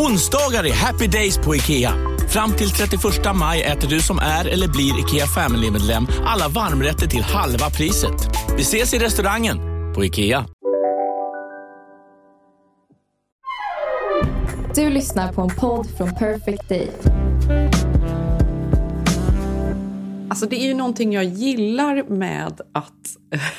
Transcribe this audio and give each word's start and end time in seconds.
Onsdagar 0.00 0.66
är 0.66 0.72
happy 0.72 1.06
days 1.06 1.38
på 1.38 1.56
IKEA. 1.56 1.92
Fram 2.28 2.52
till 2.52 2.70
31 2.70 3.02
maj 3.34 3.62
äter 3.62 3.88
du 3.88 4.00
som 4.00 4.18
är 4.18 4.48
eller 4.48 4.68
blir 4.68 5.00
IKEA 5.00 5.26
Family-medlem 5.26 6.06
alla 6.26 6.48
varmrätter 6.48 7.06
till 7.06 7.22
halva 7.22 7.70
priset. 7.70 8.28
Vi 8.56 8.62
ses 8.62 8.94
i 8.94 8.98
restaurangen 8.98 9.58
på 9.94 10.04
IKEA. 10.04 10.46
Du 14.74 14.90
lyssnar 14.90 15.32
på 15.32 15.42
en 15.42 15.50
podd 15.56 15.86
från 15.96 16.14
Perfect 16.14 16.68
Day. 16.68 16.90
Alltså 20.30 20.46
det 20.46 20.56
är 20.56 20.66
ju 20.66 20.74
någonting 20.74 21.12
jag 21.12 21.24
gillar 21.24 22.02
med 22.08 22.60
att 22.74 22.92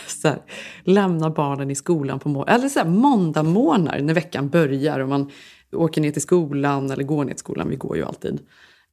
så 0.07 0.27
här, 0.27 0.37
lämna 0.83 1.29
barnen 1.29 1.71
i 1.71 1.75
skolan 1.75 2.19
på 2.19 2.29
må- 2.29 2.45
eller 2.45 2.69
så 2.69 2.79
här, 2.79 2.87
måndagmorgnar 2.87 3.99
när 3.99 4.13
veckan 4.13 4.49
börjar 4.49 4.99
och 4.99 5.09
man 5.09 5.31
åker 5.71 6.01
ner 6.01 6.11
till 6.11 6.21
skolan 6.21 6.91
eller 6.91 7.03
går 7.03 7.25
ner 7.25 7.31
till 7.31 7.39
skolan. 7.39 7.69
Vi 7.69 7.75
går 7.75 7.97
ju 7.97 8.05
alltid. 8.05 8.39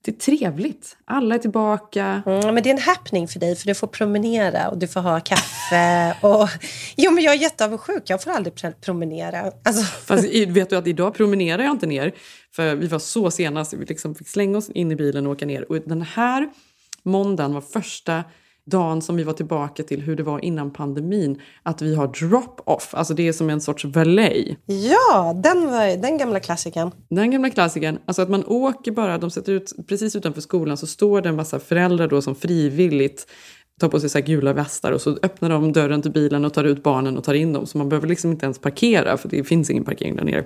Det 0.06 0.12
är 0.12 0.36
trevligt. 0.36 0.96
Alla 1.04 1.34
är 1.34 1.38
tillbaka. 1.38 2.22
Mm, 2.26 2.54
men 2.54 2.62
det 2.62 2.70
är 2.70 2.74
en 2.74 2.82
happening 2.82 3.28
för 3.28 3.40
dig, 3.40 3.56
för 3.56 3.66
du 3.66 3.74
får 3.74 3.86
promenera 3.86 4.68
och 4.68 4.78
du 4.78 4.88
får 4.88 5.00
ha 5.00 5.20
kaffe. 5.20 6.16
Och... 6.26 6.48
Jo, 6.96 7.10
men 7.10 7.24
jag 7.24 7.34
är 7.34 7.38
jätteavundsjuk. 7.38 8.02
Jag 8.06 8.22
får 8.22 8.30
aldrig 8.30 8.54
pr- 8.54 8.80
promenera. 8.80 9.52
Alltså... 9.64 9.82
Fast 9.82 10.24
vet 10.48 10.70
du 10.70 10.76
att 10.76 10.86
idag 10.86 11.14
promenerar 11.14 11.62
jag 11.62 11.72
inte 11.72 11.86
ner. 11.86 12.12
För 12.52 12.74
vi 12.74 12.86
var 12.86 12.98
så 12.98 13.30
sena 13.30 13.64
så 13.64 13.76
vi 13.76 13.84
liksom 13.84 14.14
fick 14.14 14.28
slänga 14.28 14.58
oss 14.58 14.70
in 14.70 14.92
i 14.92 14.96
bilen 14.96 15.26
och 15.26 15.32
åka 15.32 15.46
ner. 15.46 15.72
Och 15.72 15.80
den 15.86 16.02
här 16.02 16.48
måndagen 17.02 17.54
var 17.54 17.60
första 17.60 18.24
dagen 18.66 19.02
som 19.02 19.16
vi 19.16 19.22
var 19.22 19.32
tillbaka 19.32 19.82
till 19.82 20.02
hur 20.02 20.16
det 20.16 20.22
var 20.22 20.44
innan 20.44 20.70
pandemin. 20.70 21.40
Att 21.62 21.82
vi 21.82 21.94
har 21.94 22.06
drop-off. 22.06 22.94
Alltså 22.94 23.14
det 23.14 23.28
är 23.28 23.32
som 23.32 23.50
en 23.50 23.60
sorts 23.60 23.84
valet. 23.84 24.56
Ja, 24.66 25.32
den, 25.42 25.66
var, 25.66 26.02
den 26.02 26.18
gamla 26.18 26.40
klassikern. 26.40 26.90
Den 27.10 27.30
gamla 27.30 27.50
klassikern, 27.50 27.98
alltså 28.06 28.22
att 28.22 28.30
man 28.30 28.44
åker 28.46 28.92
bara, 28.92 29.18
de 29.18 29.30
sätter 29.30 29.52
ut 29.52 29.72
precis 29.88 30.16
utanför 30.16 30.40
skolan 30.40 30.76
så 30.76 30.86
står 30.86 31.20
det 31.20 31.28
en 31.28 31.36
massa 31.36 31.58
föräldrar 31.58 32.08
då 32.08 32.22
som 32.22 32.34
frivilligt 32.34 33.26
tar 33.80 33.88
på 33.88 34.00
sig 34.00 34.10
så 34.10 34.20
gula 34.20 34.52
västar 34.52 34.92
och 34.92 35.00
så 35.00 35.18
öppnar 35.22 35.50
de 35.50 35.72
dörren 35.72 36.02
till 36.02 36.12
bilen 36.12 36.44
och 36.44 36.54
tar 36.54 36.64
ut 36.64 36.82
barnen 36.82 37.18
och 37.18 37.24
tar 37.24 37.34
in 37.34 37.52
dem. 37.52 37.66
Så 37.66 37.78
man 37.78 37.88
behöver 37.88 38.08
liksom 38.08 38.30
inte 38.30 38.46
ens 38.46 38.58
parkera 38.58 39.16
för 39.16 39.28
det 39.28 39.44
finns 39.44 39.70
ingen 39.70 39.84
parkering 39.84 40.16
där 40.16 40.24
nere. 40.24 40.44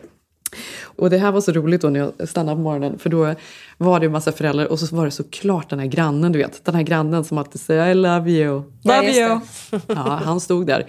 Och 1.00 1.10
det 1.10 1.18
här 1.18 1.32
var 1.32 1.40
så 1.40 1.52
roligt 1.52 1.80
då 1.80 1.88
när 1.88 2.00
jag 2.00 2.28
stannade 2.28 2.56
på 2.56 2.62
morgonen 2.62 2.98
för 2.98 3.10
då 3.10 3.34
var 3.78 4.00
det 4.00 4.06
en 4.06 4.12
massa 4.12 4.32
föräldrar 4.32 4.66
och 4.66 4.78
så 4.78 4.96
var 4.96 5.04
det 5.04 5.10
såklart 5.10 5.70
den 5.70 5.78
här 5.78 5.86
grannen 5.86 6.32
du 6.32 6.38
vet. 6.38 6.64
Den 6.64 6.74
här 6.74 6.82
grannen 6.82 7.24
som 7.24 7.38
alltid 7.38 7.60
säger 7.60 7.90
I 7.90 7.94
love 7.94 8.30
you, 8.30 8.62
love 8.82 9.12
you. 9.12 9.40
Ja, 9.86 10.20
han 10.24 10.40
stod 10.40 10.66
där. 10.66 10.86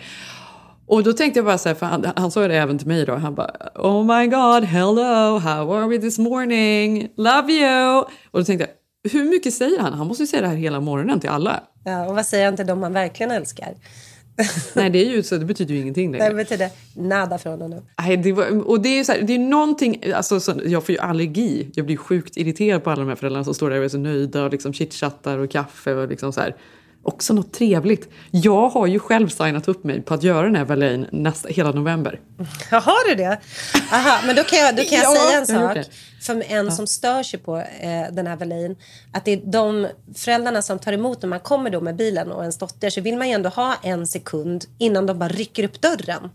Och 0.88 1.04
då 1.04 1.14
tänkte 1.14 1.38
jag 1.38 1.46
bara 1.46 1.58
så 1.58 1.70
här, 1.70 1.76
för 1.76 1.86
han, 1.86 2.06
han 2.16 2.32
sa 2.32 2.48
det 2.48 2.58
även 2.58 2.78
till 2.78 2.88
mig 2.88 3.06
då. 3.06 3.16
Han 3.16 3.36
bara 3.36 3.52
Oh 3.76 4.06
my 4.06 4.28
god, 4.28 4.64
hello, 4.64 5.38
how 5.38 5.74
are 5.74 5.88
we 5.88 5.98
this 5.98 6.20
morning? 6.20 7.08
Love 7.16 7.54
you! 7.54 8.00
Och 8.32 8.40
då 8.40 8.44
tänkte 8.44 8.68
jag, 8.68 9.12
hur 9.12 9.30
mycket 9.30 9.54
säger 9.54 9.80
han? 9.80 9.94
Han 9.94 10.08
måste 10.08 10.24
ju 10.24 10.28
säga 10.28 10.42
det 10.42 10.48
här 10.48 10.56
hela 10.56 10.80
morgonen 10.80 11.20
till 11.20 11.30
alla. 11.30 11.64
Ja, 11.86 12.06
och 12.06 12.16
vad 12.16 12.26
säger 12.26 12.46
han 12.46 12.56
till 12.56 12.68
dem 12.68 12.80
man 12.80 12.94
verkligen 12.94 13.32
älskar? 13.32 13.74
Nej, 14.76 14.90
det, 14.90 15.06
är 15.06 15.10
ju, 15.10 15.24
så 15.24 15.38
det 15.38 15.46
betyder 15.46 15.74
ju 15.74 15.82
ingenting 15.82 16.12
längre. 16.12 16.30
Det 16.30 16.36
betyder 16.36 16.70
nada 16.94 17.38
från 17.38 17.62
honom. 17.62 17.82
Nej, 18.00 18.18
det 18.18 18.32
var, 18.32 18.68
och 18.70 18.82
det 18.82 18.90
är 18.90 18.98
ju 18.98 19.04
så 19.04 19.12
här, 19.12 19.22
det 19.22 19.36
är 19.36 19.40
någonting, 19.40 20.14
alltså, 20.16 20.40
så, 20.40 20.62
jag 20.66 20.86
får 20.86 20.94
ju 20.94 21.00
allergi. 21.00 21.72
Jag 21.74 21.86
blir 21.86 21.98
sjukt 21.98 22.38
irriterad 22.38 22.84
på 22.84 22.90
alla 22.90 23.00
de 23.00 23.10
här 23.10 23.16
föräldrarna 23.16 23.44
som 23.44 23.54
står 23.54 23.70
där 23.70 23.80
och 23.80 23.86
är 23.86 23.90
så 23.90 23.98
nöjda 23.98 24.44
och 24.44 24.52
liksom 24.52 24.74
chitchattar 24.74 25.38
och 25.38 25.52
kaffe 25.52 25.94
och 25.94 26.08
liksom 26.08 26.34
så 26.34 26.42
här. 26.42 26.56
Också 27.04 27.34
något 27.34 27.54
trevligt. 27.54 28.10
Jag 28.32 28.70
har 28.70 28.88
ju 28.88 29.00
själv 29.00 29.28
signat 29.30 29.68
upp 29.68 29.84
mig 29.84 30.02
på 30.02 30.14
att 30.14 30.24
göra 30.24 30.42
den 30.46 30.56
här 30.56 30.66
valejen 30.66 31.06
nästa, 31.12 31.50
hela 31.50 31.72
november. 31.72 32.20
Ja, 32.72 32.80
har 32.80 33.10
du 33.10 33.16
det? 33.16 33.40
Aha, 33.92 34.20
men 34.26 34.36
då 34.36 34.44
kan 34.44 34.60
jag, 34.60 34.76
då 34.76 34.84
kan 34.84 34.98
jag 34.98 35.16
Ja, 35.16 35.20
säga 35.30 35.40
en 35.40 35.48
sak. 35.48 35.94
För 36.22 36.44
en 36.48 36.72
som 36.72 36.88
stör 36.88 37.24
sig 37.24 37.40
på 37.40 37.58
eh, 37.58 38.04
den 38.12 38.28
här 38.28 38.36
valejen. 38.36 38.76
Att 39.14 39.26
det 39.26 39.32
är 39.32 39.42
de 39.52 39.88
föräldrarna 40.16 40.62
som 40.62 40.80
tar 40.80 40.94
emot 40.94 41.22
när 41.22 41.30
man 41.30 41.40
kommer 41.40 41.70
då 41.70 41.82
med 41.82 41.96
bilen 41.96 42.32
och 42.32 42.42
ens 42.42 42.58
dotter. 42.58 42.90
Så 42.90 43.02
vill 43.02 43.18
man 43.18 43.28
ju 43.28 43.34
ändå 43.34 43.50
ha 43.50 43.76
en 43.84 44.08
sekund 44.08 44.66
innan 44.78 45.06
de 45.06 45.20
bara 45.20 45.30
rycker 45.30 45.64
upp 45.64 45.82
dörren. 45.82 46.30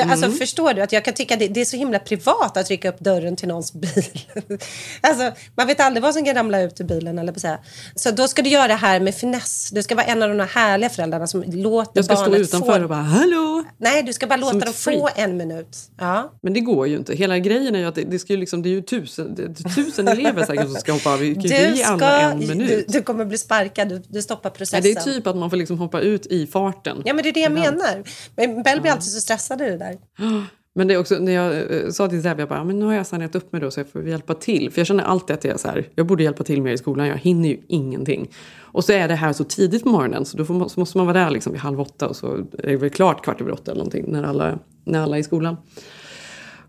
Alltså 0.00 0.26
Mm. 0.26 0.38
förstår 0.38 0.74
du? 0.74 0.82
att 0.82 0.92
Jag 0.92 1.04
kan 1.04 1.14
tycka 1.14 1.36
det, 1.36 1.48
det 1.48 1.60
är 1.60 1.64
så 1.64 1.76
himla 1.76 1.98
privat 1.98 2.56
att 2.56 2.68
rycka 2.70 2.88
upp 2.88 2.98
dörren 3.00 3.36
till 3.36 3.48
någons 3.48 3.72
bil. 3.72 3.88
alltså, 5.00 5.32
man 5.56 5.66
vet 5.66 5.80
aldrig 5.80 6.02
vad 6.02 6.14
som 6.14 6.24
kan 6.24 6.34
ramla 6.34 6.60
ut 6.62 6.80
ur 6.80 6.84
bilen. 6.84 7.18
Eller 7.18 7.32
så, 7.38 7.56
så 7.94 8.10
då 8.10 8.28
ska 8.28 8.42
du 8.42 8.50
göra 8.50 8.68
det 8.68 8.74
här 8.74 9.00
med 9.00 9.14
finess. 9.14 9.70
Du 9.72 9.82
ska 9.82 9.94
vara 9.94 10.06
en 10.06 10.22
av 10.22 10.28
de 10.28 10.38
här 10.40 10.46
härliga 10.46 10.90
föräldrarna 10.90 11.26
som 11.26 11.42
låter 11.42 11.92
Jag 11.94 12.04
ska 12.04 12.16
stå 12.16 12.34
utanför 12.36 12.72
få... 12.78 12.82
och 12.82 12.88
bara 12.88 12.98
hallå! 13.02 13.64
Nej, 13.78 14.02
du 14.02 14.12
ska 14.12 14.26
bara 14.26 14.36
låta 14.36 14.58
dem 14.58 14.74
få 14.74 15.08
en 15.16 15.36
minut. 15.36 15.78
Ja. 15.98 16.32
Men 16.42 16.52
det 16.54 16.60
går 16.60 16.86
ju 16.88 16.96
inte. 16.96 17.14
Hela 17.14 17.38
grejen 17.38 17.74
är 17.74 17.78
ju 17.78 17.84
att 17.86 17.94
det, 17.94 18.02
det, 18.02 18.18
ska 18.18 18.32
ju 18.32 18.38
liksom, 18.38 18.62
det 18.62 18.68
är 18.68 18.70
ju 18.70 18.82
tusen, 18.82 19.32
är 19.32 19.74
tusen 19.74 20.08
elever 20.08 20.44
säkert 20.46 20.66
som 20.66 20.74
ska 20.74 20.92
hoppa 20.92 21.12
av. 21.12 21.18
Vi 21.18 21.34
kan 21.34 21.42
Du, 21.42 21.48
ge 21.76 21.82
alla 21.82 22.20
en 22.20 22.38
minut. 22.38 22.68
du, 22.68 22.84
du 22.98 23.02
kommer 23.02 23.24
bli 23.24 23.38
sparkad, 23.38 23.88
du, 23.88 24.02
du 24.08 24.22
stoppar 24.22 24.50
Nej, 24.50 24.56
processen. 24.58 24.82
det 24.82 24.90
är 24.92 25.00
typ 25.00 25.26
att 25.26 25.36
man 25.36 25.50
får 25.50 25.56
liksom 25.56 25.78
hoppa 25.78 26.00
ut 26.00 26.26
i 26.26 26.46
farten. 26.46 27.02
Ja, 27.04 27.14
men 27.14 27.22
det 27.22 27.28
är 27.28 27.32
det 27.32 27.40
jag 27.40 27.52
menar. 27.52 28.02
Men 28.36 28.62
Bell 28.62 28.80
blir 28.80 28.92
alltid 28.92 29.12
så 29.12 29.20
stressad 29.20 29.62
i 29.62 29.64
det 29.70 29.78
där. 29.82 29.98
Men 30.74 30.88
det 30.88 30.94
är 30.94 30.98
också 30.98 31.18
när 31.18 31.32
jag 31.32 31.54
eh, 31.54 31.90
sa 31.90 32.08
till 32.08 32.22
Zeb, 32.22 32.40
jag 32.40 32.48
bara, 32.48 32.64
men 32.64 32.78
nu 32.78 32.86
har 32.86 32.92
jag 32.92 33.06
signat 33.06 33.34
upp 33.34 33.52
mig 33.52 33.60
då 33.60 33.70
så 33.70 33.80
jag 33.80 33.88
får 33.88 34.08
hjälpa 34.08 34.34
till. 34.34 34.70
För 34.70 34.80
jag 34.80 34.86
känner 34.86 35.04
alltid 35.04 35.34
att 35.34 35.44
jag 35.44 35.54
är 35.54 35.58
så 35.58 35.68
här, 35.68 35.88
jag 35.94 36.06
borde 36.06 36.22
hjälpa 36.22 36.44
till 36.44 36.62
mer 36.62 36.72
i 36.72 36.78
skolan, 36.78 37.06
jag 37.06 37.16
hinner 37.16 37.48
ju 37.48 37.60
ingenting. 37.68 38.30
Och 38.58 38.84
så 38.84 38.92
är 38.92 39.08
det 39.08 39.14
här 39.14 39.32
så 39.32 39.44
tidigt 39.44 39.82
på 39.82 39.88
morgonen 39.88 40.24
så 40.24 40.36
då 40.36 40.44
får 40.44 40.68
så 40.68 40.80
måste 40.80 40.98
man 40.98 41.06
vara 41.06 41.24
där 41.24 41.30
liksom 41.30 41.52
vid 41.52 41.60
halv 41.60 41.80
åtta 41.80 42.08
och 42.08 42.16
så 42.16 42.34
är 42.58 42.68
det 42.68 42.76
väl 42.76 42.90
klart 42.90 43.24
kvart 43.24 43.40
över 43.40 43.52
åtta 43.52 43.70
eller 43.70 43.78
någonting 43.78 44.04
när 44.08 44.22
alla, 44.22 44.58
när 44.84 45.00
alla 45.00 45.16
är 45.16 45.20
i 45.20 45.24
skolan. 45.24 45.56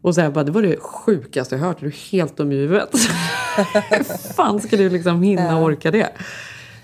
Och 0.01 0.15
Zeb 0.15 0.33
bara, 0.33 0.43
det 0.43 0.51
var 0.51 0.61
det 0.61 0.79
sjukaste 0.79 1.55
jag 1.55 1.61
hört, 1.61 1.81
är 1.81 1.85
du 1.85 1.91
helt 2.11 2.37
dum 2.37 2.51
i 2.51 2.55
huvudet? 2.55 2.89
Hur 3.89 4.33
fan 4.33 4.59
ska 4.59 4.77
du 4.77 4.89
liksom 4.89 5.23
hinna 5.23 5.61
orka 5.61 5.91
det? 5.91 6.09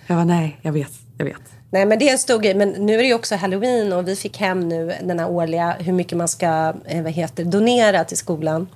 Jag 0.08 0.16
var 0.16 0.26
nej, 0.26 0.60
jag 0.62 0.72
vet, 0.72 0.94
jag 1.18 1.26
vet. 1.26 1.59
Nej, 1.72 1.86
men 1.86 2.00
det 2.00 2.10
är 2.10 2.12
en 2.12 2.20
stor 2.20 2.40
grej. 2.40 2.54
Men 2.54 2.70
nu 2.70 2.94
är 2.94 2.98
det 2.98 3.04
ju 3.04 3.14
också 3.14 3.36
halloween 3.36 3.94
och 3.94 4.08
vi 4.08 4.16
fick 4.16 4.38
hem 4.38 4.70
nu 4.70 4.94
den 5.04 5.20
här 5.20 5.30
årliga 5.30 5.76
hur 5.80 5.94
mycket 5.94 6.18
man 6.18 6.28
ska 6.28 6.74
eh, 6.86 7.04
vad 7.04 7.12
heter, 7.12 7.44
donera 7.44 8.04
till 8.04 8.18
skolan. 8.18 8.68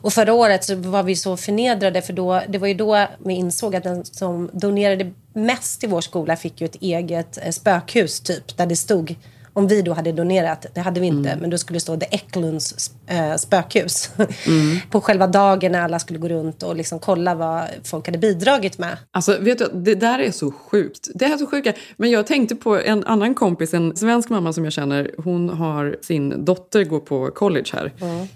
Och 0.00 0.12
förra 0.12 0.32
året 0.32 0.64
så 0.64 0.74
var 0.74 1.02
vi 1.02 1.16
så 1.16 1.36
förnedrade 1.36 2.02
för 2.02 2.12
då, 2.12 2.42
det 2.48 2.58
var 2.58 2.68
ju 2.68 2.74
då 2.74 3.06
vi 3.18 3.34
insåg 3.34 3.76
att 3.76 3.82
den 3.82 4.04
som 4.04 4.50
donerade 4.52 5.12
mest 5.32 5.84
i 5.84 5.86
vår 5.86 6.00
skola 6.00 6.36
fick 6.36 6.60
ju 6.60 6.64
ett 6.64 6.82
eget 6.82 7.38
eh, 7.42 7.50
spökhus 7.50 8.20
typ 8.20 8.56
där 8.56 8.66
det 8.66 8.76
stod 8.76 9.14
om 9.56 9.66
vi 9.66 9.82
då 9.82 9.92
hade 9.92 10.12
donerat, 10.12 10.66
det 10.74 10.80
hade 10.80 11.00
vi 11.00 11.06
inte, 11.06 11.36
men 11.40 11.50
då 11.50 11.58
skulle 11.58 11.76
det 11.76 11.80
stå 11.80 11.96
The 11.96 12.06
Eklunds 12.10 12.90
äh, 13.06 13.36
spökhus. 13.36 14.10
På 14.90 15.00
själva 15.00 15.26
dagen 15.26 15.72
när 15.72 15.80
alla 15.80 15.98
skulle 15.98 16.18
gå 16.18 16.28
runt 16.28 16.62
och 16.62 16.76
liksom 16.76 16.98
kolla 16.98 17.34
vad 17.34 17.64
folk 17.84 18.06
hade 18.06 18.18
bidragit 18.18 18.78
med. 18.78 18.96
Alltså, 19.10 19.38
vet 19.40 19.58
du, 19.58 19.70
det 19.74 19.94
där 19.94 20.18
är 20.18 20.30
så 20.30 20.52
sjukt. 20.52 21.08
Det 21.14 21.24
är 21.24 21.36
så 21.36 21.46
sjuka. 21.46 21.72
Men 21.96 22.10
jag 22.10 22.26
tänkte 22.26 22.56
på 22.56 22.80
en 22.80 23.04
annan 23.04 23.34
kompis, 23.34 23.74
en 23.74 23.96
svensk 23.96 24.28
mamma 24.28 24.52
som 24.52 24.64
jag 24.64 24.72
känner. 24.72 25.10
Hon 25.18 25.48
har 25.48 25.96
sin 26.02 26.44
dotter 26.44 26.84
går 26.84 27.00
på 27.00 27.30
college 27.30 27.70
här, 27.72 27.92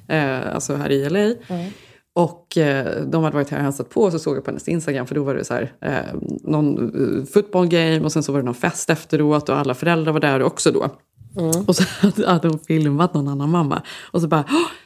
eh, 0.08 0.54
alltså 0.54 0.74
här 0.74 0.90
i 0.90 1.08
LA. 1.08 1.34
Och 2.18 2.58
eh, 2.58 3.02
de 3.06 3.24
hade 3.24 3.34
varit 3.34 3.50
här 3.50 3.58
och 3.58 3.64
hälsat 3.64 3.90
på 3.90 4.02
och 4.02 4.12
så 4.12 4.18
såg 4.18 4.36
jag 4.36 4.44
på 4.44 4.50
hennes 4.50 4.68
Instagram 4.68 5.06
för 5.06 5.14
då 5.14 5.22
var 5.22 5.34
det 5.34 5.44
så 5.44 5.54
här, 5.54 5.72
eh, 5.80 6.14
någon 6.42 6.76
eh, 7.18 7.24
football 7.24 7.68
game 7.68 8.00
och 8.00 8.12
sen 8.12 8.22
så 8.22 8.32
var 8.32 8.38
det 8.38 8.44
någon 8.44 8.54
fest 8.54 8.90
efteråt 8.90 9.48
och 9.48 9.56
alla 9.56 9.74
föräldrar 9.74 10.12
var 10.12 10.20
där 10.20 10.42
också 10.42 10.70
då. 10.72 10.88
Mm. 11.36 11.64
Och 11.66 11.76
så 11.76 11.84
hade 12.26 12.48
hon 12.48 12.58
filmat 12.58 13.14
någon 13.14 13.28
annan 13.28 13.50
mamma. 13.50 13.82
Och 14.10 14.20
så 14.20 14.28
bara, 14.28 14.44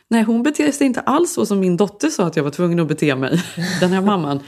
nej 0.09 0.23
hon 0.23 0.43
beter 0.43 0.73
sig 0.73 0.87
inte 0.87 1.01
alls 1.01 1.33
så 1.33 1.47
som 1.47 1.61
min 1.61 1.77
dotter 1.77 2.09
sa 2.09 2.27
att 2.27 2.37
jag 2.37 2.45
var 2.45 2.51
tvungen 2.51 2.81
att 2.81 2.89
bete 2.89 3.17
mig. 3.17 3.43
Den 3.81 3.93
här 3.93 4.01
mamman. 4.01 4.41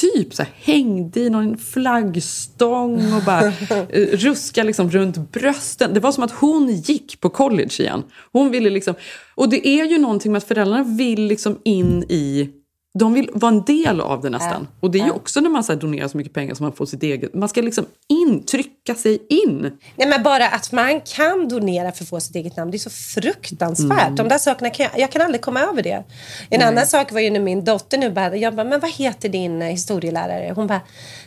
Typ 0.00 0.34
så 0.34 0.42
här, 0.42 0.52
hängde 0.54 1.20
i 1.20 1.30
någon 1.30 1.58
flaggstång 1.58 3.12
och 3.12 3.22
bara 3.22 3.46
eh, 3.88 4.06
ruska 4.12 4.62
liksom 4.62 4.90
runt 4.90 5.32
brösten. 5.32 5.94
Det 5.94 6.00
var 6.00 6.12
som 6.12 6.24
att 6.24 6.30
hon 6.30 6.72
gick 6.72 7.20
på 7.20 7.28
college 7.30 7.74
igen. 7.78 8.02
Hon 8.32 8.50
ville 8.50 8.70
liksom, 8.70 8.94
och 9.34 9.48
det 9.48 9.68
är 9.68 9.84
ju 9.84 9.98
någonting 9.98 10.32
med 10.32 10.38
att 10.38 10.48
föräldrarna 10.48 10.82
vill 10.82 11.26
liksom 11.26 11.58
in 11.64 12.04
i 12.08 12.50
de 12.98 13.12
vill 13.12 13.30
vara 13.32 13.52
en 13.52 13.64
del 13.64 14.00
av 14.00 14.22
det 14.22 14.30
nästan. 14.30 14.66
Ja, 14.70 14.76
Och 14.80 14.90
det 14.90 14.98
är 14.98 15.02
ju 15.02 15.08
ja. 15.08 15.14
också 15.14 15.40
när 15.40 15.50
man 15.50 15.64
så 15.64 15.74
donerar 15.74 16.08
så 16.08 16.16
mycket 16.16 16.32
pengar 16.32 16.54
som 16.54 16.64
man 16.64 16.72
får 16.72 16.86
sitt 16.86 17.02
eget. 17.02 17.34
Man 17.34 17.48
ska 17.48 17.60
liksom 17.60 17.86
in, 18.08 18.42
trycka 18.42 18.94
sig 18.94 19.26
in. 19.28 19.78
Nej, 19.96 20.08
men 20.08 20.22
bara 20.22 20.48
att 20.48 20.72
man 20.72 21.00
kan 21.00 21.48
donera 21.48 21.92
för 21.92 22.04
att 22.04 22.08
få 22.08 22.20
sitt 22.20 22.36
eget 22.36 22.56
namn, 22.56 22.70
det 22.70 22.76
är 22.76 22.78
så 22.78 22.90
fruktansvärt. 22.90 24.02
Mm. 24.02 24.14
De 24.14 24.28
där 24.28 24.38
sakerna 24.38 24.70
kan 24.70 24.86
jag, 24.92 25.00
jag 25.00 25.12
kan 25.12 25.22
aldrig 25.22 25.40
komma 25.40 25.60
över 25.60 25.82
det. 25.82 26.04
En 26.50 26.62
annan 26.62 26.86
sak 26.86 27.12
var 27.12 27.20
ju 27.20 27.30
när 27.30 27.40
min 27.40 27.64
dotter 27.64 27.98
nu 27.98 28.10
bara, 28.10 28.36
jag 28.36 28.54
bara, 28.54 28.64
men 28.64 28.80
vad 28.80 28.90
heter 28.90 29.28
din 29.28 29.62
eh, 29.62 29.68
historielärare? 29.68 30.52
Hon 30.56 30.66
bara, 30.66 30.80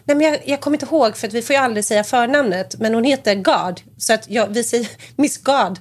nej 0.04 0.18
men 0.18 0.27
jag, 0.27 0.39
jag 0.45 0.60
kommer 0.60 0.75
inte 0.75 0.86
ihåg 0.86 1.18
för 1.18 1.27
att 1.27 1.33
vi 1.33 1.42
får 1.42 1.54
ju 1.54 1.62
aldrig 1.62 1.86
säga 1.86 2.04
förnamnet, 2.04 2.75
men 2.80 2.94
hon 2.94 3.04
heter 3.04 3.36
God. 3.36 3.81
Så 3.98 4.13
att 4.13 4.30
jag, 4.30 4.48
vi 4.48 4.63
säger 4.63 4.88
Miss 5.16 5.38
God. 5.38 5.80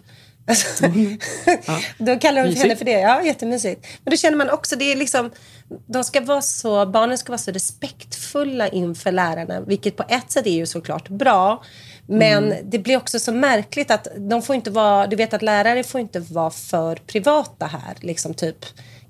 Alltså, 0.48 0.86
Då 1.98 2.18
kallar 2.18 2.44
de 2.44 2.54
henne 2.54 2.76
för 2.76 2.84
det. 2.84 3.00
Ja, 3.00 3.22
jättemysigt. 3.22 3.86
Men 4.04 4.10
då 4.10 4.16
känner 4.16 4.36
man 4.36 4.50
också, 4.50 4.76
det 4.76 4.92
är 4.92 4.96
liksom, 4.96 5.30
de 5.86 6.04
ska 6.04 6.20
vara 6.20 6.42
så, 6.42 6.86
barnen 6.86 7.18
ska 7.18 7.32
vara 7.32 7.38
så 7.38 7.50
respektfulla 7.50 8.68
inför 8.68 9.12
lärarna, 9.12 9.60
vilket 9.60 9.96
på 9.96 10.04
ett 10.08 10.30
sätt 10.32 10.46
är 10.46 10.50
ju 10.50 10.66
såklart 10.66 11.08
bra. 11.08 11.62
Men 12.06 12.44
Mm. 12.44 12.70
det 12.70 12.78
blir 12.78 12.96
också 12.96 13.18
så 13.18 13.32
märkligt 13.32 13.90
att 13.90 14.08
de 14.16 14.42
får 14.42 14.56
inte 14.56 14.70
vara, 14.70 15.06
du 15.06 15.16
vet 15.16 15.34
att 15.34 15.42
lärare 15.42 15.84
får 15.84 16.00
inte 16.00 16.20
vara 16.20 16.50
för 16.50 16.96
privata 16.96 17.66
här. 17.66 17.96
Liksom 18.00 18.34
typ 18.34 18.56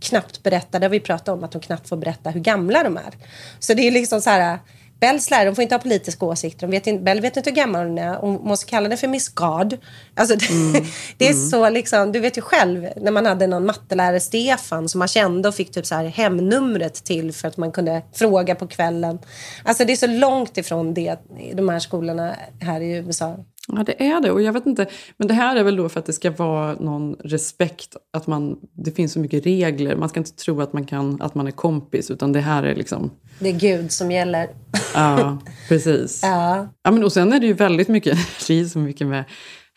knappt 0.00 0.42
berätta, 0.42 0.78
det 0.78 0.86
har 0.86 0.90
vi 0.90 1.00
pratat 1.00 1.28
om, 1.28 1.44
att 1.44 1.52
de 1.52 1.60
knappt 1.60 1.88
får 1.88 1.96
berätta 1.96 2.30
hur 2.30 2.40
gamla 2.40 2.82
de 2.82 2.96
är. 2.96 3.14
Så 3.58 3.74
det 3.74 3.82
är 3.82 3.90
liksom 3.90 4.20
så 4.20 4.30
här, 4.30 4.58
Bells 5.00 5.30
lärare, 5.30 5.44
de 5.44 5.54
får 5.54 5.62
inte 5.62 5.74
ha 5.74 5.80
politiska 5.80 6.26
åsikter. 6.26 6.66
De 6.66 6.70
vet 6.70 6.86
inte, 6.86 7.04
Bell 7.04 7.20
vet 7.20 7.36
inte 7.36 7.50
hur 7.50 7.56
gammal 7.56 7.86
hon 7.86 7.98
är. 7.98 8.14
Hon 8.14 8.34
måste 8.34 8.66
kalla 8.66 8.84
henne 8.84 8.96
för 8.96 9.08
Miss 9.08 9.28
God. 9.28 9.78
Alltså 10.14 10.36
det, 10.36 10.48
Mm. 10.50 10.84
det 11.16 11.28
är 11.28 11.32
så 11.32 11.70
liksom, 11.70 12.12
du 12.12 12.20
vet 12.20 12.38
ju 12.38 12.42
själv 12.42 12.88
när 12.96 13.10
man 13.10 13.26
hade 13.26 13.46
någon 13.46 13.66
mattelärare, 13.66 14.20
Stefan, 14.20 14.88
som 14.88 14.98
man 14.98 15.08
kände 15.08 15.48
och 15.48 15.54
fick 15.54 15.70
typ 15.70 15.86
så 15.86 15.94
här 15.94 16.04
hemnumret 16.04 16.94
till 16.94 17.32
för 17.32 17.48
att 17.48 17.56
man 17.56 17.72
kunde 17.72 18.02
fråga 18.12 18.54
på 18.54 18.66
kvällen. 18.66 19.18
Alltså 19.64 19.84
det 19.84 19.92
är 19.92 19.96
så 19.96 20.06
långt 20.06 20.58
ifrån 20.58 20.94
det, 20.94 21.16
de 21.54 21.68
här 21.68 21.78
skolorna 21.78 22.36
här 22.60 22.80
i 22.80 22.90
USA. 22.96 23.36
Ja, 23.72 23.82
det 23.82 24.02
är 24.02 24.20
det. 24.20 24.30
Och 24.30 24.42
jag 24.42 24.52
vet 24.52 24.66
inte, 24.66 24.86
men 25.16 25.28
det 25.28 25.34
här 25.34 25.56
är 25.56 25.64
väl 25.64 25.76
då 25.76 25.88
för 25.88 26.00
att 26.00 26.06
det 26.06 26.12
ska 26.12 26.30
vara 26.30 26.74
någon 26.74 27.16
respekt. 27.24 27.96
Att 28.12 28.26
man, 28.26 28.58
det 28.72 28.90
finns 28.90 29.12
så 29.12 29.20
mycket 29.20 29.46
regler. 29.46 29.96
Man 29.96 30.08
ska 30.08 30.20
inte 30.20 30.32
tro 30.36 30.60
att 30.60 30.72
man, 30.72 30.86
kan, 30.86 31.22
att 31.22 31.34
man 31.34 31.46
är 31.46 31.50
kompis, 31.50 32.10
utan 32.10 32.32
det 32.32 32.40
här 32.40 32.62
är 32.62 32.74
liksom... 32.74 33.10
Det 33.38 33.48
är 33.48 33.58
Gud 33.58 33.92
som 33.92 34.10
gäller. 34.10 34.48
Ja, 34.94 35.38
precis. 35.68 36.20
Ja. 36.28 36.68
Ja, 36.82 36.90
men 36.90 37.04
och 37.04 37.12
sen 37.12 37.32
är 37.32 37.40
det 37.40 37.46
ju 37.46 37.52
väldigt 37.52 37.88
mycket, 37.88 38.18
det 38.46 38.60
är 38.60 38.64
så 38.64 38.78
mycket 38.78 39.06
med 39.06 39.24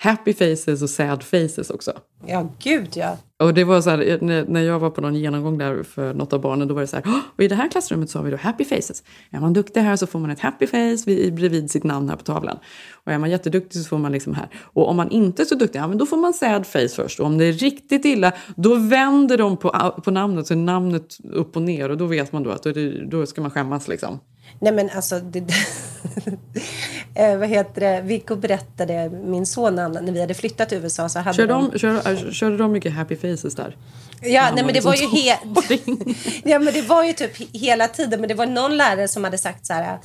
happy 0.03 0.33
faces 0.33 0.81
och 0.81 0.89
sad 0.89 1.23
faces 1.23 1.69
också. 1.69 1.91
Ja, 2.27 2.49
gud 2.59 2.89
ja. 2.93 3.17
Och 3.39 3.53
det 3.53 3.63
var 3.63 3.81
så 3.81 3.89
här, 3.89 4.17
när, 4.47 4.61
jag 4.61 4.79
var 4.79 4.89
på 4.89 5.01
någon 5.01 5.15
genomgång 5.15 5.57
där 5.57 5.83
för 5.83 6.13
något 6.13 6.33
av 6.33 6.41
barnen, 6.41 6.67
då 6.67 6.73
var 6.73 6.81
det 6.81 6.87
så 6.87 6.95
här, 6.95 7.03
"Åh, 7.07 7.19
och 7.35 7.43
i 7.43 7.47
det 7.47 7.55
här 7.55 7.69
klassrummet 7.69 8.09
så 8.09 8.19
har 8.19 8.25
vi 8.25 8.31
då 8.31 8.37
happy 8.37 8.65
faces. 8.65 9.03
Är 9.31 9.39
man 9.39 9.53
duktig 9.53 9.81
här 9.81 9.95
så 9.95 10.07
får 10.07 10.19
man 10.19 10.29
ett 10.29 10.39
happy 10.39 10.67
face 10.67 10.97
vid, 11.05 11.33
bredvid 11.33 11.71
sitt 11.71 11.83
namn 11.83 12.09
här 12.09 12.15
på 12.15 12.23
tavlan. 12.23 12.57
Och 13.05 13.11
är 13.11 13.17
man 13.17 13.29
jätteduktig 13.29 13.81
så 13.81 13.87
får 13.87 13.97
man 13.97 14.11
liksom 14.11 14.33
här. 14.33 14.49
Och 14.63 14.89
om 14.89 14.95
man 14.97 15.11
inte 15.11 15.43
är 15.43 15.45
så 15.45 15.55
duktig, 15.55 15.79
ja 15.79 15.87
men 15.87 15.97
då 15.97 16.05
får 16.05 16.17
man 16.17 16.33
sad 16.33 16.67
face 16.67 16.89
först. 16.95 17.19
Och 17.19 17.25
om 17.25 17.37
det 17.37 17.45
är 17.45 17.53
riktigt 17.53 18.05
illa, 18.05 18.31
då 18.55 18.75
vänder 18.75 19.37
de 19.37 19.57
på, 19.57 19.93
på 20.03 20.11
namnet, 20.11 20.47
så 20.47 20.53
är 20.53 20.57
namnet 20.57 21.17
upp 21.23 21.55
och 21.55 21.61
ner. 21.61 21.89
Och 21.89 21.97
då 21.97 22.05
vet 22.05 22.31
man 22.31 22.43
då 22.43 22.51
att 22.51 22.63
då, 22.63 22.71
det, 22.71 23.05
då 23.05 23.25
ska 23.25 23.41
man 23.41 23.51
skämmas 23.51 23.87
liksom. 23.87 24.19
Nej 24.59 24.73
men 24.73 24.89
alltså, 24.95 25.19
det, 25.19 25.39
eh, 27.15 27.37
vad 27.37 27.49
heter 27.49 27.81
det? 27.81 28.01
Viggo 28.01 28.35
berättade, 28.35 29.09
min 29.09 29.45
son 29.45 29.75
när 29.75 30.11
vi 30.11 30.21
hade 30.21 30.33
flyttat 30.33 30.69
till 30.69 30.77
USA 30.77 31.09
så 31.09 31.19
hade 31.19 31.37
Körde 31.37 31.53
de... 31.53 31.69
de, 31.71 31.79
kör, 31.79 32.31
körde 32.31 32.57
de 32.57 32.71
mycket 32.71 32.93
happy 32.93 33.15
faces 33.15 33.55
där? 33.55 33.77
Ja, 34.21 34.51
nej, 34.55 34.63
men 34.63 34.73
det 34.73 34.81
var 34.81 34.95
ju 34.95 35.01
liksom 35.01 35.17
helt... 35.17 36.43
ja, 36.43 36.59
men 36.59 36.73
det 36.73 36.81
var 36.81 37.03
ju 37.03 37.13
typ 37.13 37.37
he- 37.37 37.59
hela 37.59 37.87
tiden. 37.87 38.19
Men 38.19 38.27
det 38.27 38.35
var 38.35 38.45
någon 38.45 38.77
lärare 38.77 39.07
som 39.07 39.23
hade 39.23 39.37
sagt 39.37 39.65
så 39.65 39.73
här. 39.73 39.99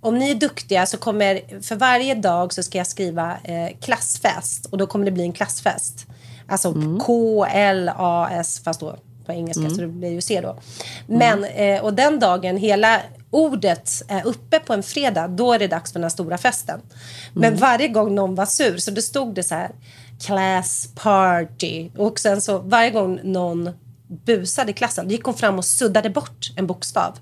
Om 0.00 0.18
ni 0.18 0.30
är 0.30 0.34
duktiga 0.34 0.86
så 0.86 0.96
kommer, 0.96 1.62
för 1.62 1.76
varje 1.76 2.14
dag 2.14 2.52
så 2.52 2.62
ska 2.62 2.78
jag 2.78 2.86
skriva 2.86 3.36
eh, 3.44 3.76
klassfest. 3.80 4.66
Och 4.66 4.78
då 4.78 4.86
kommer 4.86 5.04
det 5.04 5.10
bli 5.10 5.22
en 5.22 5.32
klassfest. 5.32 6.06
Alltså 6.48 6.74
K-L-A-S 7.00 8.60
fast 8.64 8.80
då 8.80 8.96
på 9.26 9.32
engelska 9.32 9.70
så 9.70 9.80
det 9.80 9.86
blir 9.86 10.10
ju 10.10 10.20
C 10.20 10.40
då. 10.40 10.58
Men, 11.06 11.44
eh, 11.44 11.84
och 11.84 11.94
den 11.94 12.18
dagen 12.18 12.56
hela 12.56 13.00
ordet 13.30 14.02
är 14.08 14.26
uppe 14.26 14.58
på 14.58 14.72
en 14.72 14.82
fredag, 14.82 15.28
då 15.28 15.52
är 15.52 15.58
det 15.58 15.66
dags 15.66 15.92
för 15.92 15.98
den 15.98 16.04
här 16.04 16.10
stora 16.10 16.38
festen. 16.38 16.80
Men 17.32 17.56
varje 17.56 17.88
gång 17.88 18.14
någon 18.14 18.34
var 18.34 18.46
sur 18.46 18.78
så 18.78 18.90
då 18.90 19.02
stod 19.02 19.34
det 19.34 19.42
så 19.42 19.54
här 19.54 19.70
class 20.20 20.88
party. 20.94 21.90
Och 21.96 22.18
sen 22.18 22.40
så 22.40 22.58
varje 22.58 22.90
gång 22.90 23.20
någon 23.22 23.70
busade 24.08 24.70
i 24.70 24.74
klassen, 24.74 25.08
då 25.08 25.12
gick 25.12 25.24
hon 25.24 25.34
fram 25.34 25.58
och 25.58 25.64
suddade 25.64 26.10
bort 26.10 26.52
en 26.56 26.66
bokstav. 26.66 27.18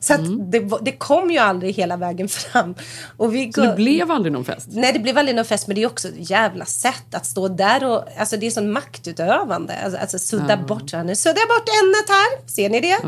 Så 0.00 0.14
att 0.14 0.52
det, 0.52 0.68
det 0.82 0.92
kom 0.92 1.30
ju 1.30 1.38
aldrig 1.38 1.74
hela 1.74 1.96
vägen 1.96 2.28
fram. 2.28 2.74
Och 3.16 3.34
vi 3.34 3.52
Så 3.52 3.60
det 3.60 3.74
blev 3.76 4.10
aldrig 4.10 4.32
någon 4.32 4.44
fest? 4.44 4.68
Nej, 4.70 4.92
det 4.92 4.98
blev 4.98 5.18
aldrig 5.18 5.36
någon 5.36 5.44
fest, 5.44 5.66
men 5.66 5.74
det 5.74 5.82
är 5.82 5.86
också 5.86 6.08
ett 6.08 6.30
jävla 6.30 6.64
sätt 6.64 7.14
att 7.14 7.26
stå 7.26 7.48
där 7.48 7.84
och... 7.84 8.04
Alltså 8.18 8.36
det 8.36 8.46
är 8.46 8.50
sån 8.50 8.72
maktutövande. 8.72 9.74
Alltså, 9.84 10.00
alltså 10.00 10.18
sudda 10.18 10.56
bort. 10.56 10.90
så 10.90 10.96
här, 10.96 11.04
Nu 11.04 11.16
suddar 11.16 11.38
jag 11.38 11.48
bort 11.48 11.68
ämnet 11.82 12.08
här. 12.08 12.48
Ser 12.48 12.70
ni 12.70 12.80
det? 12.80 12.98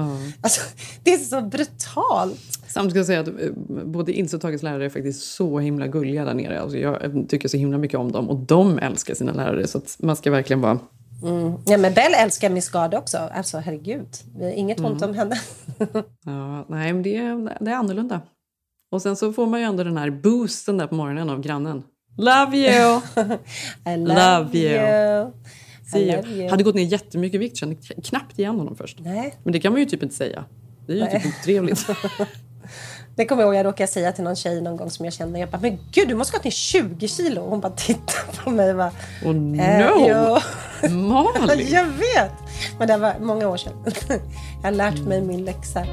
Alltså, 0.41 0.61
det 1.03 1.15
är 1.15 1.19
så 1.19 1.41
brutalt. 1.41 2.61
Samtidigt 2.69 3.07
ska 3.07 3.15
jag 3.15 3.25
säga 3.25 3.37
att 3.39 3.43
eh, 3.43 3.85
både 3.85 4.13
Inns 4.13 4.35
och 4.35 4.41
Tages 4.41 4.63
lärare 4.63 4.85
är 4.85 4.89
faktiskt 4.89 5.23
så 5.23 5.59
himla 5.59 5.87
gulliga 5.87 6.25
där 6.25 6.35
nere. 6.35 6.61
Alltså 6.61 6.79
jag 6.79 7.25
tycker 7.29 7.49
så 7.49 7.57
himla 7.57 7.79
mycket 7.79 7.99
om 7.99 8.13
dem 8.13 8.31
och 8.31 8.39
de 8.39 8.79
älskar 8.79 9.15
sina 9.15 9.33
lärare. 9.33 9.67
Så 9.67 9.81
man 9.99 10.17
ska 10.17 10.31
verkligen 10.31 10.61
vara... 10.61 10.79
Ja, 11.67 11.79
men 11.79 11.95
Bell 11.95 12.15
älskar 12.17 12.51
Miss 12.51 12.69
Gard 12.69 12.95
också. 12.95 13.19
Alltså 13.19 13.59
herregud. 13.59 14.09
Inget 14.55 14.81
ont 14.81 15.03
om 15.03 15.15
henne. 15.15 15.41
Ja, 16.25 16.65
nej, 16.69 16.93
men 16.93 17.03
det 17.03 17.17
är, 17.17 17.57
det 17.65 17.71
är 17.71 17.75
annorlunda. 17.75 18.21
Och 18.93 19.03
sen 19.03 19.17
så 19.17 19.33
får 19.33 19.47
man 19.47 19.61
ju 19.61 19.67
ändå 19.67 19.85
den 19.85 19.97
här 19.97 20.11
boosten 20.11 20.77
där 20.79 20.87
på 20.87 20.95
morgonen 20.95 21.31
av 21.31 21.41
grannen. 21.41 21.83
Love 22.17 22.57
you! 22.57 23.01
I 23.95 23.97
Love 23.97 24.59
you. 24.59 25.29
I 25.29 25.33
See 25.93 26.17
love 26.17 26.29
you. 26.29 26.39
you. 26.39 26.51
Hade 26.51 26.63
gått 26.63 26.75
ner 26.75 26.83
jättemycket 26.83 27.35
i 27.35 27.39
vikt, 27.39 27.57
kände 27.57 27.77
knappt 28.05 28.39
igen 28.39 28.59
honom 28.59 28.77
först. 28.77 28.99
Nej. 29.01 29.35
Men 29.45 29.53
det 29.53 29.61
kan 29.61 29.73
man 29.73 29.81
ju 29.81 29.87
typ 29.87 30.03
inte 30.03 30.15
säga. 30.15 30.45
Det 30.87 30.93
är 30.93 30.97
ju 30.97 31.03
Nej. 31.03 31.23
typ 31.23 31.33
otrevligt. 31.41 31.87
Det 33.21 33.27
kommer 33.27 33.43
jag 33.43 33.49
ihåg, 33.49 33.55
jag 33.55 33.67
råkade 33.67 33.87
säga 33.87 34.13
till 34.13 34.25
någon 34.25 34.37
tjej 34.37 34.61
någon 34.61 34.77
gång 34.77 34.91
som 34.91 35.05
jag 35.05 35.15
kände. 35.15 35.39
Jag 35.39 35.49
bara, 35.49 35.59
men 35.61 35.79
gud 35.93 36.09
du 36.09 36.15
måste 36.15 36.37
gå 36.37 36.43
ner 36.45 36.51
20 36.51 37.09
kilo. 37.09 37.41
Och 37.43 37.51
hon 37.51 37.61
bara 37.61 37.73
tittade 37.73 38.37
på 38.45 38.51
mig 38.51 38.71
och 38.71 38.77
bara, 38.77 38.93
Och 39.25 39.35
no! 39.35 39.61
eh, 39.63 39.91
jo. 40.09 40.39
Malin! 40.91 41.69
Jag 41.71 41.85
vet! 41.85 42.33
Men 42.79 42.89
det 42.89 42.97
var 42.97 43.15
många 43.21 43.49
år 43.49 43.57
sedan. 43.57 43.73
Jag 44.63 44.71
har 44.71 44.71
lärt 44.71 44.99
mig 44.99 45.21
min 45.21 45.45
läxa. 45.45 45.87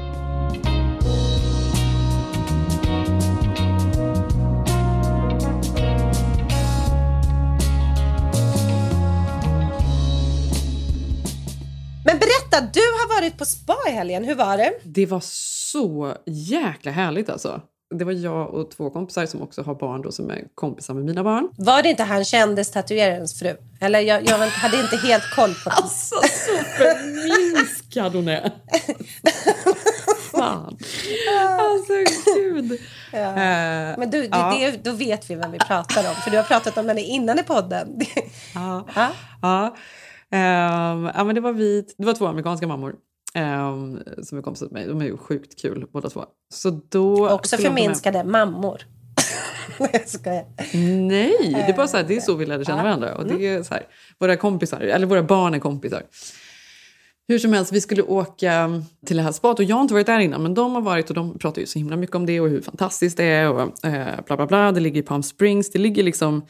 Men 12.04 12.18
berätta, 12.18 12.60
du 12.72 12.80
har 12.80 13.20
varit 13.20 13.38
på 13.38 13.44
spa 13.44 13.76
i 13.88 13.90
helgen. 13.90 14.24
Hur 14.24 14.34
var 14.34 14.56
det? 14.56 14.72
Det 14.82 15.06
var 15.06 15.20
så 15.72 16.14
jäkla 16.26 16.92
härligt 16.92 17.28
alltså. 17.30 17.60
Det 17.94 18.04
var 18.04 18.12
jag 18.12 18.54
och 18.54 18.70
två 18.70 18.90
kompisar 18.90 19.26
som 19.26 19.42
också 19.42 19.62
har 19.62 19.74
barn 19.74 20.02
då, 20.02 20.12
som 20.12 20.30
är 20.30 20.44
kompisar 20.54 20.94
med 20.94 21.04
mina 21.04 21.24
barn. 21.24 21.48
Var 21.58 21.82
det 21.82 21.88
inte 21.88 22.02
han 22.02 22.24
kändes 22.24 22.70
tatuerarens 22.70 23.38
fru? 23.38 23.56
Eller 23.80 24.00
jag, 24.00 24.24
jag 24.26 24.38
hade 24.38 24.80
inte 24.80 24.96
helt 24.96 25.30
koll 25.36 25.54
på 25.54 25.70
det. 25.70 25.76
Alltså 25.82 26.14
så 26.22 26.64
förminskad 26.64 28.14
hon 28.14 28.28
är! 28.28 28.52
Fan. 30.30 30.78
Alltså 31.58 31.92
gud. 32.36 32.72
Eh, 33.12 33.20
Men 33.98 34.10
du, 34.10 34.22
det, 34.22 34.28
ja. 34.30 34.56
det, 34.60 34.84
då 34.84 34.92
vet 34.92 35.30
vi 35.30 35.34
vem 35.34 35.50
vi 35.50 35.58
pratar 35.58 36.08
om. 36.08 36.14
För 36.14 36.30
du 36.30 36.36
har 36.36 36.44
pratat 36.44 36.78
om 36.78 36.88
henne 36.88 37.00
innan 37.00 37.38
i 37.38 37.42
podden. 37.42 38.00
Ja. 38.54 38.84
Ja. 38.94 39.10
Ja. 39.42 39.76
Ehm, 40.30 41.10
ja, 41.14 41.24
men 41.24 41.34
det 41.34 41.40
var 41.40 41.52
vi, 41.52 41.84
det 41.98 42.06
var 42.06 42.12
två 42.14 42.26
amerikanska 42.26 42.66
mammor 42.66 42.94
ehm, 43.34 43.98
som 44.22 44.38
är 44.38 44.42
kompisar 44.42 44.66
med 44.66 44.72
mig. 44.72 44.86
De 44.86 45.00
är 45.00 45.04
ju 45.04 45.16
sjukt 45.16 45.60
kul 45.60 45.86
båda 45.92 46.10
två. 46.10 46.24
Så 46.54 46.80
då 46.88 47.28
Också 47.30 47.56
med- 47.56 47.64
förminskade 47.64 48.24
mammor. 48.24 48.80
Nej, 49.80 49.90
jag 49.92 50.08
skojar. 50.08 50.44
Nej, 51.08 51.52
det 51.66 51.72
är 51.72 51.76
bara 51.76 51.86
så 51.88 51.96
här, 51.96 52.04
det 52.08 52.16
är 52.16 52.20
så 52.20 52.34
vi 52.34 52.46
lärde 52.46 52.64
känna 52.64 52.82
varandra. 52.82 53.14
Och 53.14 53.26
det 53.26 53.46
är 53.46 53.62
så 53.62 53.74
här, 53.74 53.86
våra 54.18 54.36
kompisar, 54.36 54.80
eller 54.80 55.06
våra 55.06 55.22
barn 55.22 55.54
är 55.54 55.58
kompisar. 55.58 56.02
Hur 57.28 57.38
som 57.38 57.52
helst, 57.52 57.72
vi 57.72 57.80
skulle 57.80 58.02
åka 58.02 58.82
till 59.06 59.16
det 59.16 59.22
här 59.22 59.32
spat 59.32 59.58
och 59.58 59.64
jag 59.64 59.76
har 59.76 59.82
inte 59.82 59.94
varit 59.94 60.06
där 60.06 60.18
innan 60.18 60.42
men 60.42 60.54
de 60.54 60.74
har 60.74 60.80
varit 60.80 61.08
och 61.08 61.14
de 61.14 61.38
pratar 61.38 61.60
ju 61.60 61.66
så 61.66 61.78
himla 61.78 61.96
mycket 61.96 62.16
om 62.16 62.26
det 62.26 62.40
och 62.40 62.48
hur 62.48 62.60
fantastiskt 62.60 63.16
det 63.16 63.24
är 63.24 63.50
och 63.50 63.84
eh, 63.86 64.20
bla 64.26 64.36
bla 64.36 64.46
bla. 64.46 64.72
Det 64.72 64.80
ligger 64.80 65.00
i 65.00 65.02
Palm 65.02 65.22
Springs, 65.22 65.70
det 65.70 65.78
ligger 65.78 66.02
liksom 66.02 66.42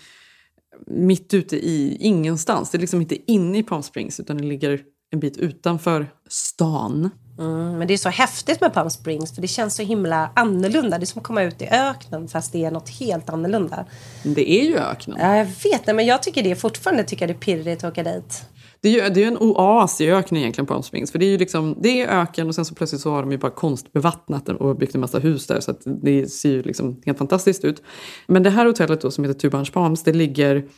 mitt 0.86 1.34
ute 1.34 1.56
i 1.56 1.96
ingenstans. 2.00 2.70
Det 2.70 2.78
är 2.78 2.80
liksom 2.80 3.00
inte 3.00 3.32
inne 3.32 3.58
i 3.58 3.62
Palm 3.62 3.82
Springs 3.82 4.20
utan 4.20 4.38
det 4.38 4.44
ligger 4.44 4.80
en 5.10 5.20
bit 5.20 5.36
utanför 5.36 6.06
stan. 6.28 7.10
Mm, 7.38 7.78
men 7.78 7.88
det 7.88 7.94
är 7.94 7.98
så 7.98 8.08
häftigt 8.08 8.60
med 8.60 8.72
Palm 8.72 8.90
Springs 8.90 9.34
för 9.34 9.42
det 9.42 9.48
känns 9.48 9.74
så 9.74 9.82
himla 9.82 10.30
annorlunda. 10.34 10.98
Det 10.98 11.04
är 11.04 11.06
som 11.06 11.18
att 11.18 11.24
komma 11.24 11.42
ut 11.42 11.62
i 11.62 11.68
öknen 11.68 12.28
fast 12.28 12.52
det 12.52 12.64
är 12.64 12.70
något 12.70 12.88
helt 12.88 13.30
annorlunda. 13.30 13.84
Det 14.22 14.50
är 14.50 14.64
ju 14.64 14.78
öknen. 14.78 15.16
Ja, 15.20 15.36
jag 15.36 15.44
vet, 15.44 15.96
men 15.96 16.06
jag 16.06 16.22
tycker 16.22 16.42
det 16.42 16.56
fortfarande 16.56 17.04
tycker 17.04 17.26
det 17.26 17.32
är 17.32 17.38
pirrigt 17.38 17.84
att 17.84 17.92
åka 17.92 18.02
dit. 18.02 18.44
Det 18.80 18.88
är 18.88 19.04
ju 19.04 19.10
det 19.10 19.22
är 19.22 19.28
en 19.28 19.38
oas 19.38 20.00
i 20.00 20.10
öknen 20.10 20.40
egentligen 20.40 20.66
Palm 20.66 20.82
Springs. 20.82 21.12
För 21.12 21.18
det 21.18 21.26
är 21.26 21.30
ju 21.30 21.38
liksom, 21.38 21.76
det 21.82 22.02
är 22.02 22.08
öken 22.08 22.48
och 22.48 22.54
sen 22.54 22.64
så 22.64 22.74
plötsligt 22.74 23.02
så 23.02 23.10
har 23.10 23.22
de 23.22 23.32
ju 23.32 23.38
bara 23.38 23.50
konstbevattnat 23.50 24.48
och 24.48 24.76
byggt 24.76 24.94
en 24.94 25.00
massa 25.00 25.18
hus 25.18 25.46
där. 25.46 25.60
Så 25.60 25.70
att 25.70 25.82
det 26.02 26.26
ser 26.26 26.50
ju 26.50 26.62
liksom 26.62 27.02
helt 27.06 27.18
fantastiskt 27.18 27.64
ut. 27.64 27.82
Men 28.26 28.42
det 28.42 28.50
här 28.50 28.66
hotellet 28.66 29.00
då 29.00 29.10
som 29.10 29.24
heter 29.24 29.40
Two 29.40 29.50
Bunch 29.50 29.72
Palms, 29.72 30.02
det 30.02 30.12
ligger 30.12 30.68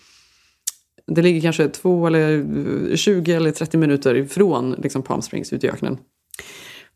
det 1.14 1.23
ligger 1.23 1.40
kanske 1.40 1.69
två 1.69 2.07
eller 2.07 2.38
eh, 2.90 2.97
20 2.97 3.33
eller 3.33 3.50
30 3.50 3.76
minuter 3.76 4.14
ifrån 4.14 4.75
liksom 4.79 5.02
Palm 5.02 5.23
Springs 5.23 5.52
ute 5.52 5.67
i 5.67 5.71
öknen. 5.71 5.99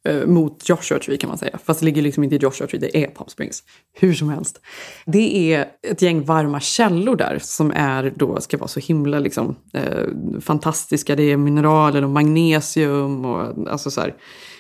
Eh, 0.09 0.27
mot 0.27 0.69
Joshua 0.69 0.99
Tree 0.99 1.17
kan 1.17 1.29
man 1.29 1.39
säga. 1.39 1.59
Fast 1.65 1.81
det 1.81 1.87
ligger 1.87 2.03
liksom 2.03 2.25
inte 2.25 2.37
i 2.37 2.39
Joshua 2.39 2.67
Tree, 2.67 2.81
det 2.81 3.05
är 3.05 3.07
Palm 3.07 3.29
Springs. 3.29 3.63
Hur 3.93 4.15
som 4.15 4.29
helst. 4.29 4.61
Det 5.07 5.55
är 5.55 5.69
ett 5.83 6.03
gäng 6.03 6.25
varma 6.25 6.61
källor 6.61 7.17
där 7.17 7.39
som 7.43 7.73
är 7.75 8.13
då, 8.17 8.41
ska 8.41 8.59
vara 8.59 8.69
så 8.69 8.81
himla 8.81 9.19
liksom, 9.19 9.57
eh, 9.73 10.41
fantastiska. 10.41 11.17
Det 11.17 11.23
är 11.23 11.37
mineraler 11.37 12.05
och 12.05 12.11
magnesium 12.11 13.25
och 13.25 13.69
alltså 13.69 13.91
så 13.91 14.01
här. 14.01 14.15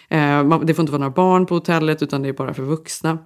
Eh, 0.08 0.60
det 0.64 0.74
får 0.74 0.82
inte 0.82 0.92
vara 0.92 1.00
några 1.00 1.14
barn 1.14 1.46
på 1.46 1.54
hotellet 1.54 2.02
utan 2.02 2.22
det 2.22 2.28
är 2.28 2.32
bara 2.32 2.54
för 2.54 2.62
vuxna. 2.62 3.18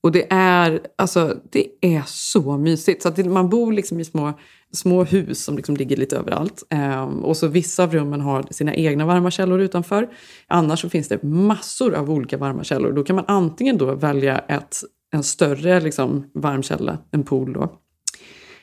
Och 0.00 0.12
det 0.12 0.26
är, 0.30 0.80
alltså, 0.98 1.36
det 1.50 1.66
är 1.80 2.02
så 2.06 2.56
mysigt. 2.56 3.02
Så 3.02 3.08
att 3.08 3.26
man 3.26 3.48
bor 3.48 3.72
liksom 3.72 4.00
i 4.00 4.04
små 4.04 4.32
små 4.72 5.04
hus 5.04 5.44
som 5.44 5.56
liksom 5.56 5.76
ligger 5.76 5.96
lite 5.96 6.16
överallt. 6.16 6.62
Ehm, 6.70 7.24
och 7.24 7.36
så 7.36 7.48
vissa 7.48 7.82
av 7.82 7.92
rummen 7.92 8.20
har 8.20 8.44
sina 8.50 8.74
egna 8.74 9.06
varma 9.06 9.30
källor 9.30 9.60
utanför. 9.60 10.08
Annars 10.46 10.80
så 10.80 10.88
finns 10.88 11.08
det 11.08 11.22
massor 11.22 11.94
av 11.94 12.10
olika 12.10 12.36
varma 12.36 12.64
källor. 12.64 12.92
Då 12.92 13.04
kan 13.04 13.16
man 13.16 13.24
antingen 13.28 13.78
då 13.78 13.94
välja 13.94 14.38
ett, 14.38 14.76
en 15.12 15.22
större 15.22 15.80
liksom, 15.80 16.30
varmkälla, 16.34 16.98
en 17.10 17.24
pool 17.24 17.52
då, 17.52 17.72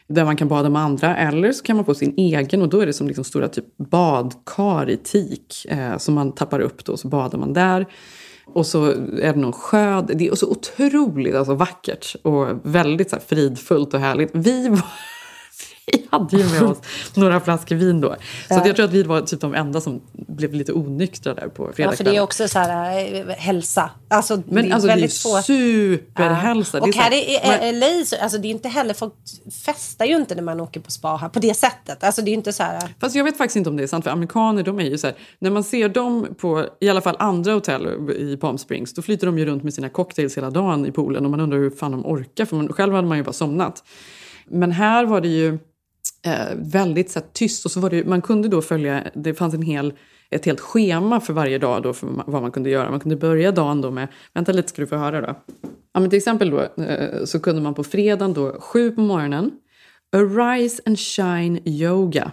där 0.07 0.25
man 0.25 0.35
kan 0.35 0.47
bada 0.47 0.69
med 0.69 0.81
andra. 0.81 1.17
Eller 1.17 1.51
så 1.51 1.63
kan 1.63 1.75
man 1.75 1.85
få 1.85 1.93
sin 1.93 2.13
egen 2.17 2.61
och 2.61 2.69
då 2.69 2.79
är 2.79 2.85
det 2.85 2.93
som 2.93 3.07
liksom 3.07 3.23
stora 3.23 3.47
typ 3.47 3.77
badkar 3.77 4.89
i 4.89 4.97
teak 4.97 5.65
eh, 5.69 5.97
som 5.97 6.15
man 6.15 6.31
tappar 6.31 6.59
upp 6.59 6.85
då 6.85 6.91
och 6.91 6.99
så 6.99 7.07
badar 7.07 7.39
man 7.39 7.53
där. 7.53 7.85
Och 8.45 8.65
så 8.65 8.85
är 8.85 9.33
det 9.33 9.39
någon 9.39 9.53
sjö. 9.53 10.01
Det 10.01 10.27
är 10.27 10.35
så 10.35 10.51
otroligt 10.51 11.35
alltså, 11.35 11.53
vackert 11.53 12.15
och 12.21 12.47
väldigt 12.63 13.09
så 13.09 13.15
här, 13.15 13.23
fridfullt 13.23 13.93
och 13.93 13.99
härligt. 13.99 14.29
Vi 14.33 14.69
var 14.69 14.83
vi 15.91 16.07
hade 16.11 16.37
ju 16.37 16.49
med 16.49 16.61
oss 16.61 16.77
några 17.13 17.39
flaskor 17.39 17.75
vin 17.75 18.01
då. 18.01 18.15
Så 18.47 18.53
ja. 18.53 18.67
jag 18.67 18.75
tror 18.75 18.85
att 18.85 18.93
vi 18.93 19.03
var 19.03 19.21
typ 19.21 19.41
de 19.41 19.55
enda 19.55 19.81
som 19.81 20.01
blev 20.11 20.53
lite 20.53 20.73
onyktra 20.73 21.33
där 21.33 21.47
på 21.47 21.71
fredagskvällen. 21.73 21.91
Ja, 21.91 21.97
för 21.97 22.03
det 22.03 22.15
är 22.15 22.21
också 22.21 22.47
så 22.47 22.59
här 22.59 23.15
äh, 23.15 23.35
hälsa. 23.35 23.89
Alltså, 24.07 24.41
Men 24.45 24.63
det 24.63 24.69
är 24.69 24.73
alltså 24.73 24.87
väldigt 24.87 25.23
det 25.23 25.29
är 25.29 25.41
superhälsa. 25.41 26.77
Ja. 26.77 26.83
Och 26.83 26.95
här 26.95 27.13
i 27.13 27.39
LA, 27.73 28.17
alltså 28.23 28.37
det 28.37 28.47
är 28.47 28.49
inte 28.49 28.69
heller, 28.69 28.93
folk 28.93 29.13
festar 29.65 30.05
ju 30.05 30.15
inte 30.15 30.35
när 30.35 30.43
man 30.43 30.59
åker 30.59 30.79
på 30.79 30.91
spa 30.91 31.15
här 31.15 31.29
på 31.29 31.39
det 31.39 31.53
sättet. 31.53 32.03
Alltså 32.03 32.21
det 32.21 32.31
är 32.31 32.33
inte 32.33 32.53
så 32.53 32.63
här... 32.63 32.81
Fast 32.99 33.15
jag 33.15 33.23
vet 33.23 33.37
faktiskt 33.37 33.55
inte 33.55 33.69
om 33.69 33.77
det 33.77 33.83
är 33.83 33.87
sant, 33.87 34.03
för 34.03 34.11
amerikaner 34.11 34.63
de 34.63 34.79
är 34.79 34.83
ju 34.83 34.97
så 34.97 35.07
här, 35.07 35.15
när 35.39 35.49
man 35.49 35.63
ser 35.63 35.89
dem 35.89 36.27
på 36.37 36.65
i 36.79 36.89
alla 36.89 37.01
fall 37.01 37.15
andra 37.19 37.53
hotell 37.53 38.09
i 38.17 38.37
Palm 38.37 38.57
Springs, 38.57 38.93
då 38.93 39.01
flyter 39.01 39.25
de 39.25 39.39
ju 39.39 39.45
runt 39.45 39.63
med 39.63 39.73
sina 39.73 39.89
cocktails 39.89 40.37
hela 40.37 40.49
dagen 40.49 40.85
i 40.85 40.91
poolen 40.91 41.25
och 41.25 41.31
man 41.31 41.39
undrar 41.39 41.57
hur 41.57 41.69
fan 41.69 41.91
de 41.91 42.05
orkar, 42.05 42.45
för 42.45 42.55
man, 42.55 42.73
själv 42.73 42.93
hade 42.93 43.07
man 43.07 43.17
ju 43.17 43.23
bara 43.23 43.33
somnat. 43.33 43.83
Men 44.47 44.71
här 44.71 45.05
var 45.05 45.21
det 45.21 45.27
ju 45.27 45.59
eh, 46.25 46.55
väldigt 46.55 47.11
så 47.11 47.19
här, 47.19 47.27
tyst. 47.33 47.65
Och 47.65 47.71
så 47.71 47.79
var 47.79 47.89
det, 47.89 48.05
man 48.05 48.21
kunde 48.21 48.47
då 48.47 48.61
följa, 48.61 49.03
det 49.13 49.33
fanns 49.33 49.53
en 49.53 49.61
hel, 49.61 49.93
ett 50.29 50.45
helt 50.45 50.59
schema 50.59 51.19
för 51.19 51.33
varje 51.33 51.57
dag 51.57 51.83
då 51.83 51.93
för 51.93 52.07
vad 52.27 52.41
man 52.41 52.51
kunde 52.51 52.69
göra. 52.69 52.91
Man 52.91 52.99
kunde 52.99 53.15
börja 53.15 53.51
dagen 53.51 53.81
då 53.81 53.91
med, 53.91 54.07
vänta 54.33 54.51
lite 54.51 54.69
ska 54.69 54.81
du 54.81 54.87
få 54.87 54.95
höra 54.95 55.21
då. 55.21 55.35
Ja, 55.93 55.99
men 55.99 56.09
till 56.09 56.17
exempel 56.17 56.49
då 56.49 56.83
eh, 56.83 57.25
så 57.25 57.39
kunde 57.39 57.61
man 57.61 57.73
på 57.73 57.83
fredagen 57.83 58.33
då, 58.33 58.59
sju 58.59 58.91
på 58.91 59.01
morgonen, 59.01 59.51
Arise 60.15 60.81
and 60.85 60.99
Shine 60.99 61.59
Yoga 61.65 62.31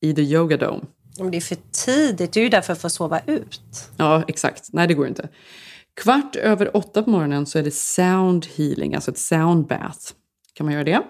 i 0.00 0.14
The 0.14 0.22
Yoga 0.22 0.56
Dome. 0.56 0.80
Men 1.18 1.30
det 1.30 1.36
är 1.36 1.40
för 1.40 1.56
tidigt, 1.72 2.32
det 2.32 2.40
är 2.40 2.44
ju 2.44 2.50
därför 2.50 2.72
att 2.72 2.80
få 2.80 2.90
sova 2.90 3.20
ut. 3.26 3.90
Ja, 3.96 4.22
exakt. 4.28 4.68
Nej, 4.72 4.88
det 4.88 4.94
går 4.94 5.06
inte. 5.06 5.28
Kvart 6.00 6.36
över 6.36 6.76
åtta 6.76 7.02
på 7.02 7.10
morgonen 7.10 7.46
så 7.46 7.58
är 7.58 7.62
det 7.62 7.74
sound 7.74 8.46
healing, 8.56 8.94
alltså 8.94 9.10
ett 9.10 9.18
sound 9.18 9.66
bath. 9.66 10.12
Kan 10.54 10.66
man 10.66 10.72
göra 10.72 10.84
det. 10.84 11.02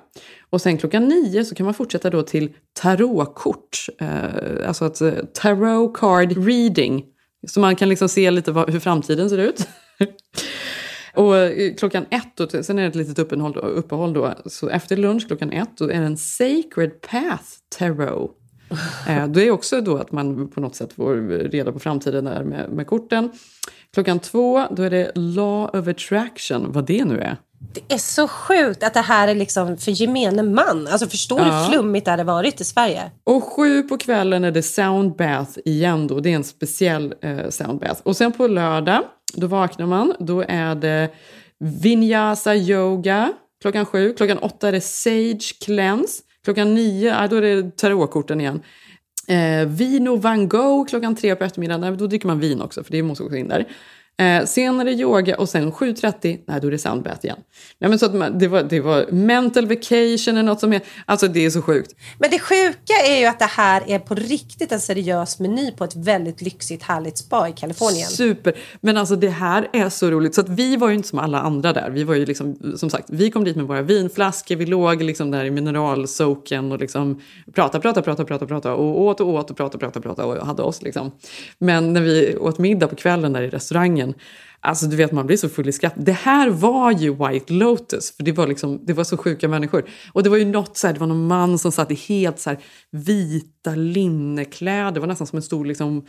Och 0.50 0.60
sen 0.60 0.78
klockan 0.78 1.08
nio 1.08 1.44
så 1.44 1.54
kan 1.54 1.64
man 1.64 1.74
fortsätta 1.74 2.10
då 2.10 2.22
till 2.22 2.54
tarotkort. 2.80 3.86
Eh, 4.00 4.68
alltså 4.68 4.86
ett 4.86 5.00
eh, 5.00 5.12
tarot 5.34 5.96
card 5.96 6.46
reading. 6.46 7.04
Så 7.46 7.60
man 7.60 7.76
kan 7.76 7.88
liksom 7.88 8.08
se 8.08 8.30
lite 8.30 8.52
vad, 8.52 8.70
hur 8.70 8.80
framtiden 8.80 9.30
ser 9.30 9.38
ut. 9.38 9.68
och 11.14 11.36
eh, 11.36 11.74
klockan 11.74 12.06
ett, 12.10 12.36
då, 12.36 12.62
sen 12.62 12.78
är 12.78 12.82
det 12.82 12.88
ett 12.88 12.94
litet 12.94 13.18
uppehåll 13.18 13.52
då, 13.52 13.60
uppehåll 13.60 14.12
då. 14.12 14.34
Så 14.46 14.68
efter 14.68 14.96
lunch 14.96 15.26
klockan 15.26 15.52
ett 15.52 15.76
då 15.78 15.84
är 15.84 16.00
det 16.00 16.06
en 16.06 16.16
sacred 16.16 17.00
path 17.00 17.44
tarot. 17.78 18.30
eh, 19.08 19.26
det 19.28 19.46
är 19.46 19.50
också 19.50 19.80
då 19.80 19.96
att 19.96 20.12
man 20.12 20.48
på 20.48 20.60
något 20.60 20.76
sätt 20.76 20.92
får 20.92 21.16
reda 21.50 21.72
på 21.72 21.78
framtiden 21.78 22.24
där 22.24 22.44
med, 22.44 22.70
med 22.70 22.86
korten. 22.86 23.30
Klockan 23.94 24.18
två 24.18 24.66
då 24.70 24.82
är 24.82 24.90
det 24.90 25.12
law 25.14 25.70
of 25.78 25.88
attraction, 25.88 26.72
vad 26.72 26.86
det 26.86 27.04
nu 27.04 27.20
är. 27.20 27.36
Det 27.72 27.94
är 27.94 27.98
så 27.98 28.28
sjukt 28.28 28.82
att 28.82 28.94
det 28.94 29.00
här 29.00 29.28
är 29.28 29.34
liksom 29.34 29.76
för 29.76 29.90
gemene 29.90 30.42
man. 30.42 30.86
Alltså 30.86 31.08
förstår 31.08 31.38
du 31.38 31.44
hur 31.44 31.68
flummigt 31.68 32.04
det 32.04 32.10
hade 32.10 32.24
varit 32.24 32.60
i 32.60 32.64
Sverige? 32.64 33.10
Och 33.24 33.44
sju 33.44 33.82
på 33.82 33.98
kvällen 33.98 34.44
är 34.44 34.50
det 34.50 34.62
soundbath 34.62 35.58
igen 35.64 36.06
då. 36.06 36.20
Det 36.20 36.30
är 36.30 36.34
en 36.34 36.44
speciell 36.44 37.14
eh, 37.22 37.48
soundbath. 37.48 38.00
Och 38.02 38.16
sen 38.16 38.32
på 38.32 38.46
lördag, 38.46 39.02
då 39.34 39.46
vaknar 39.46 39.86
man. 39.86 40.14
Då 40.18 40.44
är 40.48 40.74
det 40.74 41.10
vinyasa 41.58 42.54
yoga 42.54 43.32
klockan 43.62 43.86
sju. 43.86 44.14
Klockan 44.14 44.38
åtta 44.38 44.68
är 44.68 44.72
det 44.72 44.80
sage 44.80 45.64
cleanse. 45.64 46.22
Klockan 46.44 46.74
nio, 46.74 47.08
ja, 47.08 47.28
då 47.28 47.36
är 47.36 47.42
det 47.42 47.76
tarotkorten 47.76 48.40
igen. 48.40 48.62
Eh, 49.28 49.68
vino 49.68 50.16
van 50.16 50.48
Gogh 50.48 50.88
klockan 50.88 51.16
tre 51.16 51.36
på 51.36 51.44
eftermiddagen. 51.44 51.96
Då 51.96 52.06
dricker 52.06 52.26
man 52.26 52.40
vin 52.40 52.62
också, 52.62 52.84
för 52.84 52.92
det 52.92 53.02
måste 53.02 53.24
också 53.24 53.36
in 53.36 53.48
där. 53.48 53.66
Eh, 54.16 54.44
sen 54.44 54.80
är 54.80 54.84
det 54.84 54.92
yoga 54.92 55.36
och 55.36 55.48
sen 55.48 55.72
7.30, 55.72 56.40
nej 56.46 56.60
då 56.60 56.66
är 56.66 56.70
det 56.70 56.78
soundbath 56.78 57.24
igen. 57.24 57.38
Nej, 57.78 57.90
men 57.90 57.98
så 57.98 58.06
att 58.06 58.40
det, 58.40 58.48
var, 58.48 58.62
det 58.62 58.80
var 58.80 59.06
mental 59.10 59.66
vacation 59.66 60.36
eller 60.36 60.42
något 60.42 60.60
som 60.60 60.72
är, 60.72 60.80
alltså 61.06 61.28
det 61.28 61.46
är 61.46 61.50
så 61.50 61.62
sjukt. 61.62 61.94
Men 62.18 62.30
det 62.30 62.38
sjuka 62.38 62.94
är 63.06 63.18
ju 63.18 63.26
att 63.26 63.38
det 63.38 63.44
här 63.44 63.82
är 63.86 63.98
på 63.98 64.14
riktigt 64.14 64.72
en 64.72 64.80
seriös 64.80 65.38
meny 65.40 65.70
på 65.70 65.84
ett 65.84 65.96
väldigt 65.96 66.42
lyxigt 66.42 66.82
härligt 66.82 67.18
spa 67.18 67.48
i 67.48 67.52
Kalifornien. 67.52 68.08
Super, 68.08 68.54
men 68.80 68.96
alltså 68.96 69.16
det 69.16 69.28
här 69.28 69.68
är 69.72 69.88
så 69.88 70.10
roligt 70.10 70.34
så 70.34 70.40
att 70.40 70.48
vi 70.48 70.76
var 70.76 70.88
ju 70.88 70.94
inte 70.94 71.08
som 71.08 71.18
alla 71.18 71.40
andra 71.40 71.72
där. 71.72 71.90
Vi 71.90 72.04
var 72.04 72.14
ju 72.14 72.26
liksom, 72.26 72.74
som 72.76 72.90
sagt, 72.90 73.10
vi 73.10 73.30
kom 73.30 73.44
dit 73.44 73.56
med 73.56 73.66
våra 73.66 73.82
vinflaskor, 73.82 74.56
vi 74.56 74.66
låg 74.66 75.02
liksom 75.02 75.30
där 75.30 75.44
i 75.44 75.50
mineralsoken 75.50 76.72
och 76.72 76.78
liksom 76.78 77.20
pratade, 77.54 77.82
pratade, 77.82 78.04
pratade, 78.04 78.26
pratade, 78.26 78.48
pratade 78.48 78.74
och 78.74 79.00
åt 79.00 79.20
och 79.20 79.28
åt 79.28 79.50
och 79.50 79.56
pratade, 79.56 79.78
pratade, 79.78 80.02
pratade 80.02 80.40
och 80.40 80.46
hade 80.46 80.62
oss 80.62 80.82
liksom. 80.82 81.12
Men 81.58 81.92
när 81.92 82.00
vi 82.00 82.36
åt 82.36 82.58
middag 82.58 82.88
på 82.88 82.96
kvällen 82.96 83.32
där 83.32 83.42
i 83.42 83.50
restaurangen 83.50 84.03
säsongen. 84.12 84.14
Alltså 84.60 84.86
du 84.86 84.96
vet 84.96 85.12
man 85.12 85.26
blir 85.26 85.36
så 85.36 85.48
full 85.48 85.68
i 85.68 85.72
skratt. 85.72 85.94
Det 85.96 86.12
här 86.12 86.50
var 86.50 86.92
ju 86.92 87.14
White 87.14 87.52
Lotus 87.52 88.16
för 88.16 88.24
det 88.24 88.32
var, 88.32 88.46
liksom, 88.46 88.80
det 88.86 88.92
var 88.92 89.04
så 89.04 89.16
sjuka 89.16 89.48
människor. 89.48 89.84
Och 90.12 90.22
det 90.22 90.30
var 90.30 90.36
ju 90.36 90.44
något 90.44 90.76
så 90.76 90.86
här, 90.86 90.94
det 90.94 91.00
var 91.00 91.06
någon 91.06 91.26
man 91.26 91.58
som 91.58 91.72
satt 91.72 91.90
i 91.90 91.94
helt 91.94 92.40
så 92.40 92.50
här, 92.50 92.58
vita 92.90 93.74
linnekläder. 93.74 94.92
Det 94.92 95.00
var 95.00 95.06
nästan 95.06 95.26
som 95.26 95.36
en 95.36 95.42
stor 95.42 95.64
liksom, 95.64 96.06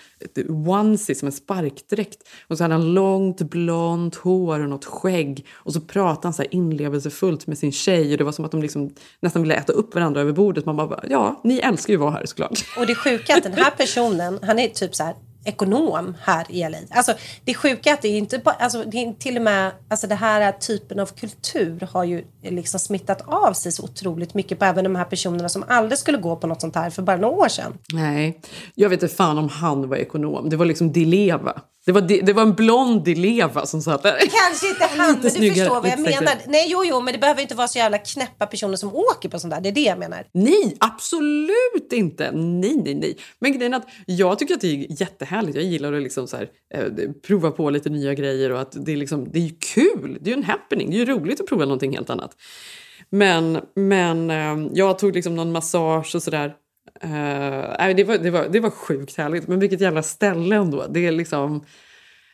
onesie, 0.68 1.16
som 1.16 1.26
en 1.26 1.32
sparkdräkt. 1.32 2.18
Och 2.48 2.58
så 2.58 2.64
hade 2.64 2.74
han 2.74 2.94
långt 2.94 3.42
blont 3.42 4.16
hår 4.16 4.60
och 4.60 4.70
något 4.70 4.86
skägg. 4.86 5.46
Och 5.54 5.74
så 5.74 5.82
pratade 5.82 6.28
han 6.28 6.34
så 6.34 6.42
här 6.42 6.54
inlevelsefullt 6.54 7.48
med 7.48 7.58
sin 7.58 7.72
tjej. 7.72 8.12
Och 8.12 8.18
det 8.18 8.24
var 8.24 8.32
som 8.32 8.46
att 8.46 8.52
de 8.52 8.62
liksom 8.62 8.90
nästan 9.22 9.42
ville 9.42 9.56
äta 9.56 9.74
upp 9.74 9.96
varandra 9.96 10.22
över 10.22 10.32
bordet. 10.32 10.66
Man 10.66 10.78
bara, 10.78 11.04
ja, 11.10 11.42
ni 11.44 11.58
älskar 11.58 11.94
ju 11.94 11.98
att 11.98 12.02
vara 12.02 12.12
här 12.12 12.26
såklart. 12.26 12.66
Och 12.78 12.88
det 12.88 12.96
sjuka 12.96 13.34
är 13.34 13.38
att 13.38 13.44
den 13.44 13.54
här 13.54 13.72
personen, 13.72 14.40
han 14.42 14.60
är 14.60 14.68
typ 14.68 14.96
så 14.96 15.04
här 15.04 15.16
ekonom 15.46 16.16
här 16.22 16.46
i 16.50 16.70
LA. 16.70 16.78
Alltså, 16.90 17.14
det 17.44 17.54
sjuka 17.54 17.90
är 17.90 17.94
att 17.94 18.02
det 18.02 18.08
är 18.08 18.18
inte 18.18 18.40
bara, 18.40 18.56
alltså, 18.56 18.84
det 18.84 18.98
är 18.98 19.14
till 19.14 19.38
och 19.38 19.44
med, 19.44 19.72
alltså 19.90 20.08
den 20.08 20.18
här 20.18 20.52
typen 20.52 21.00
av 21.00 21.06
kultur 21.06 21.88
har 21.92 22.04
ju 22.04 22.24
liksom 22.42 22.80
smittat 22.80 23.22
av 23.28 23.54
sig 23.54 23.72
så 23.72 23.84
otroligt 23.84 24.34
mycket 24.34 24.60
på 24.60 24.66
även 24.66 24.84
de 24.84 24.96
här 24.96 25.06
personerna 25.06 25.50
som 25.50 25.64
aldrig 25.68 26.00
skulle 26.00 26.18
gå 26.18 26.36
på 26.36 26.48
något 26.48 26.62
sånt 26.62 26.76
här 26.76 26.90
för 26.90 27.02
bara 27.02 27.18
några 27.18 27.36
år 27.36 27.48
sedan. 27.48 27.78
Nej, 27.94 28.42
jag 28.76 28.90
vet 28.90 29.04
inte 29.04 29.16
fan 29.16 29.38
om 29.38 29.50
han 29.50 29.90
var 29.90 29.98
ekonom. 29.98 30.50
Det 30.50 30.56
var 30.56 30.66
liksom 30.66 30.92
Dileva. 30.92 31.62
Det 31.86 31.92
var, 31.92 32.02
det 32.02 32.34
var 32.34 32.42
en 32.42 32.54
blond 32.54 33.04
Dileva 33.04 33.66
som 33.66 33.82
satt 33.82 34.04
där. 34.04 34.18
Kanske 34.20 34.70
inte 34.70 34.86
han, 34.98 35.12
men 35.14 35.22
du 35.22 35.30
snyggare, 35.30 35.56
förstår 35.56 35.82
vad 35.82 35.90
jag 35.92 36.00
menar. 36.00 36.36
Nej, 36.48 36.66
jo, 36.70 36.84
jo, 36.86 37.02
men 37.02 37.14
det 37.14 37.20
behöver 37.20 37.42
inte 37.42 37.56
vara 37.56 37.68
så 37.68 37.78
jävla 37.78 37.98
knäppa 37.98 38.46
personer 38.46 38.76
som 38.76 38.96
åker 38.96 39.30
på 39.30 39.40
sånt 39.40 39.54
där. 39.54 39.62
Det 39.62 39.70
är 39.70 39.74
det 39.74 39.82
jag 39.82 40.00
menar. 40.00 40.28
Nej, 40.32 40.78
absolut 40.80 41.94
inte. 41.94 42.32
Nej, 42.32 42.76
nej, 42.76 42.96
nej. 42.96 43.18
Men 43.40 43.52
grejen 43.52 43.74
är 43.74 43.78
att 43.78 43.88
jag 44.06 44.40
tycker 44.40 44.54
att 44.54 44.62
det 44.62 44.68
är 44.68 45.02
jättehärligt. 45.02 45.56
Jag 45.56 45.66
gillar 45.66 45.94
att 45.94 46.04
liksom 46.04 46.28
så 46.28 46.38
här, 46.38 46.50
eh, 46.74 47.12
prova 47.28 47.52
på 47.52 47.70
lite 47.70 47.90
nya 47.90 48.14
grejer 48.14 48.52
och 48.52 48.62
att 48.62 48.86
det 48.86 48.92
är, 48.92 48.98
liksom, 48.98 49.32
det 49.32 49.40
är 49.40 49.52
kul. 49.74 50.18
Det 50.22 50.30
är 50.30 50.36
ju 50.36 50.38
en 50.38 50.44
happening. 50.44 50.90
Det 50.90 50.96
är 50.96 51.00
ju 51.00 51.06
roligt 51.06 51.42
att 51.42 51.48
prova 51.48 51.66
någonting 51.66 51.96
helt 51.96 52.10
annat. 52.10 52.32
Men, 53.10 53.60
men 53.76 54.30
eh, 54.30 54.70
jag 54.74 55.00
tog 55.00 55.16
liksom 55.16 55.36
någon 55.36 55.52
massage 55.52 56.16
och 56.16 56.24
sådär. 56.24 56.54
Uh, 57.04 57.96
det, 57.96 58.04
var, 58.04 58.18
det, 58.18 58.32
var, 58.32 58.48
det 58.52 58.60
var 58.60 58.70
sjukt 58.70 59.18
härligt. 59.18 59.48
Men 59.48 59.60
vilket 59.60 59.82
jävla 59.82 60.04
ställe 60.04 60.56
ändå. 60.56 60.86
Det 60.90 61.08
är 61.08 61.12
liksom... 61.12 61.66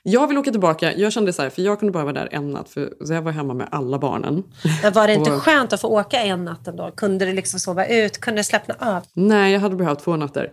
Jag 0.04 0.28
vill 0.28 0.38
åka 0.38 0.52
tillbaka. 0.52 0.94
Jag 0.94 1.14
kände 1.14 1.34
så 1.34 1.42
här, 1.42 1.50
för 1.50 1.62
jag 1.62 1.80
kunde 1.80 1.92
bara 1.92 2.04
vara 2.04 2.14
där 2.14 2.30
en 2.32 2.52
natt. 2.52 2.70
För, 2.70 2.94
så 3.06 3.14
jag 3.14 3.22
var 3.22 3.32
hemma 3.32 3.54
med 3.54 3.68
alla 3.72 4.00
barnen. 4.00 4.44
Men 4.84 4.94
var 4.94 5.08
det 5.08 5.14
inte 5.14 5.34
och, 5.34 5.42
skönt 5.42 5.74
att 5.74 5.82
få 5.82 5.88
åka 5.88 6.22
en 6.22 6.46
natt 6.46 6.68
ändå? 6.68 6.92
Kunde 6.92 7.26
du 7.26 7.34
liksom 7.34 7.60
sova 7.60 7.86
ut? 7.86 8.18
Kunde 8.18 8.40
du 8.40 8.44
slappna 8.44 8.76
av? 8.80 9.04
Nej, 9.14 9.54
jag 9.54 9.60
hade 9.60 9.76
behövt 9.76 10.00
två 10.00 10.16
nätter. 10.16 10.52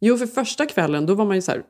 Jo, 0.00 0.16
för 0.16 0.26
första 0.26 0.66
kvällen 0.66 1.06
då 1.06 1.14
var 1.14 1.24
man 1.24 1.36
ju 1.36 1.42
så, 1.42 1.52
här, 1.52 1.62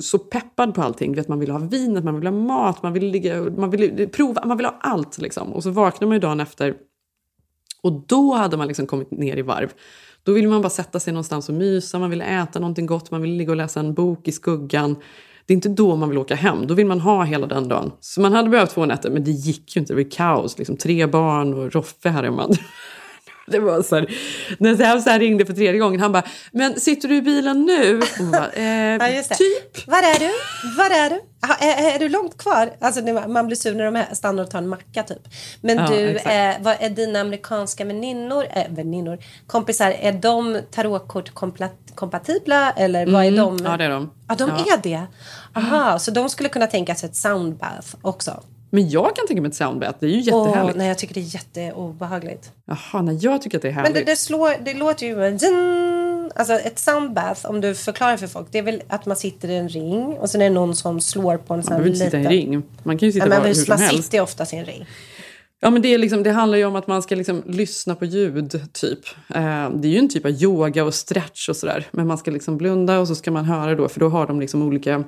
så 0.00 0.18
peppad 0.18 0.74
på 0.74 0.82
allting. 0.82 1.14
Vet, 1.14 1.28
man 1.28 1.38
ville 1.38 1.52
ha 1.52 1.58
vinet, 1.58 2.04
man 2.04 2.14
ville 2.14 2.30
ha 2.30 2.36
mat, 2.36 2.82
man 2.82 2.92
ville, 2.92 3.12
ligga, 3.12 3.42
man 3.42 3.70
ville 3.70 4.06
prova, 4.06 4.44
man 4.44 4.56
ville 4.56 4.68
ha 4.68 4.78
allt. 4.80 5.18
Liksom. 5.18 5.52
Och 5.52 5.62
så 5.62 5.70
vaknade 5.70 6.06
man 6.06 6.16
ju 6.16 6.20
dagen 6.20 6.40
efter 6.40 6.74
och 7.82 7.92
då 8.06 8.34
hade 8.34 8.56
man 8.56 8.68
liksom 8.68 8.86
kommit 8.86 9.10
ner 9.10 9.36
i 9.36 9.42
varv. 9.42 9.72
Då 10.24 10.32
ville 10.32 10.48
man 10.48 10.62
bara 10.62 10.70
sätta 10.70 11.00
sig 11.00 11.12
någonstans 11.12 11.48
och 11.48 11.54
mysa, 11.54 11.98
man 11.98 12.10
ville 12.10 12.24
äta 12.24 12.58
någonting 12.58 12.86
gott, 12.86 13.10
man 13.10 13.22
ville 13.22 13.34
ligga 13.34 13.50
och 13.50 13.56
läsa 13.56 13.80
en 13.80 13.94
bok 13.94 14.28
i 14.28 14.32
skuggan. 14.32 14.96
Det 15.46 15.52
är 15.52 15.54
inte 15.54 15.68
då 15.68 15.96
man 15.96 16.08
vill 16.08 16.18
åka 16.18 16.34
hem, 16.34 16.66
då 16.66 16.74
vill 16.74 16.86
man 16.86 17.00
ha 17.00 17.24
hela 17.24 17.46
den 17.46 17.68
dagen. 17.68 17.92
Så 18.00 18.20
man 18.20 18.32
hade 18.32 18.48
behövt 18.48 18.70
två 18.70 18.86
nätter, 18.86 19.10
men 19.10 19.24
det 19.24 19.30
gick 19.30 19.76
ju 19.76 19.80
inte. 19.80 19.94
Det 19.94 20.04
var 20.04 20.10
kaos. 20.10 20.58
Liksom, 20.58 20.76
tre 20.76 21.06
barn 21.06 21.54
och 21.54 21.72
Roffe 21.72 22.08
här 22.08 22.22
hemma. 22.22 22.48
Det 23.46 23.58
var 23.58 23.82
så 23.82 23.94
här, 23.94 24.14
när 24.58 24.76
Sävs 24.76 25.06
ringde 25.06 25.46
för 25.46 25.52
tredje 25.52 25.80
gången, 25.80 26.00
han 26.00 26.12
bara 26.12 26.22
“men 26.52 26.80
sitter 26.80 27.08
du 27.08 27.16
i 27.16 27.22
bilen 27.22 27.62
nu?” 27.62 28.00
man 28.20 28.30
bara, 28.30 28.50
eh, 28.52 29.22
“typ”. 29.22 29.86
Var 29.86 29.98
är 29.98 30.18
du? 30.18 30.30
Var 30.76 30.90
är 30.90 31.10
du? 31.10 31.31
Är, 31.60 31.94
är 31.94 31.98
du 31.98 32.08
långt 32.08 32.38
kvar? 32.38 32.70
Alltså, 32.80 33.02
man 33.28 33.46
blir 33.46 33.56
sur 33.56 33.74
när 33.74 33.84
de 33.84 33.94
här 33.94 34.14
stannar 34.14 34.42
och 34.42 34.50
tar 34.50 34.58
en 34.58 34.68
macka 34.68 35.02
typ. 35.02 35.28
Men 35.60 35.76
Ja, 35.78 35.86
du, 35.86 36.16
eh, 36.16 36.54
vad 36.60 36.76
är 36.80 36.90
dina 36.90 37.20
amerikanska 37.20 37.84
väninnor, 37.84 38.46
eh, 38.50 38.62
väninnor, 38.68 39.18
kompisar, 39.46 39.90
är 40.00 40.12
de 40.12 40.60
tarotkort 40.70 41.34
kompatibla 41.94 42.70
eller 42.76 43.06
vad 43.06 43.24
är 43.24 43.28
Mm, 43.28 43.56
de? 43.56 43.64
ja, 43.64 43.76
det 43.76 43.84
är 43.84 43.90
de. 43.90 44.10
Ja, 44.28 44.34
de 44.34 44.48
Ja. 44.48 44.74
är 44.74 44.82
det. 44.82 45.02
Aha, 45.56 45.98
så 45.98 46.10
de 46.10 46.28
skulle 46.28 46.48
kunna 46.48 46.66
tänka 46.66 46.94
sig 46.94 47.08
ett 47.08 47.16
soundbath 47.16 47.88
också? 48.02 48.42
Men 48.70 48.90
jag 48.90 49.16
kan 49.16 49.26
tänka 49.26 49.42
mig 49.42 49.48
ett 49.48 49.54
soundbath, 49.54 49.96
det 50.00 50.06
är 50.06 50.10
ju 50.10 50.20
jättehärligt. 50.20 50.76
nej, 50.78 50.88
jag 50.88 50.98
tycker 50.98 51.14
det 51.14 51.20
är 51.20 51.34
jätteobehagligt. 51.34 52.52
Jaha, 52.66 53.02
nej, 53.02 53.18
jag 53.22 53.42
tycker 53.42 53.58
att 53.58 53.62
det 53.62 53.68
är 53.68 53.72
Men 53.74 53.84
härligt. 53.84 54.06
det, 54.06 54.12
det, 54.12 54.16
slår, 54.16 54.54
det 54.64 54.74
låter 54.74 55.06
ju... 55.06 55.38
Alltså 56.34 56.52
ett 56.54 56.78
soundbath, 56.78 57.46
om 57.50 57.60
du 57.60 57.74
förklarar 57.74 58.16
för 58.16 58.26
folk, 58.26 58.48
det 58.50 58.58
är 58.58 58.62
väl 58.62 58.82
att 58.88 59.06
man 59.06 59.16
sitter 59.16 59.48
i 59.48 59.56
en 59.56 59.68
ring 59.68 60.02
och 60.02 60.30
sen 60.30 60.40
är 60.42 60.48
det 60.48 60.54
någon 60.54 60.76
som 60.76 61.00
slår 61.00 61.36
på 61.36 61.54
en 61.54 61.58
Man 61.58 61.64
sån 61.64 61.72
här 61.72 61.80
behöver 61.80 61.88
inte 61.88 62.04
sitta 62.04 62.18
i 62.18 62.24
en 62.24 62.30
ring. 62.30 62.62
Man 62.82 62.98
kan 62.98 63.06
ju 63.06 63.12
sitta 63.12 63.28
Ja, 63.28 63.40
var, 63.40 63.46
hur 63.46 63.54
som 63.54 63.64
man 63.68 63.78
helst. 63.78 64.04
sitter 64.04 64.18
ju 64.18 64.22
oftast 64.22 64.52
i 64.52 64.56
en 64.56 64.64
ring. 64.64 64.86
Ja, 65.60 65.70
men 65.70 65.82
det, 65.82 65.94
är 65.94 65.98
liksom, 65.98 66.22
det 66.22 66.30
handlar 66.30 66.58
ju 66.58 66.64
om 66.64 66.76
att 66.76 66.86
man 66.86 67.02
ska 67.02 67.14
liksom 67.14 67.42
lyssna 67.46 67.94
på 67.94 68.04
ljud, 68.04 68.60
typ. 68.72 68.98
Eh, 69.34 69.70
det 69.70 69.88
är 69.88 69.92
ju 69.92 69.98
en 69.98 70.08
typ 70.08 70.24
av 70.24 70.30
yoga 70.30 70.84
och 70.84 70.94
stretch 70.94 71.48
och 71.48 71.56
sådär. 71.56 71.86
Men 71.90 72.06
man 72.06 72.18
ska 72.18 72.30
liksom 72.30 72.56
blunda 72.56 72.98
och 72.98 73.08
så 73.08 73.14
ska 73.14 73.30
man 73.30 73.44
höra 73.44 73.74
då, 73.74 73.88
för 73.88 74.00
då 74.00 74.08
har 74.08 74.26
de 74.26 74.40
liksom 74.40 74.62
olika 74.62 75.04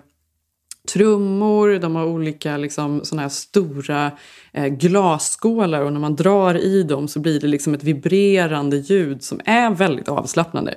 trummor, 0.93 1.79
de 1.79 1.97
har 1.97 2.05
olika 2.05 2.57
liksom, 2.57 3.01
såna 3.05 3.23
här 3.23 3.29
stora 3.29 4.11
eh, 4.53 4.67
glasskålar 4.67 5.81
och 5.81 5.93
när 5.93 6.01
man 6.01 6.17
drar 6.17 6.55
i 6.55 6.83
dem 6.83 7.09
så 7.09 7.21
blir 7.21 7.41
det 7.41 7.47
liksom 7.47 7.75
ett 7.75 7.85
vibrerande 7.85 8.77
ljud 8.77 9.23
som 9.23 9.41
är 9.45 9.71
väldigt 9.71 10.09
avslappnande. 10.09 10.75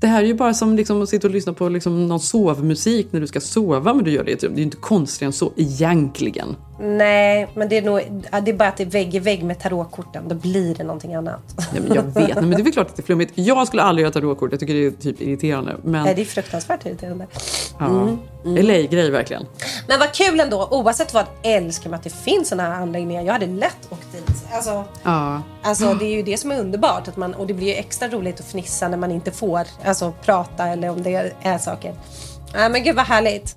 Det 0.00 0.06
här 0.06 0.22
är 0.22 0.26
ju 0.26 0.34
bara 0.34 0.54
som 0.54 0.76
liksom 0.76 1.02
att 1.02 1.08
sitta 1.08 1.26
och 1.26 1.34
lyssna 1.34 1.52
på 1.52 1.68
liksom 1.68 2.08
någon 2.08 2.20
sovmusik 2.20 3.12
när 3.12 3.20
du 3.20 3.26
ska 3.26 3.40
sova, 3.40 3.94
men 3.94 4.04
du 4.04 4.10
gör 4.10 4.24
det 4.24 4.30
i 4.30 4.34
ett 4.34 4.44
rum. 4.44 4.52
Det 4.52 4.56
är 4.56 4.60
ju 4.60 4.64
inte 4.64 4.76
konstigare 4.76 5.28
än 5.28 5.32
så 5.32 5.52
egentligen. 5.56 6.56
Nej, 6.80 7.48
men 7.54 7.68
det 7.68 7.76
är, 7.78 7.82
nog, 7.82 8.00
det 8.42 8.50
är 8.50 8.54
bara 8.54 8.68
att 8.68 8.76
det 8.76 8.82
är 8.82 8.86
vägg 8.90 9.14
i 9.14 9.18
vägg 9.18 9.42
med 9.44 9.58
tarotkorten. 9.60 10.28
Då 10.28 10.34
blir 10.34 10.74
det 10.74 10.84
någonting 10.84 11.14
annat. 11.14 11.40
Ja, 11.74 11.80
men 11.80 11.94
jag 11.94 12.02
vet, 12.26 12.34
men 12.34 12.50
det 12.50 12.56
är 12.56 12.62
väl 12.62 12.72
klart 12.72 12.86
att 12.86 12.96
det 12.96 13.00
är 13.00 13.04
flummigt. 13.04 13.32
Jag 13.34 13.66
skulle 13.66 13.82
aldrig 13.82 14.02
göra 14.02 14.12
tarotkort, 14.12 14.50
jag 14.52 14.60
tycker 14.60 14.74
det 14.74 14.86
är 14.86 14.90
typ 14.90 15.20
irriterande. 15.20 15.76
Men 15.84 16.04
Nej, 16.04 16.14
det 16.14 16.20
är 16.22 16.24
fruktansvärt 16.26 16.86
irriterande. 16.86 17.26
ja, 17.78 18.16
LA-grej 18.44 19.10
verkligen. 19.10 19.46
Men 19.88 19.98
vad 19.98 20.12
kul 20.12 20.40
ändå. 20.40 20.68
Oavsett 20.70 21.14
vad 21.14 21.24
älskar 21.42 21.90
man 21.90 21.96
att 21.98 22.04
det 22.04 22.14
finns 22.14 22.48
såna 22.48 22.62
här 22.62 22.70
anläggningar. 22.70 23.22
Jag 23.22 23.32
hade 23.32 23.46
lätt 23.46 23.88
åkt 23.90 24.12
dit. 24.12 24.44
Alltså, 24.52 24.84
Ja. 25.02 25.42
Alltså 25.62 25.94
det 25.94 26.04
är 26.04 26.16
ju 26.16 26.22
det 26.22 26.36
som 26.36 26.50
är 26.50 26.60
underbart. 26.60 27.08
Att 27.08 27.16
man, 27.16 27.34
och 27.34 27.46
det 27.46 27.54
blir 27.54 27.66
ju 27.66 27.74
extra 27.74 28.08
roligt 28.08 28.40
att 28.40 28.46
fnissa 28.46 28.88
när 28.88 28.96
man 28.98 29.10
inte 29.10 29.30
får 29.30 29.62
alltså, 29.84 30.12
prata 30.24 30.66
eller 30.66 30.90
om 30.90 31.02
det 31.02 31.32
är 31.42 31.58
saker. 31.58 31.94
Ja, 32.54 32.68
men 32.68 32.84
gud 32.84 32.96
vad 32.96 33.04
härligt. 33.06 33.56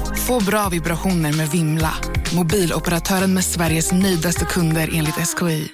Få 0.27 0.43
bra 0.45 0.69
vibrationer 0.71 1.37
med 1.37 1.47
Vimla. 1.47 1.93
Mobiloperatören 2.35 3.33
med 3.33 3.43
Sveriges 3.43 3.91
nöjdaste 3.91 4.45
kunder 4.45 4.89
enligt 4.93 5.15
SKI. 5.15 5.67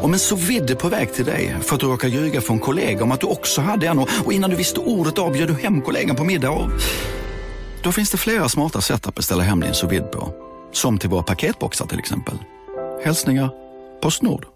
Om 0.00 0.12
en 0.12 0.18
så 0.18 0.36
vidde 0.36 0.74
på 0.74 0.88
väg 0.88 1.12
till 1.12 1.24
dig 1.24 1.56
för 1.62 1.74
att 1.74 1.80
du 1.80 1.86
råkar 1.86 2.08
ljuga 2.08 2.40
från 2.40 2.58
kollega 2.58 3.04
om 3.04 3.12
att 3.12 3.20
du 3.20 3.26
också 3.26 3.60
hade 3.60 3.86
en 3.86 3.98
och 3.98 4.32
innan 4.32 4.50
du 4.50 4.56
visste 4.56 4.80
ordet 4.80 5.18
av 5.18 5.32
du 5.32 5.54
hem 5.54 5.82
kollegan 5.82 6.16
på 6.16 6.24
middag 6.24 6.50
och... 6.50 6.70
Då 7.82 7.92
finns 7.92 8.10
det 8.10 8.16
flera 8.16 8.48
smarta 8.48 8.80
sätt 8.80 9.06
att 9.06 9.14
beställa 9.14 9.42
hem 9.42 9.60
din 9.60 9.74
sous 9.74 10.02
på. 10.12 10.34
Som 10.72 10.98
till 10.98 11.10
våra 11.10 11.22
paketboxar 11.22 11.86
till 11.86 11.98
exempel. 11.98 12.34
Hälsningar 13.04 13.50
Postnord. 14.02 14.46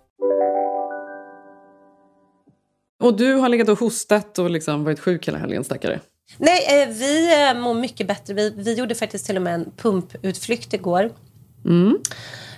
Och 3.02 3.16
du 3.16 3.34
har 3.34 3.48
legat 3.48 3.68
och 3.68 3.78
hostat 3.78 4.38
och 4.38 4.50
liksom 4.50 4.84
varit 4.84 5.00
sjuk 5.00 5.28
hela 5.28 5.38
helgen, 5.38 5.64
stackare. 5.64 6.00
Nej, 6.38 6.82
eh, 6.82 6.88
vi 6.88 7.42
eh, 7.48 7.54
mår 7.54 7.74
mycket 7.74 8.06
bättre. 8.06 8.34
Vi, 8.34 8.50
vi 8.56 8.74
gjorde 8.74 8.94
faktiskt 8.94 9.26
till 9.26 9.36
och 9.36 9.42
med 9.42 9.54
en 9.54 9.70
pumputflykt 9.76 10.74
igår. 10.74 11.10
Mm. 11.64 11.98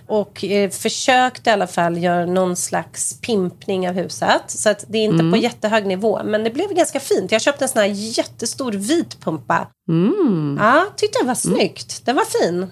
Och 0.06 0.44
eh, 0.44 0.70
försökte 0.70 1.50
i 1.50 1.52
alla 1.52 1.66
fall 1.66 1.98
göra 1.98 2.26
någon 2.26 2.56
slags 2.56 3.20
pimpning 3.20 3.88
av 3.88 3.94
huset. 3.94 4.42
Så 4.46 4.68
att 4.70 4.84
det 4.88 4.98
är 4.98 5.04
inte 5.04 5.20
Mm. 5.20 5.32
på 5.32 5.36
jättehög 5.38 5.86
nivå. 5.86 6.20
Men 6.24 6.44
det 6.44 6.50
blev 6.50 6.68
ganska 6.74 7.00
fint. 7.00 7.32
Jag 7.32 7.40
köpte 7.40 7.64
en 7.64 7.68
sån 7.68 7.82
här 7.82 7.88
jättestor 8.18 8.72
vit 8.72 9.20
pumpa. 9.20 9.68
Mm. 9.88 10.58
Ja, 10.60 10.84
tyckte 10.96 11.18
det 11.22 11.26
var 11.26 11.34
snyggt. 11.34 12.06
Den 12.06 12.16
var 12.16 12.24
fin. 12.24 12.70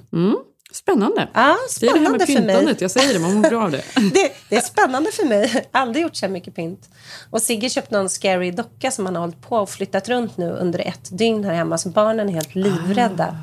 Spännande. 0.72 1.28
Ja, 1.34 1.56
det 1.80 1.86
är 1.86 1.94
det 1.94 1.98
här 1.98 2.08
spännande 2.08 2.18
med 2.18 2.26
pyntandet, 2.26 2.80
jag 2.80 2.90
säger 2.90 3.14
det, 3.14 3.20
man 3.20 3.34
mår 3.34 3.50
bra 3.50 3.62
av 3.64 3.70
det. 3.70 3.82
det, 4.14 4.32
det 4.48 4.56
är 4.56 4.60
spännande 4.60 5.12
för 5.12 5.24
mig. 5.24 5.68
Aldrig 5.70 6.02
gjort 6.02 6.16
så 6.16 6.26
här 6.26 6.32
mycket 6.32 6.54
pynt. 6.54 6.88
Och 7.30 7.42
Sigge 7.42 7.68
köpte 7.68 7.94
någon 7.94 8.08
scary 8.08 8.50
docka 8.50 8.90
som 8.90 9.06
han 9.06 9.14
har 9.14 9.20
hållit 9.20 9.42
på 9.42 9.56
och 9.56 9.70
flyttat 9.70 10.08
runt 10.08 10.36
nu 10.36 10.50
under 10.50 10.78
ett 10.78 11.18
dygn 11.18 11.44
här 11.44 11.54
hemma. 11.54 11.78
Så 11.78 11.88
barnen 11.88 12.28
är 12.28 12.32
helt 12.32 12.54
livrädda. 12.54 13.36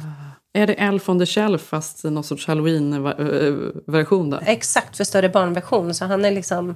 Är 0.53 0.67
det 0.67 0.73
Elf 0.73 1.09
on 1.09 1.19
the 1.19 1.25
Shelf 1.25 1.61
fast 1.61 2.03
någon 2.03 2.23
sorts 2.23 2.47
halloween-version? 2.47 4.35
Exakt 4.45 4.97
för 4.97 5.03
större 5.03 5.29
barnversion. 5.29 5.93
Så 5.93 6.05
han 6.05 6.25
är 6.25 6.31
liksom 6.31 6.75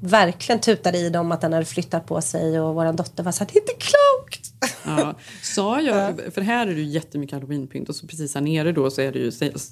verkligen 0.00 0.60
tutade 0.60 0.98
i 0.98 1.10
dem 1.10 1.32
att 1.32 1.42
han 1.42 1.52
hade 1.52 1.64
flyttat 1.64 2.06
på 2.06 2.20
sig. 2.20 2.60
Och 2.60 2.74
vår 2.74 2.92
dotter 2.92 3.22
var 3.22 3.32
så 3.32 3.44
här, 3.44 3.50
det 3.52 3.58
är 3.58 3.60
inte 3.60 3.72
klokt. 3.72 4.52
Ja. 4.84 5.14
Sa 5.42 5.80
jag, 5.80 6.20
för 6.34 6.40
här 6.40 6.66
är 6.66 6.74
det 6.74 6.80
ju 6.80 6.86
jättemycket 6.86 7.34
halloweenpynt 7.34 7.88
och 7.88 7.94
så 7.94 8.06
precis 8.06 8.34
här 8.34 8.42
nere 8.42 8.72
då 8.72 8.90
så 8.90 9.00
är 9.00 9.12
det 9.12 9.18
ju, 9.18 9.30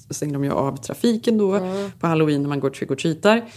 stänger 0.09 0.33
de 0.33 0.43
ju 0.43 0.51
av 0.51 0.77
trafiken 0.77 1.37
då 1.37 1.59
på 1.99 2.07
halloween 2.07 2.41
när 2.41 2.49
man 2.49 2.59
går 2.59 2.69
trick 2.69 2.91
or 2.91 2.95
treatar. 2.95 3.49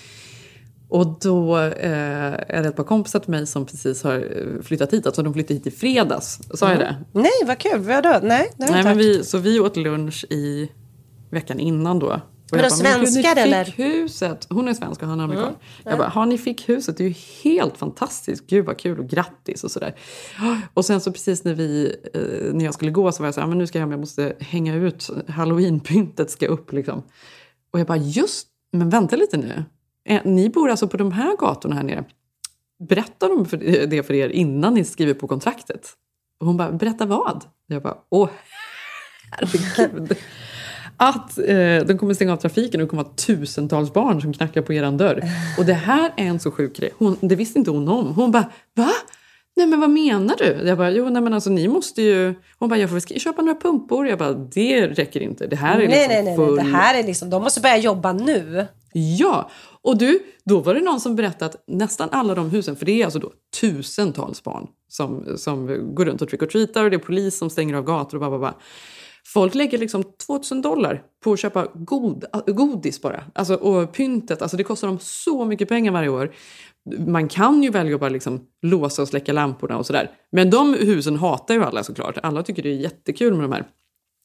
Och 0.88 1.18
då 1.20 1.58
eh, 1.58 2.32
är 2.48 2.62
det 2.62 2.68
ett 2.68 2.76
par 2.76 2.84
kompisar 2.84 3.20
till 3.20 3.30
mig 3.30 3.46
som 3.46 3.66
precis 3.66 4.02
har 4.02 4.16
eh, 4.16 4.62
flyttat 4.62 4.92
hit. 4.92 5.06
Alltså 5.06 5.22
de 5.22 5.34
flyttade 5.34 5.54
hit 5.54 5.66
i 5.66 5.70
fredags. 5.70 6.40
Sa 6.54 6.70
jag 6.70 6.78
det? 6.78 6.96
Nej, 7.12 7.30
vad 7.46 7.58
kul. 7.58 7.80
Vadå? 7.80 8.20
Nej, 8.22 8.50
det 8.56 8.64
har 8.64 8.72
Nej, 8.72 8.84
men 8.84 8.92
inte 8.92 9.08
vi, 9.08 9.24
så 9.24 9.38
vi 9.38 9.60
åt 9.60 9.76
lunch 9.76 10.24
i 10.30 10.68
veckan 11.30 11.60
innan 11.60 11.98
då. 11.98 12.20
De 12.50 12.56
bara, 12.58 12.68
"Men 12.82 13.00
gud, 13.00 13.08
svenskar, 13.08 13.34
fick 13.34 13.38
eller?" 13.44 13.64
huset. 13.76 14.46
Hon 14.50 14.68
är 14.68 14.74
svensk 14.74 15.02
och 15.02 15.08
han 15.08 15.20
är 15.20 15.24
amerikan. 15.24 15.46
Mm. 15.48 15.58
Jag 15.84 15.98
bara, 15.98 16.08
har 16.08 16.26
ni 16.26 16.38
fick 16.38 16.68
huset? 16.68 16.96
Det 16.96 17.04
är 17.04 17.08
ju 17.08 17.14
helt 17.44 17.76
fantastiskt. 17.78 18.46
Gud 18.46 18.64
vad 18.66 18.78
kul 18.78 18.98
och 18.98 19.08
grattis 19.08 19.64
och 19.64 19.70
sådär. 19.70 19.94
Och 20.74 20.84
sen 20.84 21.00
så 21.00 21.12
precis 21.12 21.44
när, 21.44 21.54
vi, 21.54 21.96
eh, 22.14 22.20
när 22.54 22.64
jag 22.64 22.74
skulle 22.74 22.90
gå 22.90 23.12
så 23.12 23.22
var 23.22 23.26
jag 23.26 23.34
så 23.34 23.40
här, 23.40 23.48
men 23.48 23.58
nu 23.58 23.66
ska 23.66 23.78
jag 23.78 23.82
hem, 23.82 23.90
jag 23.90 24.00
måste 24.00 24.34
hänga 24.40 24.74
ut. 24.74 25.10
Halloweenpyntet 25.28 26.30
ska 26.30 26.46
upp 26.46 26.72
liksom. 26.72 27.02
Och 27.72 27.80
jag 27.80 27.86
bara, 27.86 27.98
just, 27.98 28.48
men 28.72 28.90
vänta 28.90 29.16
lite 29.16 29.36
nu. 29.36 29.64
Eh, 30.08 30.20
Ni 30.24 30.48
bor 30.50 30.70
alltså 30.70 30.88
på 30.88 30.96
de 30.96 31.12
här 31.12 31.36
gatorna 31.36 31.74
här 31.74 31.82
nere. 31.82 32.04
Berättar 32.88 33.28
de 33.28 33.46
för 33.46 33.56
det 33.86 34.02
för 34.02 34.14
er 34.14 34.28
innan 34.28 34.74
ni 34.74 34.84
skriver 34.84 35.14
på 35.14 35.28
kontraktet? 35.28 35.92
Och 36.40 36.46
hon 36.46 36.56
bara, 36.56 36.72
berätta 36.72 37.06
vad? 37.06 37.44
Jag 37.66 37.82
bara, 37.82 37.96
åh 38.08 38.28
herregud. 39.30 40.16
Att 41.00 41.38
eh, 41.38 41.86
de 41.86 41.98
kommer 41.98 42.14
stänga 42.14 42.32
av 42.32 42.36
trafiken 42.36 42.80
och 42.80 42.86
det 42.86 42.90
kommer 42.90 43.02
vara 43.02 43.14
tusentals 43.14 43.92
barn 43.92 44.20
som 44.20 44.32
knackar 44.32 44.62
på 44.62 44.72
eran 44.72 44.96
dörr. 44.96 45.22
Och 45.58 45.64
det 45.64 45.74
här 45.74 46.12
är 46.16 46.24
en 46.24 46.40
så 46.40 46.50
sjuk 46.50 46.76
grej. 46.76 46.90
Hon, 46.98 47.16
det 47.20 47.36
visste 47.36 47.58
inte 47.58 47.70
hon 47.70 47.88
om. 47.88 48.06
Hon 48.14 48.30
bara, 48.30 48.50
va? 48.74 48.90
Nej 49.56 49.66
men 49.66 49.80
vad 49.80 49.90
menar 49.90 50.34
du? 50.38 50.68
Jag 50.68 50.78
bara, 50.78 50.90
jo 50.90 51.08
nej 51.08 51.22
men 51.22 51.34
alltså 51.34 51.50
ni 51.50 51.68
måste 51.68 52.02
ju... 52.02 52.34
Hon 52.58 52.68
bara, 52.68 52.78
jag 52.78 52.90
får 52.90 53.18
köpa 53.18 53.42
några 53.42 53.60
pumpor. 53.60 54.08
Jag 54.08 54.18
bara, 54.18 54.32
det 54.32 54.86
räcker 54.86 55.20
inte. 55.20 55.46
Det 55.46 55.56
här 55.56 55.80
är 55.80 55.88
nej, 55.88 55.88
liksom 55.88 56.08
nej, 56.08 56.24
nej, 56.24 56.36
full... 56.36 56.56
nej. 56.56 56.64
Det 56.64 56.70
här 56.70 56.98
är 56.98 57.02
liksom, 57.02 57.30
de 57.30 57.42
måste 57.42 57.60
börja 57.60 57.76
jobba 57.76 58.12
nu. 58.12 58.66
Ja! 58.92 59.50
Och 59.82 59.98
du, 59.98 60.18
då 60.44 60.60
var 60.60 60.74
det 60.74 60.80
någon 60.80 61.00
som 61.00 61.16
berättade 61.16 61.50
att 61.50 61.64
nästan 61.66 62.08
alla 62.12 62.34
de 62.34 62.50
husen, 62.50 62.76
för 62.76 62.86
det 62.86 63.00
är 63.00 63.04
alltså 63.04 63.18
då 63.18 63.32
tusentals 63.60 64.42
barn 64.42 64.66
som, 64.88 65.38
som 65.38 65.66
går 65.94 66.04
runt 66.04 66.22
och 66.22 66.28
trick 66.28 66.42
or 66.42 66.46
treatar 66.46 66.84
och 66.84 66.90
det 66.90 66.96
är 66.96 66.98
polis 66.98 67.38
som 67.38 67.50
stänger 67.50 67.74
av 67.74 67.84
gator 67.84 68.16
och 68.16 68.20
bara, 68.20 68.30
bara, 68.30 68.40
bara. 68.40 68.54
Folk 69.34 69.54
lägger 69.54 69.78
liksom 69.78 70.04
2000 70.26 70.62
dollar 70.62 71.02
på 71.24 71.32
att 71.32 71.40
köpa 71.40 71.66
god, 71.74 72.24
godis 72.46 73.02
bara. 73.02 73.24
Alltså, 73.34 73.54
och 73.54 73.92
pyntet. 73.92 74.42
Alltså 74.42 74.56
det 74.56 74.64
kostar 74.64 74.88
dem 74.88 74.98
så 75.00 75.44
mycket 75.44 75.68
pengar 75.68 75.92
varje 75.92 76.08
år. 76.08 76.32
Man 77.06 77.28
kan 77.28 77.62
ju 77.62 77.70
välja 77.70 77.94
att 77.94 78.00
bara 78.00 78.10
liksom 78.10 78.40
låsa 78.62 79.02
och 79.02 79.08
släcka 79.08 79.32
lamporna 79.32 79.78
och 79.78 79.86
sådär. 79.86 80.10
Men 80.32 80.50
de 80.50 80.74
husen 80.74 81.16
hatar 81.16 81.54
ju 81.54 81.64
alla 81.64 81.84
såklart. 81.84 82.18
Alla 82.22 82.42
tycker 82.42 82.62
det 82.62 82.68
är 82.68 82.76
jättekul 82.76 83.34
med 83.34 83.44
de 83.44 83.52
här. 83.52 83.64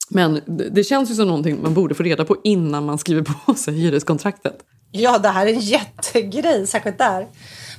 Men 0.10 0.42
det 0.72 0.84
känns 0.84 1.12
ju 1.12 1.16
som 1.16 1.28
någonting 1.28 1.62
man 1.62 1.74
borde 1.74 1.96
få 1.96 2.04
reda 2.04 2.26
på 2.26 2.38
innan 2.44 2.86
man 2.86 2.98
skriver 2.98 3.22
på 3.46 3.54
sig 3.54 3.74
hyreskontraktet. 3.74 4.66
Ja, 4.92 5.18
det 5.18 5.30
här 5.30 5.48
är 5.48 5.54
en 5.54 5.60
jättegrej, 5.60 6.68
särskilt 6.68 6.98
där. 6.98 7.28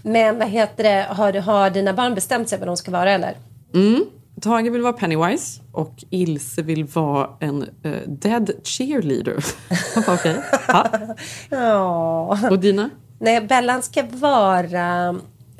Men 0.02 0.38
vad 0.38 0.48
heter 0.48 0.84
det, 0.84 1.06
har, 1.10 1.32
har 1.32 1.70
dina 1.70 1.92
barn 1.92 2.14
bestämt 2.14 2.48
sig 2.48 2.58
vad 2.58 2.68
de 2.68 2.76
ska 2.76 2.90
vara 2.90 3.12
eller? 3.12 3.36
Mm. 3.74 4.04
Tage 4.44 4.70
vill 4.70 4.82
vara 4.82 4.92
Pennywise 4.92 5.60
och 5.72 6.04
Ilse 6.10 6.62
vill 6.62 6.84
vara 6.84 7.30
en 7.40 7.62
uh, 7.62 8.08
dead 8.08 8.50
cheerleader. 8.64 9.44
Okej. 9.96 10.36
Okay. 10.68 11.14
Ja. 11.50 12.38
Och 12.50 12.58
dina? 12.58 12.90
Nej, 13.18 13.40
Bellan 13.40 13.82
ska 13.82 14.02
vara 14.10 15.16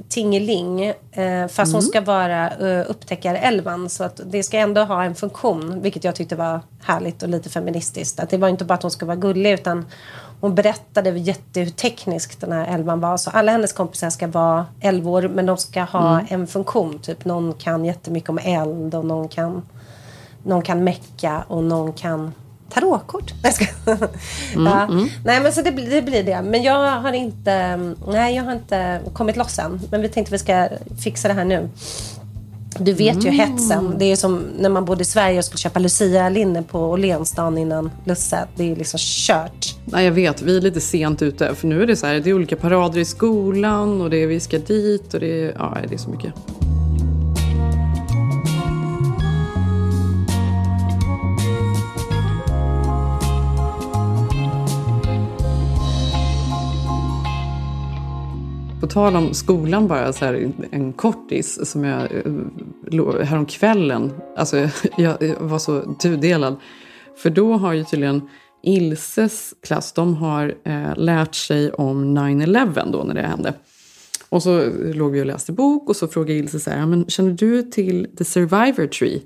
Tingeling 0.09 0.85
eh, 1.13 1.49
fast 1.49 1.59
mm. 1.59 1.73
hon 1.73 1.83
ska 1.83 2.01
vara 2.01 2.57
uh, 2.57 2.91
upptäckarelvan 2.91 3.89
så 3.89 4.05
att 4.05 4.21
det 4.27 4.43
ska 4.43 4.59
ändå 4.59 4.85
ha 4.85 5.05
en 5.05 5.15
funktion 5.15 5.83
vilket 5.83 6.05
jag 6.05 6.15
tyckte 6.15 6.37
var 6.37 6.61
härligt 6.83 7.23
och 7.23 7.29
lite 7.29 7.49
feministiskt. 7.49 8.21
Att 8.21 8.31
det 8.31 8.37
var 8.37 8.49
inte 8.49 8.65
bara 8.65 8.75
att 8.75 8.83
hon 8.83 8.91
ska 8.91 9.07
vara 9.07 9.17
gullig 9.17 9.53
utan 9.53 9.87
hon 10.45 10.55
berättade 10.55 11.11
jätte 11.11 11.61
hur 11.61 11.71
teknisk 11.71 12.41
den 12.41 12.53
här 12.53 12.75
elvan 12.75 13.01
var. 13.01 13.17
Så 13.17 13.31
alla 13.31 13.53
hennes 13.53 13.73
kompisar 13.73 14.11
ska 14.11 14.27
vara 14.27 14.67
älvor 14.81 15.29
men 15.29 15.47
de 15.47 15.57
ska 15.57 15.83
ha 15.83 16.21
mm. 16.21 16.27
en 16.29 16.47
funktion. 16.47 16.99
Typ 16.99 17.25
någon 17.25 17.55
kan 17.55 17.85
jättemycket 17.85 18.31
om 18.31 18.39
eld 18.39 18.95
och 18.95 19.05
någon 19.05 19.29
kan, 19.29 19.63
någon 20.43 20.63
kan 20.63 20.85
mecka 20.85 21.45
och 21.49 21.65
någon 21.65 21.93
kan 21.93 22.33
tarotkort. 22.71 23.33
mm, 23.87 24.67
ja. 24.67 24.83
mm. 24.83 25.09
Nej 25.25 25.41
men 25.41 25.53
så 25.53 25.63
det, 25.63 25.71
det, 25.71 26.03
blir 26.03 26.23
det. 26.23 26.43
Men 26.43 26.63
jag 26.63 26.91
har 26.91 27.13
inte, 27.13 27.77
nej 28.09 28.37
jag 28.37 28.45
har 28.45 28.53
inte 28.53 29.01
kommit 29.13 29.37
loss 29.37 29.59
än. 29.59 29.81
Men 29.91 30.03
vi 30.03 30.09
tänkte 30.09 30.33
vi 30.33 30.39
ska 30.39 30.69
fixa 31.05 31.29
det 31.29 31.35
här 31.35 31.45
nu. 31.45 31.69
Du 32.79 32.93
vet 32.93 33.15
mm. 33.15 33.27
ju 33.27 33.31
hetsen. 33.31 33.95
Det 33.99 34.05
är 34.05 34.17
som 34.17 34.43
när 34.59 34.69
man 34.69 34.85
bodde 34.85 35.03
i 35.03 35.05
Sverige 35.05 35.39
och 35.39 35.45
skulle 35.45 35.59
köpa 35.59 35.79
Lucia-linne 35.79 36.63
på 36.63 36.79
Åhléns 36.79 37.33
dagen 37.33 37.59
innan 37.59 37.91
Lusse. 38.05 38.49
Det 38.57 38.73
är 38.73 38.77
liksom 38.77 38.99
kört. 39.01 39.75
Nej, 39.85 40.05
jag 40.05 40.13
vet. 40.13 40.43
Vi 40.43 40.57
är 40.57 40.61
lite 40.61 40.81
sent 40.81 41.23
ute. 41.23 41.55
För 41.55 41.67
nu 41.67 41.83
är 41.83 41.87
det 41.87 41.97
så 41.97 42.07
här, 42.07 42.21
det 42.21 42.31
är 42.31 42.35
olika 42.35 42.57
parader 42.57 43.01
i 43.01 43.05
skolan 43.05 44.01
och 44.03 44.11
det 44.11 44.23
är 44.23 44.27
vi 44.27 44.41
ska 44.41 44.59
dit 44.59 45.15
och 45.15 45.21
det 45.21 45.45
är, 45.45 45.53
ja, 45.59 45.79
det 45.89 45.95
är 45.95 45.99
så 45.99 46.11
mycket. 46.11 46.33
På 58.85 58.91
tal 58.91 59.17
om 59.17 59.35
skolan 59.35 59.89
bara, 59.89 60.13
så 60.13 60.25
här, 60.25 60.53
en 60.71 60.93
kortis 60.93 61.71
som 61.71 61.85
jag 61.85 62.03
eh, 62.03 63.25
häromkvällen, 63.25 64.13
alltså 64.37 64.57
jag 64.99 65.17
var 65.41 65.59
så 65.59 65.95
tudelad. 65.95 66.57
För 67.17 67.31
då 67.31 67.53
har 67.53 67.73
ju 67.73 67.85
tydligen 67.85 68.29
Ilses 68.63 69.55
klass, 69.63 69.93
de 69.93 70.15
har 70.15 70.55
eh, 70.65 70.97
lärt 70.97 71.35
sig 71.35 71.73
om 71.73 72.19
9-11 72.19 72.93
då 72.93 73.05
när 73.05 73.15
det 73.15 73.23
hände. 73.23 73.55
Och 74.29 74.43
så 74.43 74.71
låg 74.95 75.13
vi 75.13 75.23
och 75.23 75.27
läste 75.27 75.53
bok 75.53 75.89
och 75.89 75.97
så 75.97 76.09
frågade 76.09 76.39
Ilse 76.39 76.61
så 76.61 76.71
här, 76.71 76.87
men 76.87 77.07
känner 77.07 77.33
du 77.33 77.63
till 77.63 78.07
The 78.19 78.25
Survivor 78.25 78.87
Tree? 78.87 79.23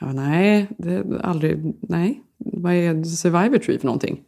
Jag 0.00 0.08
bara, 0.08 0.22
nej, 0.22 0.66
det 0.78 1.04
aldrig, 1.22 1.74
nej, 1.80 2.22
vad 2.38 2.72
är 2.72 2.94
The 2.94 3.10
Survivor 3.10 3.58
Tree 3.58 3.78
för 3.78 3.86
någonting? 3.86 4.20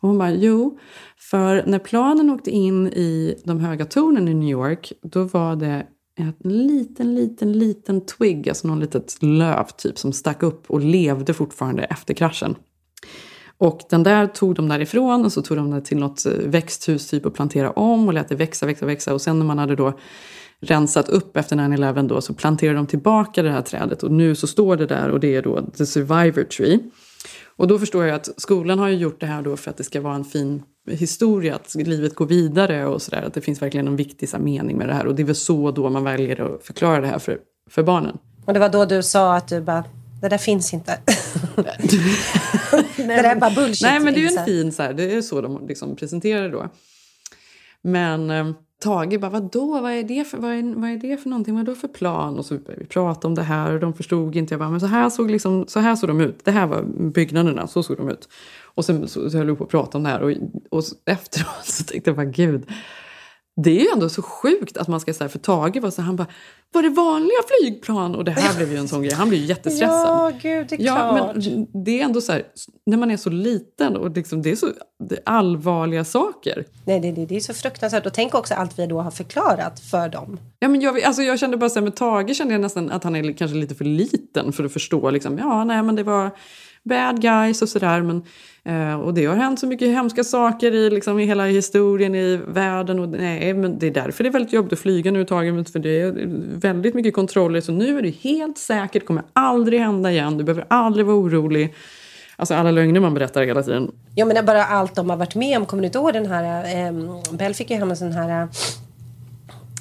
Och 0.00 0.08
hon 0.08 0.18
bara, 0.18 0.30
jo, 0.30 0.78
för 1.18 1.64
när 1.66 1.78
planen 1.78 2.30
åkte 2.30 2.50
in 2.50 2.86
i 2.86 3.34
de 3.44 3.60
höga 3.60 3.84
tornen 3.84 4.28
i 4.28 4.34
New 4.34 4.48
York, 4.48 4.92
då 5.02 5.24
var 5.24 5.56
det 5.56 5.86
en 6.16 6.34
liten, 6.42 7.14
liten, 7.14 7.52
liten 7.52 8.06
twig, 8.06 8.48
alltså 8.48 8.68
någon 8.68 8.80
litet 8.80 9.22
löv 9.22 9.66
typ, 9.76 9.98
som 9.98 10.12
stack 10.12 10.42
upp 10.42 10.70
och 10.70 10.80
levde 10.80 11.34
fortfarande 11.34 11.84
efter 11.84 12.14
kraschen. 12.14 12.56
Och 13.58 13.80
den 13.90 14.02
där 14.02 14.26
tog 14.26 14.54
de 14.54 14.68
därifrån 14.68 15.24
och 15.24 15.32
så 15.32 15.42
tog 15.42 15.56
de 15.56 15.70
den 15.70 15.82
till 15.82 15.98
något 15.98 16.26
eh, 16.26 16.32
växthus 16.32 17.08
typ 17.08 17.26
och 17.26 17.34
planterade 17.34 17.72
om 17.76 18.08
och 18.08 18.14
lät 18.14 18.28
det 18.28 18.34
växa, 18.34 18.66
växa, 18.66 18.86
växa. 18.86 19.14
Och 19.14 19.20
sen 19.20 19.38
när 19.38 19.46
man 19.46 19.58
hade 19.58 19.76
då 19.76 19.98
rensat 20.60 21.08
upp 21.08 21.36
efter 21.36 21.56
9-11 21.56 22.08
då 22.08 22.20
så 22.20 22.34
planterade 22.34 22.78
de 22.78 22.86
tillbaka 22.86 23.42
det 23.42 23.50
här 23.50 23.62
trädet 23.62 24.02
och 24.02 24.10
nu 24.10 24.34
så 24.34 24.46
står 24.46 24.76
det 24.76 24.86
där 24.86 25.10
och 25.10 25.20
det 25.20 25.34
är 25.34 25.42
då 25.42 25.62
the 25.62 25.86
survivor 25.86 26.44
tree. 26.44 26.78
Och 27.60 27.68
då 27.68 27.78
förstår 27.78 28.04
jag 28.04 28.16
att 28.16 28.28
skolan 28.36 28.78
har 28.78 28.88
ju 28.88 28.96
gjort 28.96 29.20
det 29.20 29.26
här 29.26 29.42
då 29.42 29.56
för 29.56 29.70
att 29.70 29.76
det 29.76 29.84
ska 29.84 30.00
vara 30.00 30.14
en 30.14 30.24
fin 30.24 30.62
historia, 30.90 31.54
att 31.54 31.74
livet 31.74 32.14
går 32.14 32.26
vidare 32.26 32.86
och 32.86 33.02
sådär. 33.02 33.22
Att 33.22 33.34
det 33.34 33.40
finns 33.40 33.62
verkligen 33.62 33.86
en 33.86 33.96
viktig 33.96 34.28
så 34.28 34.38
mening 34.38 34.76
med 34.76 34.88
det 34.88 34.94
här. 34.94 35.06
Och 35.06 35.14
det 35.14 35.22
är 35.22 35.24
väl 35.24 35.34
så 35.34 35.70
då 35.70 35.90
man 35.90 36.04
väljer 36.04 36.40
att 36.40 36.64
förklara 36.64 37.00
det 37.00 37.06
här 37.06 37.18
för, 37.18 37.38
för 37.70 37.82
barnen. 37.82 38.18
Och 38.44 38.54
det 38.54 38.60
var 38.60 38.68
då 38.68 38.84
du 38.84 39.02
sa 39.02 39.36
att 39.36 39.48
du 39.48 39.60
bara, 39.60 39.84
det 40.20 40.28
där 40.28 40.38
finns 40.38 40.74
inte. 40.74 40.98
det 42.96 43.06
där 43.06 43.24
är 43.24 43.36
bara 43.36 43.50
bullshit. 43.50 43.82
Nej 43.82 44.00
men 44.00 44.14
det 44.14 44.20
är 44.20 44.30
ju 44.30 44.36
en 44.38 44.44
fin, 44.44 44.72
så 44.72 44.82
här, 44.82 44.92
det 44.92 45.14
är 45.14 45.22
så 45.22 45.40
de 45.40 45.66
liksom 45.66 45.96
presenterar 45.96 46.42
det 46.42 46.48
då. 46.48 46.68
Men 47.82 48.30
eh, 48.30 48.50
Tage 48.80 49.20
bara, 49.20 49.30
vadå, 49.30 49.80
vad 49.80 49.92
är, 49.92 50.02
det 50.02 50.24
för, 50.24 50.38
vad, 50.38 50.50
är, 50.50 50.74
vad 50.74 50.90
är 50.90 50.96
det 50.96 51.16
för 51.16 51.28
någonting, 51.28 51.54
vad 51.54 51.68
är 51.68 51.74
det 51.74 51.80
för 51.80 51.88
plan? 51.88 52.38
Och 52.38 52.46
så 52.46 52.54
började 52.54 52.82
vi 52.82 52.88
prata 52.88 53.28
om 53.28 53.34
det 53.34 53.42
här 53.42 53.72
och 53.72 53.80
de 53.80 53.94
förstod 53.94 54.36
inte. 54.36 54.54
Jag 54.54 54.58
bara, 54.58 54.70
men 54.70 54.80
så 54.80 54.86
här 54.86 55.10
såg, 55.10 55.30
liksom, 55.30 55.64
så 55.68 55.80
här 55.80 55.96
såg 55.96 56.10
de 56.10 56.20
ut. 56.20 56.44
Det 56.44 56.50
här 56.50 56.66
var 56.66 56.82
byggnaderna, 56.82 57.66
så 57.66 57.82
såg 57.82 57.96
de 57.96 58.08
ut. 58.08 58.28
Och 58.62 58.84
sen 58.84 59.08
så, 59.08 59.30
så 59.30 59.38
höll 59.38 59.46
vi 59.46 59.56
på 59.56 59.64
att 59.64 59.70
prata 59.70 59.98
om 59.98 60.04
det 60.04 60.10
här 60.10 60.22
och, 60.22 60.32
och 60.68 60.84
efteråt 61.04 61.64
så 61.64 61.84
tänkte 61.84 62.10
jag 62.10 62.16
bara, 62.16 62.26
gud. 62.26 62.66
Det 63.56 63.70
är 63.70 63.84
ju 63.84 63.88
ändå 63.92 64.08
så 64.08 64.22
sjukt 64.22 64.76
att 64.76 64.88
man 64.88 65.00
ska 65.00 65.14
säga 65.14 65.28
för 65.28 65.38
Tage 65.38 65.80
var 65.80 65.90
så 65.90 66.02
han 66.02 66.16
bara 66.16 66.26
Var 66.72 66.82
det 66.82 66.88
vanliga 66.88 67.38
flygplan? 67.46 68.14
Och 68.14 68.24
det 68.24 68.30
här 68.30 68.56
blev 68.56 68.72
ju 68.72 68.78
en 68.78 68.88
sån 68.88 69.02
grej. 69.02 69.12
Han 69.12 69.28
blev 69.28 69.40
ju 69.40 69.46
jättestressad. 69.46 70.08
Ja, 70.08 70.32
gud, 70.42 70.66
det 70.68 70.74
är 70.74 70.80
ja, 70.80 70.94
klart. 70.94 71.36
Men 71.36 71.84
det 71.84 72.00
är 72.00 72.04
ändå 72.04 72.20
så 72.20 72.32
här, 72.32 72.42
när 72.86 72.96
man 72.96 73.10
är 73.10 73.16
så 73.16 73.30
liten 73.30 73.96
och 73.96 74.10
liksom, 74.10 74.42
det 74.42 74.50
är 74.50 74.56
så 74.56 74.66
det 75.08 75.14
är 75.14 75.22
allvarliga 75.24 76.04
saker. 76.04 76.64
Nej, 76.84 77.00
det, 77.00 77.12
det, 77.12 77.26
det 77.26 77.36
är 77.36 77.40
så 77.40 77.54
fruktansvärt. 77.54 78.06
Och 78.06 78.14
tänk 78.14 78.34
också 78.34 78.54
allt 78.54 78.78
vi 78.78 78.86
då 78.86 79.00
har 79.00 79.10
förklarat 79.10 79.80
för 79.80 80.08
dem. 80.08 80.40
Ja, 80.58 80.68
men 80.68 80.80
jag, 80.80 81.02
alltså 81.02 81.22
jag 81.22 81.38
kände 81.38 81.56
bara 81.56 81.70
så 81.70 81.78
här, 81.78 81.84
med 81.84 81.96
Tage 81.96 82.36
kände 82.36 82.54
jag 82.54 82.60
nästan 82.60 82.90
att 82.90 83.04
han 83.04 83.16
är 83.16 83.32
kanske 83.32 83.56
lite 83.56 83.74
för 83.74 83.84
liten 83.84 84.52
för 84.52 84.64
att 84.64 84.72
förstå 84.72 85.10
liksom, 85.10 85.38
ja, 85.38 85.64
nej 85.64 85.82
men 85.82 85.96
det 85.96 86.02
var 86.02 86.30
bad 86.84 87.22
guys 87.22 87.62
och 87.62 87.68
sådär. 87.68 88.02
Men, 88.02 88.22
eh, 88.64 89.00
och 89.00 89.14
det 89.14 89.26
har 89.26 89.36
hänt 89.36 89.60
så 89.60 89.66
mycket 89.66 89.88
hemska 89.88 90.24
saker 90.24 90.74
i, 90.74 90.90
liksom, 90.90 91.18
i 91.18 91.24
hela 91.24 91.46
historien 91.46 92.14
i 92.14 92.40
världen. 92.46 92.98
Och, 92.98 93.08
nej, 93.08 93.54
men 93.54 93.78
det 93.78 93.86
är 93.86 93.90
därför 93.90 94.24
det 94.24 94.28
är 94.28 94.32
väldigt 94.32 94.52
jobbigt 94.52 94.72
att 94.72 94.78
flyga 94.78 95.10
nu 95.10 95.24
taget. 95.24 95.70
För 95.70 95.78
det 95.78 96.00
är 96.00 96.12
väldigt 96.60 96.94
mycket 96.94 97.14
kontroller. 97.14 97.60
Så 97.60 97.72
nu 97.72 97.98
är 97.98 98.02
det 98.02 98.14
helt 98.20 98.58
säkert, 98.58 99.06
kommer 99.06 99.22
aldrig 99.32 99.80
hända 99.80 100.10
igen. 100.10 100.38
Du 100.38 100.44
behöver 100.44 100.64
aldrig 100.68 101.06
vara 101.06 101.16
orolig. 101.16 101.74
Alltså 102.36 102.54
alla 102.54 102.70
lögner 102.70 103.00
man 103.00 103.14
berättar 103.14 103.42
hela 103.42 103.62
tiden. 103.62 103.90
Ja 104.14 104.24
men 104.24 104.46
bara 104.46 104.64
allt 104.64 104.94
de 104.94 105.10
har 105.10 105.16
varit 105.16 105.34
med 105.34 105.58
om. 105.58 105.66
Kommer 105.66 105.82
du 105.82 105.86
inte 105.86 105.98
ihåg 105.98 106.12
den 106.12 106.26
här... 106.26 106.64
Eh, 106.86 106.92
Bell 107.32 107.54
fick 107.54 107.70
ju 107.70 107.76
hem 107.76 107.90
en 107.90 107.96
sån 107.96 108.12
här... 108.12 108.48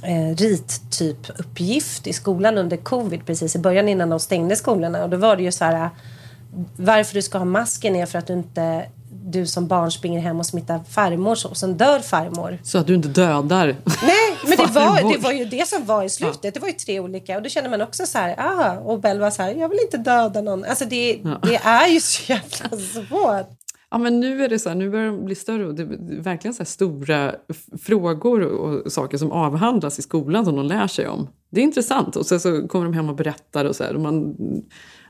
Eh, 0.03 0.35
rit-typ 0.35 1.39
uppgift 1.39 2.07
i 2.07 2.13
skolan 2.13 2.57
under 2.57 2.77
covid 2.77 3.25
precis 3.25 3.55
i 3.55 3.59
början 3.59 3.89
innan 3.89 4.09
de 4.09 4.19
stängde 4.19 4.55
skolorna. 4.55 5.03
Och 5.03 5.09
då 5.09 5.17
var 5.17 5.35
det 5.35 5.43
ju 5.43 5.51
så 5.51 5.65
här 5.65 5.89
varför 6.77 7.13
du 7.13 7.21
ska 7.21 7.38
ha 7.38 7.45
masken 7.45 7.95
är 7.95 8.05
för 8.05 8.19
att 8.19 8.27
du 8.27 8.33
inte 8.33 8.85
du 9.31 9.45
som 9.45 9.67
barn 9.67 9.91
springer 9.91 10.19
hem 10.19 10.39
och 10.39 10.45
smittar 10.45 10.79
farmor 10.89 11.38
och 11.49 11.57
sen 11.57 11.77
dör 11.77 11.99
farmor. 11.99 12.59
Så 12.63 12.77
att 12.77 12.88
du 12.88 12.95
inte 12.95 13.07
dödar 13.07 13.65
Nej, 14.01 14.38
men 14.43 14.57
det 14.57 14.73
var, 14.73 15.13
det 15.13 15.17
var 15.17 15.31
ju 15.31 15.45
det 15.45 15.67
som 15.67 15.85
var 15.85 16.03
i 16.03 16.09
slutet. 16.09 16.39
Ja. 16.43 16.51
Det 16.51 16.59
var 16.59 16.67
ju 16.67 16.73
tre 16.73 16.99
olika 16.99 17.38
och 17.38 17.43
då 17.43 17.49
känner 17.49 17.69
man 17.69 17.81
också 17.81 18.05
så 18.05 18.17
här, 18.17 18.35
ah, 18.38 18.77
och 18.79 18.99
Bell 18.99 19.19
var 19.19 19.31
så 19.31 19.41
här, 19.41 19.55
jag 19.55 19.69
vill 19.69 19.79
inte 19.83 19.97
döda 19.97 20.41
någon. 20.41 20.65
Alltså 20.65 20.85
det, 20.85 21.19
ja. 21.23 21.39
det 21.43 21.55
är 21.55 21.88
ju 21.88 21.99
så 21.99 22.31
jävla 22.31 22.77
svårt. 22.77 23.59
Ja, 23.91 23.97
men 23.97 24.19
nu 24.19 24.43
är 24.43 24.49
det 24.49 24.59
så 24.59 24.69
här, 24.69 24.75
nu 24.75 24.89
börjar 24.89 25.05
de 25.05 25.25
bli 25.25 25.35
större 25.35 25.67
och 25.67 25.75
det 25.75 25.83
är 25.83 26.21
verkligen 26.21 26.53
så 26.53 26.65
stora 26.65 27.35
frågor 27.81 28.41
och 28.41 28.91
saker 28.91 29.17
som 29.17 29.31
avhandlas 29.31 29.99
i 29.99 30.01
skolan 30.01 30.45
som 30.45 30.55
de 30.55 30.65
lär 30.65 30.88
sig 30.88 31.07
om. 31.07 31.27
Det 31.51 31.62
är 31.62 31.63
intressant 31.63 32.15
och 32.15 32.25
sen 32.25 32.39
så 32.39 32.67
kommer 32.67 32.85
de 32.85 32.93
hem 32.93 33.09
och 33.09 33.15
berättar 33.15 33.65
och 33.65 33.75
så 33.75 33.83
här. 33.83 33.95
Och 33.95 34.01
man, 34.01 34.35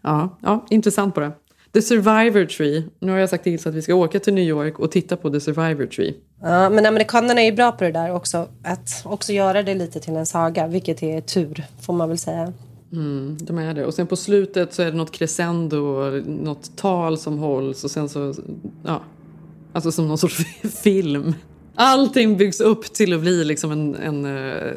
Ja, 0.02 0.38
ja, 0.42 0.66
intressant 0.70 1.16
bara. 1.16 1.32
The 1.74 1.82
Survivor 1.82 2.46
Tree. 2.46 2.84
Nu 3.00 3.12
har 3.12 3.20
jag 3.20 3.30
sagt 3.30 3.44
till 3.44 3.60
så 3.60 3.70
att 3.70 3.76
vi 3.76 3.82
ska 3.82 3.96
åka 3.96 4.20
till 4.20 4.34
New 4.34 4.44
York 4.44 4.80
och 4.80 4.92
titta 4.92 5.18
på 5.18 5.30
The 5.30 5.40
Survivor 5.40 5.86
Tree. 5.86 6.14
Ja, 6.42 6.70
men 6.70 6.86
amerikanerna 6.86 7.42
är 7.42 7.46
ju 7.46 7.52
bra 7.52 7.72
på 7.72 7.84
det 7.84 7.92
där 7.92 8.14
också. 8.14 8.48
Att 8.64 9.02
också 9.06 9.34
göra 9.34 9.64
det 9.64 9.76
lite 9.76 10.00
till 10.00 10.16
en 10.16 10.26
saga, 10.26 10.68
vilket 10.68 11.04
är 11.04 11.22
tur, 11.22 11.64
får 11.82 11.94
man 11.94 12.10
väl 12.10 12.18
säga. 12.18 12.54
Mm, 12.92 13.38
de 13.42 13.58
är 13.58 13.74
det. 13.74 13.86
Och 13.86 13.94
sen 13.94 14.08
på 14.08 14.16
slutet 14.16 14.74
så 14.74 14.82
är 14.82 14.92
det 14.92 14.98
något 14.98 15.12
crescendo, 15.12 16.10
något 16.26 16.78
tal 16.78 17.18
som 17.18 17.38
hålls 17.38 17.84
och 17.84 17.92
sen 17.92 18.10
så, 18.10 18.34
ja, 18.84 19.02
alltså 19.74 19.92
som 19.92 20.08
någon 20.08 20.18
sorts 20.18 20.38
film. 20.84 21.34
Allting 21.76 22.38
byggs 22.38 22.62
upp 22.62 22.94
till 22.94 23.14
att 23.14 23.22
bli 23.22 23.44
liksom 23.44 23.72
en, 23.72 23.96
en 23.96 24.26
uh, 24.26 24.74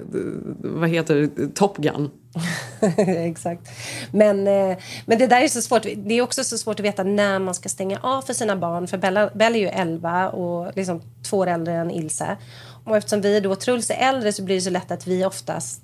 vad 0.59 0.89
heter 0.89 1.15
det, 1.15 1.49
Top 1.55 1.77
Gun. 1.77 2.11
Exakt. 3.07 3.69
Men, 4.11 4.47
eh, 4.47 4.79
men 5.07 5.19
det 5.19 5.27
där 5.27 5.43
är 5.43 5.49
så 5.49 5.63
svårt. 5.63 5.83
Det 5.97 6.15
är 6.15 6.23
också 6.23 6.45
så 6.45 6.59
svårt 6.59 6.81
att 6.81 6.87
veta 6.87 7.03
när 7.03 7.39
man 7.39 7.55
ska 7.55 7.69
stänga 7.69 7.99
av 8.03 8.23
för 8.23 8.35
sina 8.35 8.57
barn. 8.57 8.87
För 8.87 8.99
Bella, 8.99 9.31
Bella 9.35 9.57
är 9.57 9.61
ju 9.61 9.69
11 9.69 10.31
och 10.31 10.77
liksom 10.77 11.03
två 11.23 11.39
år 11.39 11.47
äldre 11.47 11.75
än 11.75 11.91
Ilse. 11.91 12.37
Och 12.85 12.97
eftersom 12.97 13.21
vi 13.21 13.41
då 13.41 13.55
Truls 13.55 13.91
är 13.91 13.95
äldre 13.95 14.33
så 14.33 14.43
blir 14.43 14.55
det 14.55 14.61
så 14.61 14.71
lätt 14.71 14.91
att 14.91 15.07
vi 15.07 15.25
oftast... 15.25 15.81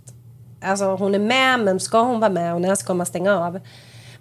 Alltså 0.60 0.84
hon 0.84 1.14
är 1.14 1.18
med, 1.18 1.60
men 1.60 1.80
ska 1.80 2.02
hon 2.02 2.20
vara 2.20 2.30
med 2.30 2.54
och 2.54 2.60
när 2.60 2.74
ska 2.74 2.94
man 2.94 3.06
stänga 3.06 3.38
av? 3.38 3.60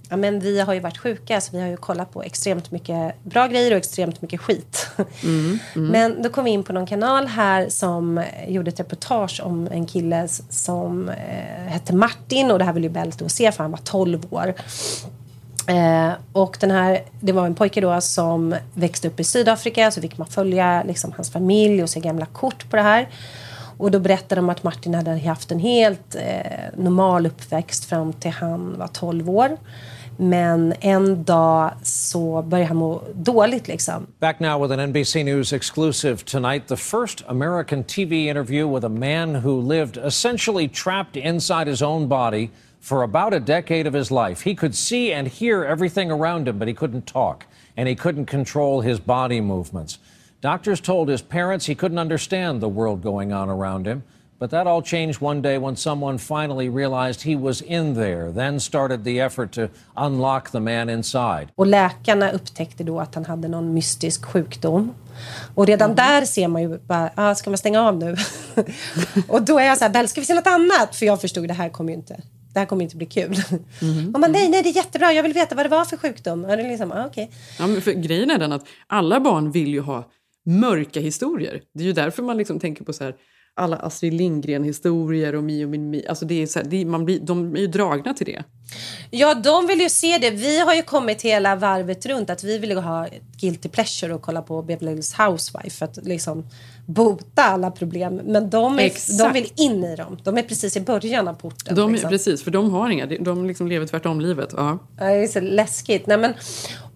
Ja, 0.10 0.18
men 0.18 0.40
vi 0.40 0.60
har 0.60 0.74
ju 0.74 0.80
varit 0.80 0.98
sjuka 0.98 1.42
så 1.42 1.52
vi 1.52 1.62
har 1.62 1.68
ju 1.68 1.78
kollat 1.78 2.14
på 2.14 2.24
extremt 2.24 2.72
mycket 2.72 3.24
bra 3.24 3.48
grejer 3.48 3.72
och 3.72 3.78
extremt 3.78 4.22
mycket 4.22 4.42
skit. 4.42 4.88
Mm, 5.24 5.60
mm. 5.76 5.88
Men 5.92 6.22
då 6.22 6.30
kom 6.30 6.44
vi 6.44 6.52
in 6.52 6.64
på 6.64 6.74
någon 6.74 6.86
kanal 6.86 7.28
här 7.28 7.70
som 7.70 8.24
gjorde 8.48 8.70
ett 8.70 8.80
reportage 8.80 9.42
om 9.44 9.68
en 9.72 9.86
kille 9.86 10.28
som 10.50 11.10
eh, 11.10 11.68
hette 11.68 11.96
Martin 11.96 12.52
och 12.52 12.60
det 12.60 12.66
här 12.66 12.74
vill 12.74 12.84
ju 12.84 12.90
Belt 12.90 13.20
då 13.20 13.30
se 13.30 13.52
för 13.52 13.64
han 13.64 13.72
var 13.72 13.80
12 13.84 14.26
år. 14.30 14.54
Eh, 15.68 16.12
och 16.34 16.58
den 16.60 16.72
här, 16.72 17.02
det 17.20 17.32
var 17.32 17.46
en 17.46 17.56
pojke 17.56 17.82
då 17.82 18.02
som 18.02 18.56
växte 18.74 19.08
upp 19.08 19.20
i 19.20 19.24
Sydafrika 19.24 19.92
så 19.92 20.02
fick 20.02 20.18
man 20.18 20.28
följa 20.28 20.84
liksom, 20.84 21.14
hans 21.16 21.32
familj 21.32 21.84
och 21.84 21.90
se 21.90 22.00
gamla 22.00 22.26
kort 22.26 22.70
på 22.70 22.76
det 22.76 22.82
här. 22.82 23.08
Och 23.78 23.92
då 23.92 24.00
berättade 24.00 24.42
de 24.42 24.50
att 24.50 24.64
Martin 24.64 24.94
hade 24.94 25.18
haft 25.18 25.52
en 25.52 25.60
helt 25.60 26.16
eh, 26.16 26.62
normal 26.78 27.26
uppväxt 27.26 27.86
fram 27.86 28.14
till 28.14 28.32
han 28.32 28.76
var 28.78 28.88
12 28.88 29.30
år. 29.30 29.58
Men 30.18 30.74
en 30.82 31.24
dag 31.24 31.72
så 31.84 32.46
han 32.52 32.78
må 32.78 33.04
dåligt 33.14 33.68
liksom. 33.68 34.08
Back 34.20 34.40
now 34.40 34.62
with 34.62 34.72
an 34.72 34.94
NBC 34.94 35.24
News 35.24 35.54
exclusive 35.54 36.26
tonight. 36.26 36.68
The 36.68 36.76
first 36.76 37.24
American 37.28 37.84
TV 37.84 38.26
interview 38.26 38.68
with 38.68 38.84
a 38.84 38.90
man 38.90 39.36
who 39.36 39.62
lived 39.62 39.98
essentially 39.98 40.68
trapped 40.68 41.18
inside 41.18 41.68
his 41.68 41.82
own 41.82 42.08
body 42.08 42.50
for 42.80 43.04
about 43.04 43.34
a 43.34 43.40
decade 43.40 43.88
of 43.88 43.94
his 43.94 44.12
life. 44.12 44.42
He 44.42 44.56
could 44.56 44.76
see 44.76 45.14
and 45.14 45.28
hear 45.28 45.64
everything 45.64 46.12
around 46.12 46.48
him, 46.48 46.58
but 46.58 46.68
he 46.68 46.74
couldn't 46.74 47.06
talk 47.06 47.46
and 47.76 47.88
he 47.88 47.96
couldn't 47.96 48.26
control 48.26 48.82
his 48.82 49.00
body 49.00 49.42
movements. 49.42 50.00
Doctors 50.42 50.80
told 50.80 51.10
his 51.10 51.22
parents 51.22 51.66
he 51.66 51.76
couldn't 51.76 52.00
understand 52.00 52.62
the 52.62 52.70
world 52.70 53.02
going 53.02 53.34
on 53.34 53.50
around 53.50 53.88
him. 53.88 54.04
But 54.40 54.52
that 54.52 54.68
all 54.68 54.84
changed 54.84 55.22
one 55.22 55.42
day 55.42 55.58
when 55.58 55.76
someone 55.76 56.20
finally 56.20 56.70
realized 56.70 57.22
he 57.24 57.36
was 57.36 57.62
in 57.62 57.96
there, 57.96 58.32
then 58.32 58.60
started 58.60 59.04
the 59.04 59.20
effort 59.20 59.52
to 59.52 59.68
unlock 59.96 60.52
the 60.52 60.60
man 60.60 60.90
inside. 60.90 61.48
Och 61.56 61.68
läkarna 61.68 62.32
upptäckte 62.32 62.84
då 62.84 63.00
att 63.00 63.16
han 63.16 63.26
hade 63.26 63.48
någon 63.48 63.74
mystisk 63.74 64.26
sjukdom. 64.26 64.94
Och 65.56 65.68
redan 65.68 65.92
mm. 65.92 65.96
där 65.96 66.26
ser 66.26 66.48
man 66.48 66.62
ju 66.62 66.78
bara, 66.78 67.12
ah, 67.16 67.36
ska 67.36 67.50
man 67.50 67.58
stänga 67.58 67.82
av 67.82 67.98
nu? 67.98 68.16
och 69.28 69.42
då 69.42 69.60
är 69.60 69.66
jag 69.66 69.78
så 69.78 69.84
här, 69.84 69.92
Bell, 69.92 70.08
ska 70.08 70.22
vi 70.22 70.28
se 70.28 70.34
något 70.34 70.48
annat? 70.48 70.96
För 70.96 71.06
jag 71.06 71.22
förstod, 71.22 71.48
det 71.48 71.54
här 71.54 71.70
kommer 71.70 71.92
ju 71.92 71.98
inte, 71.98 72.22
det 72.54 72.60
här 72.60 72.66
kommer 72.66 72.84
inte 72.84 72.96
bli 72.96 73.06
kul. 73.06 73.36
Mm. 73.82 74.14
Och 74.14 74.20
man, 74.20 74.32
nej, 74.32 74.50
nej, 74.50 74.64
det 74.64 74.70
är 74.70 74.76
jättebra, 74.76 75.14
jag 75.14 75.24
vill 75.24 75.34
veta 75.34 75.56
vad 75.56 75.66
det 75.66 75.70
var 75.70 75.86
för 75.86 75.98
sjukdom. 75.98 76.46
Och 76.46 76.58
det 76.58 76.64
är 76.64 76.70
liksom, 76.70 76.92
ah, 76.92 77.06
okay. 77.06 77.28
ja, 77.60 77.68
men 77.68 77.82
för 77.82 77.92
grejen 77.92 78.32
är 78.32 78.38
den 78.38 78.52
att 78.52 78.66
alla 78.88 79.20
barn 79.20 79.52
vill 79.52 79.68
ju 79.68 79.82
ha 79.82 80.12
mörka 80.46 81.00
historier. 81.00 81.62
Det 81.74 81.84
är 81.84 81.88
ju 81.88 81.94
därför 81.94 82.24
man 82.24 82.38
liksom 82.38 82.60
tänker 82.60 82.84
på 82.84 82.94
så 82.94 83.04
här, 83.04 83.16
alla 83.58 83.76
Astrid 83.76 84.14
Lindgren-historier 84.14 85.36
och 85.36 85.44
Mio 85.44 85.68
min 85.68 85.90
Mi. 85.90 86.08
Alltså 86.08 86.26
det 86.26 86.42
är 86.42 86.48
så 86.48 86.60
här, 86.60 86.66
det 86.66 86.86
man 86.86 87.06
blir, 87.06 87.20
de 87.20 87.56
är 87.56 87.60
ju 87.60 87.68
dragna 87.68 88.14
till 88.14 88.26
det. 88.26 88.44
Ja, 89.12 89.34
de 89.34 89.68
vill 89.68 89.82
ju 89.82 89.90
se 89.90 90.18
det. 90.18 90.30
Vi 90.30 90.60
har 90.60 90.74
ju 90.74 90.82
kommit 90.82 91.22
hela 91.22 91.56
varvet 91.56 92.06
runt 92.06 92.30
att 92.30 92.44
vi 92.44 92.58
vill 92.58 92.78
ha 92.78 93.08
guilty 93.42 93.70
pleasure 93.70 94.14
och 94.14 94.22
kolla 94.22 94.42
på 94.42 94.62
Beverly 94.62 94.92
Hills 94.92 95.14
Housewife 95.14 95.70
för 95.70 95.86
att 95.86 95.98
liksom 96.06 96.48
bota 96.86 97.44
alla 97.44 97.72
problem. 97.72 98.16
Men 98.16 98.50
de, 98.50 98.80
är, 98.80 99.18
de 99.18 99.34
vill 99.34 99.52
in 99.56 99.84
i 99.84 99.96
dem. 99.96 100.18
De 100.24 100.38
är 100.38 100.42
precis 100.42 100.78
i 100.78 100.82
början 100.82 101.28
av 101.28 101.34
porten. 101.34 101.76
De, 101.76 101.92
liksom. 101.92 102.10
Precis, 102.10 102.44
för 102.44 102.52
de 102.52 102.72
har 102.72 102.90
inga. 102.90 103.06
De 103.06 103.46
liksom 103.46 103.68
lever 103.68 103.88
tvärtom 103.88 104.22
livet. 104.22 104.50
Ja. 104.58 104.80
det 104.98 105.04
är 105.04 105.28
så 105.28 105.40
läskigt. 105.40 106.08
Nej, 106.08 106.18
men, 106.18 106.34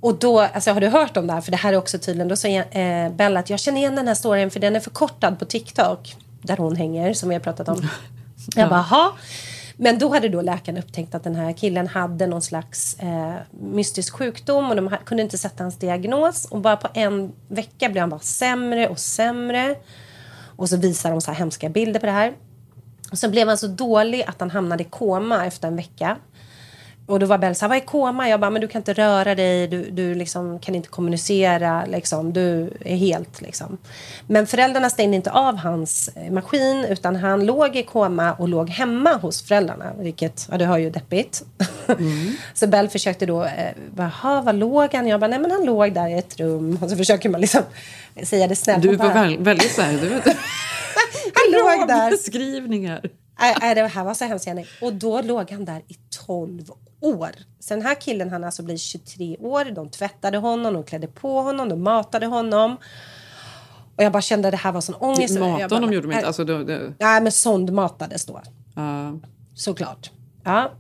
och 0.02 0.20
då, 0.20 0.40
alltså, 0.40 0.72
har 0.72 0.82
du 0.82 0.88
hört 0.88 1.18
om 1.18 1.28
det 1.28 1.34
här? 1.34 1.42
För 1.42 1.52
det 1.52 1.58
här 1.58 1.74
är 1.74 1.78
också 1.78 2.00
tydligen, 2.00 2.28
då 2.28 2.36
säger 2.36 3.06
eh, 3.06 3.12
Bella 3.12 3.40
att 3.40 3.50
jag 3.50 3.60
känner 3.60 3.78
igen 3.78 3.96
den 3.96 4.08
här 4.08 4.16
storyn 4.16 4.52
för 4.52 4.60
den 4.60 4.76
är 4.76 4.80
förkortad 4.80 5.40
på 5.40 5.46
TikTok 5.46 6.16
där 6.42 6.58
hon 6.58 6.76
hänger, 6.76 7.14
som 7.14 7.30
vi 7.30 7.36
har 7.36 7.40
pratat 7.40 7.70
om. 7.70 7.82
Jag 8.56 8.70
bara, 8.70 8.80
Aha. 8.80 9.14
Men 9.76 10.00
då 10.00 10.14
hade 10.14 10.30
då 10.30 10.42
läkaren 10.42 10.78
upptäckt 10.78 11.16
att 11.16 11.24
den 11.24 11.36
här 11.36 11.54
killen 11.54 11.88
hade 11.88 12.28
någon 12.28 12.42
slags 12.42 13.00
eh, 13.00 13.36
mystisk 13.50 14.14
sjukdom 14.14 14.70
och 14.70 14.76
de 14.76 14.98
kunde 15.06 15.24
inte 15.24 15.38
sätta 15.38 15.64
hans 15.64 15.78
diagnos. 15.78 16.46
Och 16.46 16.62
bara 16.62 16.78
på 16.78 16.88
en 16.94 17.32
vecka 17.48 17.90
blev 17.90 18.02
han 18.02 18.10
bara 18.10 18.20
sämre 18.20 18.88
och 18.88 19.00
sämre. 19.00 19.76
Och 20.56 20.70
så 20.70 20.78
visar 20.78 21.12
de 21.12 21.22
så 21.22 21.32
här 21.32 21.38
hemska 21.38 21.70
bilder 21.70 22.00
på 22.00 22.06
det 22.06 22.12
här. 22.12 22.34
Och 23.12 23.18
så 23.18 23.30
blev 23.30 23.48
han 23.48 23.58
så 23.58 23.68
dålig 23.68 24.24
att 24.28 24.40
han 24.40 24.52
hamnade 24.52 24.84
i 24.84 24.88
koma 24.90 25.46
efter 25.46 25.68
en 25.68 25.76
vecka. 25.76 26.18
Och 27.12 27.20
då 27.20 27.26
var 27.26 27.38
Bell 27.38 27.56
så 27.56 27.66
här, 27.66 27.70
vad 27.70 27.78
är 27.78 27.82
koma? 27.82 28.30
Jag 28.30 28.40
bara, 28.40 28.50
men 28.50 28.62
du 28.62 28.68
kan 28.68 28.80
inte 28.80 28.94
röra 28.94 29.36
dig, 29.36 29.68
du, 29.68 29.90
du 29.92 30.16
liksom 30.16 30.60
kan 30.60 30.76
inte 30.76 30.90
kommunicera, 30.90 31.86
liksom. 31.86 32.34
du 32.34 32.74
är 32.86 32.96
helt 32.96 33.42
liksom. 33.42 33.78
Men 34.28 34.48
föräldrarna 34.48 34.90
stängde 34.90 35.16
inte 35.16 35.32
av 35.32 35.56
hans 35.58 36.10
eh, 36.16 36.32
maskin 36.32 36.86
utan 36.90 37.16
han 37.16 37.46
låg 37.46 37.76
i 37.76 37.84
koma 37.84 38.34
och 38.34 38.50
låg 38.50 38.70
hemma 38.70 39.14
hos 39.14 39.42
föräldrarna. 39.48 39.94
Vilket, 40.00 40.48
ja 40.52 40.58
du 40.58 40.66
hör 40.66 40.78
ju 40.78 40.90
deppigt. 40.90 41.44
Mm. 41.88 42.36
så 42.54 42.68
Bell 42.68 42.90
försökte 42.90 43.26
då, 43.26 43.44
eh, 43.44 43.72
jaha 43.98 44.42
var 44.42 44.54
låg 44.54 44.94
han? 44.94 45.08
Jag 45.08 45.20
bara, 45.20 45.28
nej 45.28 45.40
men 45.40 45.52
han 45.52 45.66
låg 45.66 45.94
där 45.94 46.08
i 46.08 46.14
ett 46.14 46.40
rum. 46.40 46.80
Och 46.82 46.90
så 46.90 46.98
försöker 46.98 47.30
man 47.30 47.42
liksom 47.42 47.62
säga 48.24 48.48
det 48.48 48.56
snällt. 48.56 48.82
Du 48.82 48.96
var 48.96 49.14
väl, 49.14 49.38
väldigt 49.38 49.72
så 49.72 49.82
här, 49.82 49.94
du 49.94 50.10
vet. 50.10 50.26
han 51.34 51.52
låg 51.52 51.88
där. 51.88 52.12
beskrivningar. 52.12 53.02
Nej, 53.62 53.76
det 53.76 53.88
här 53.88 54.04
var 54.04 54.14
så 54.14 54.26
hemskt 54.26 54.48
Jenny. 54.48 54.66
Och 54.82 54.94
då 54.94 55.22
låg 55.22 55.52
han 55.52 55.66
där 55.66 55.82
i 55.88 55.96
12 56.26 56.72
år. 56.72 56.91
Så 57.60 57.74
den 57.74 57.82
här 57.82 57.96
killen 57.96 58.30
han 58.30 58.44
alltså 58.44 58.64
blir 58.64 58.78
23 58.78 59.38
år. 59.38 59.66
De 59.66 59.90
tvättade 59.90 60.38
honom, 60.38 60.74
de 60.74 60.84
klädde 60.84 61.08
på 61.08 61.42
honom, 61.42 61.70
de 61.70 61.84
matade 61.84 62.26
honom. 62.26 62.78
Och 63.96 64.04
jag 64.04 64.12
bara 64.12 64.22
kände 64.22 64.48
att 64.48 64.52
det 64.52 64.58
här 64.58 64.72
var 64.72 64.82
sån 64.82 64.96
ångest. 64.96 65.40
Matade 65.40 65.76
honom 65.76 65.94
gjorde 65.94 66.08
de 66.08 66.14
inte? 66.14 66.28
Alltså, 66.28 66.44
det, 66.44 66.64
det... 66.64 66.94
Nej, 67.00 67.22
men 67.22 67.32
sondmatades 67.32 68.26
då. 68.26 68.42
Uh. 68.78 69.16
Såklart. 69.54 70.12
Ja. 70.44 70.72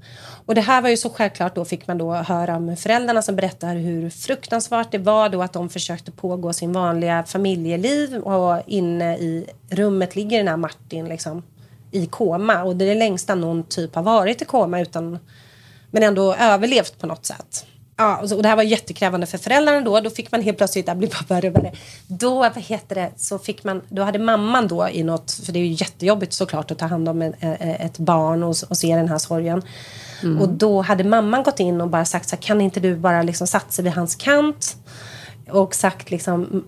Och 0.45 0.55
det 0.55 0.61
här 0.61 0.81
var 0.81 0.89
ju 0.89 0.97
så 0.97 1.09
självklart 1.09 1.55
då 1.55 1.65
fick 1.65 1.87
man 1.87 1.97
då 1.97 2.13
höra 2.13 2.55
om 2.55 2.77
föräldrarna 2.77 3.21
som 3.21 3.35
berättar 3.35 3.75
hur 3.75 4.09
fruktansvärt 4.09 4.91
det 4.91 4.97
var 4.97 5.29
då 5.29 5.41
att 5.41 5.53
de 5.53 5.69
försökte 5.69 6.11
pågå 6.11 6.53
sin 6.53 6.73
vanliga 6.73 7.23
familjeliv 7.23 8.15
och 8.15 8.61
inne 8.67 9.17
i 9.17 9.45
rummet 9.69 10.15
ligger 10.15 10.37
den 10.37 10.47
här 10.47 10.57
Martin 10.57 11.05
liksom 11.05 11.43
i 11.91 12.05
koma 12.05 12.63
och 12.63 12.75
det 12.75 12.85
är 12.85 12.89
det 12.89 12.99
längsta 12.99 13.35
någon 13.35 13.63
typ 13.63 13.95
har 13.95 14.03
varit 14.03 14.41
i 14.41 14.45
koma 14.45 14.81
utan 14.81 15.19
men 15.91 16.03
ändå 16.03 16.33
överlevt 16.33 16.99
på 16.99 17.07
något 17.07 17.25
sätt. 17.25 17.65
Ja, 17.97 18.21
och 18.35 18.43
det 18.43 18.49
här 18.49 18.55
var 18.55 18.63
jättekrävande 18.63 19.27
för 19.27 19.37
föräldrarna 19.37 19.81
då. 19.81 19.99
Då 19.99 20.09
fick 20.09 20.31
man 20.31 20.41
helt 20.41 20.57
plötsligt, 20.57 20.85
det 20.85 20.95
blir 20.95 21.09
bara 21.09 21.35
värre 21.35 21.49
och 21.49 21.55
värre. 21.55 21.71
Då, 22.07 22.35
vad 22.35 22.57
heter 22.57 22.95
det, 22.95 23.11
så 23.17 23.39
fick 23.39 23.63
man, 23.63 23.81
då 23.89 24.03
hade 24.03 24.19
mamman 24.19 24.67
då 24.67 24.89
i 24.89 25.03
något, 25.03 25.31
för 25.31 25.53
det 25.53 25.59
är 25.59 25.63
ju 25.63 25.71
jättejobbigt 25.71 26.33
såklart 26.33 26.71
att 26.71 26.77
ta 26.77 26.85
hand 26.85 27.09
om 27.09 27.21
ett 27.59 27.97
barn 27.97 28.43
och, 28.43 28.55
och 28.69 28.77
se 28.77 28.95
den 28.95 29.09
här 29.09 29.17
sorgen. 29.17 29.61
Mm. 30.23 30.41
Och 30.41 30.49
då 30.49 30.81
hade 30.81 31.03
mamman 31.03 31.43
gått 31.43 31.59
in 31.59 31.81
och 31.81 31.89
bara 31.89 32.05
sagt 32.05 32.29
så 32.29 32.35
här, 32.35 32.41
kan 32.41 32.61
inte 32.61 32.79
du 32.79 32.95
bara 32.95 33.21
liksom 33.21 33.47
satsa 33.47 33.81
vid 33.81 33.93
hans 33.93 34.15
kant? 34.15 34.77
Och 35.49 35.75
sagt 35.75 36.11
liksom, 36.11 36.65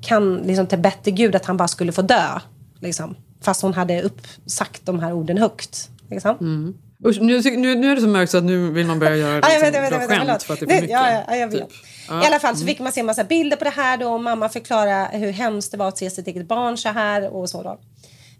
kan 0.00 0.36
liksom 0.36 0.66
till 0.66 0.78
bättre 0.78 1.10
gud 1.10 1.36
att 1.36 1.44
han 1.44 1.56
bara 1.56 1.68
skulle 1.68 1.92
få 1.92 2.02
dö. 2.02 2.40
Liksom. 2.80 3.16
Fast 3.40 3.62
hon 3.62 3.74
hade 3.74 4.02
uppsagt 4.02 4.86
de 4.86 5.00
här 5.00 5.12
orden 5.12 5.38
högt. 5.38 5.90
Liksom. 6.10 6.36
Mm. 6.40 6.74
Usch, 7.04 7.20
nu, 7.20 7.40
nu, 7.42 7.74
nu 7.74 7.90
är 7.90 7.94
det 7.94 8.00
så 8.00 8.08
mörkt 8.08 8.30
så 8.30 8.38
att 8.38 8.44
nu 8.44 8.70
vill 8.70 8.86
man 8.86 8.98
börja 8.98 9.16
göra 9.16 9.34
liksom, 9.34 9.52
ja, 9.52 9.60
vet, 9.60 9.74
vet, 9.74 9.90
bra 9.90 9.98
vet, 9.98 10.08
skämt 10.08 10.42
för 10.42 10.54
att 10.54 10.60
det 10.60 10.66
är 10.66 10.68
för 10.68 10.74
mycket. 10.74 10.90
Ja, 10.90 11.24
ja, 11.28 11.36
jag 11.36 11.48
vet. 11.48 11.68
Typ. 11.68 11.72
I 12.08 12.26
alla 12.26 12.38
fall 12.38 12.56
så 12.56 12.66
fick 12.66 12.80
man 12.80 12.92
se 12.92 13.00
en 13.00 13.06
massa 13.06 13.24
bilder 13.24 13.56
på 13.56 13.64
det 13.64 13.70
här 13.70 13.96
då 13.96 14.08
och 14.08 14.22
mamma 14.22 14.48
förklara 14.48 15.04
hur 15.04 15.32
hemskt 15.32 15.70
det 15.70 15.76
var 15.76 15.88
att 15.88 15.98
se 15.98 16.10
sitt 16.10 16.26
eget 16.26 16.48
barn 16.48 16.76
så 16.76 16.88
här 16.88 17.34
och 17.34 17.50
så 17.50 17.62
då. 17.62 17.78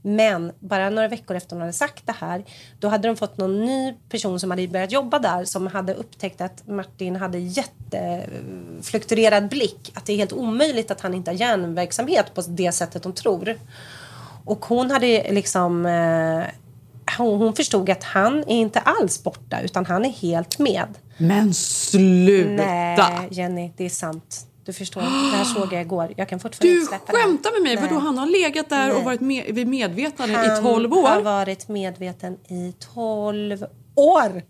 Men 0.02 0.52
bara 0.60 0.90
några 0.90 1.08
veckor 1.08 1.36
efter 1.36 1.56
hon 1.56 1.60
hade 1.60 1.72
sagt 1.72 2.06
det 2.06 2.14
här 2.20 2.44
då 2.78 2.88
hade 2.88 3.08
de 3.08 3.16
fått 3.16 3.36
någon 3.36 3.64
ny 3.64 3.94
person 4.08 4.40
som 4.40 4.50
hade 4.50 4.68
börjat 4.68 4.92
jobba 4.92 5.18
där 5.18 5.44
som 5.44 5.66
hade 5.66 5.94
upptäckt 5.94 6.40
att 6.40 6.68
Martin 6.68 7.16
hade 7.16 7.38
jättefluktuerad 7.38 9.48
blick. 9.48 9.92
Att 9.94 10.06
det 10.06 10.12
är 10.12 10.16
helt 10.16 10.32
omöjligt 10.32 10.90
att 10.90 11.00
han 11.00 11.14
inte 11.14 11.30
har 11.30 11.36
hjärnverksamhet 11.36 12.34
på 12.34 12.42
det 12.48 12.72
sättet 12.72 13.02
de 13.02 13.12
tror. 13.12 13.54
Och 14.44 14.64
hon 14.64 14.90
hade 14.90 15.32
liksom 15.32 15.86
eh, 15.86 16.42
hon, 17.18 17.38
hon 17.38 17.54
förstod 17.54 17.90
att 17.90 18.04
han 18.04 18.38
är 18.38 18.56
inte 18.56 18.80
alls 18.80 19.22
borta 19.22 19.60
utan 19.60 19.86
han 19.86 20.04
är 20.04 20.10
helt 20.10 20.58
med. 20.58 20.86
Men 21.18 21.54
sluta! 21.54 22.64
Nej, 22.64 23.28
Jenny, 23.30 23.72
det 23.76 23.84
är 23.84 23.88
sant. 23.90 24.44
Du 24.64 24.72
förstår, 24.72 25.00
det 25.00 25.36
här 25.36 25.44
såg 25.44 25.72
jag 25.72 25.80
igår. 25.80 26.12
Jag 26.16 26.28
kan 26.28 26.40
fortfarande 26.40 26.74
Du 26.74 26.80
inte 26.80 26.88
släppa 26.96 27.12
det. 27.12 27.18
skämtar 27.18 27.52
med 27.52 27.62
mig? 27.62 27.74
Nej. 27.76 27.84
Vadå, 27.88 28.00
han 28.00 28.18
har 28.18 28.26
legat 28.26 28.68
där 28.68 28.88
och 28.90 28.94
Nej. 28.96 29.04
varit 29.04 29.20
med, 29.20 29.44
vid 29.54 29.66
medvetande 29.66 30.34
Han 30.36 30.58
i 30.58 30.62
12 30.62 30.92
har 30.92 31.18
år? 31.18 31.22
varit 31.22 31.68
medveten 31.68 32.36
i 32.48 32.74
12 32.94 33.64
år. 33.94 34.42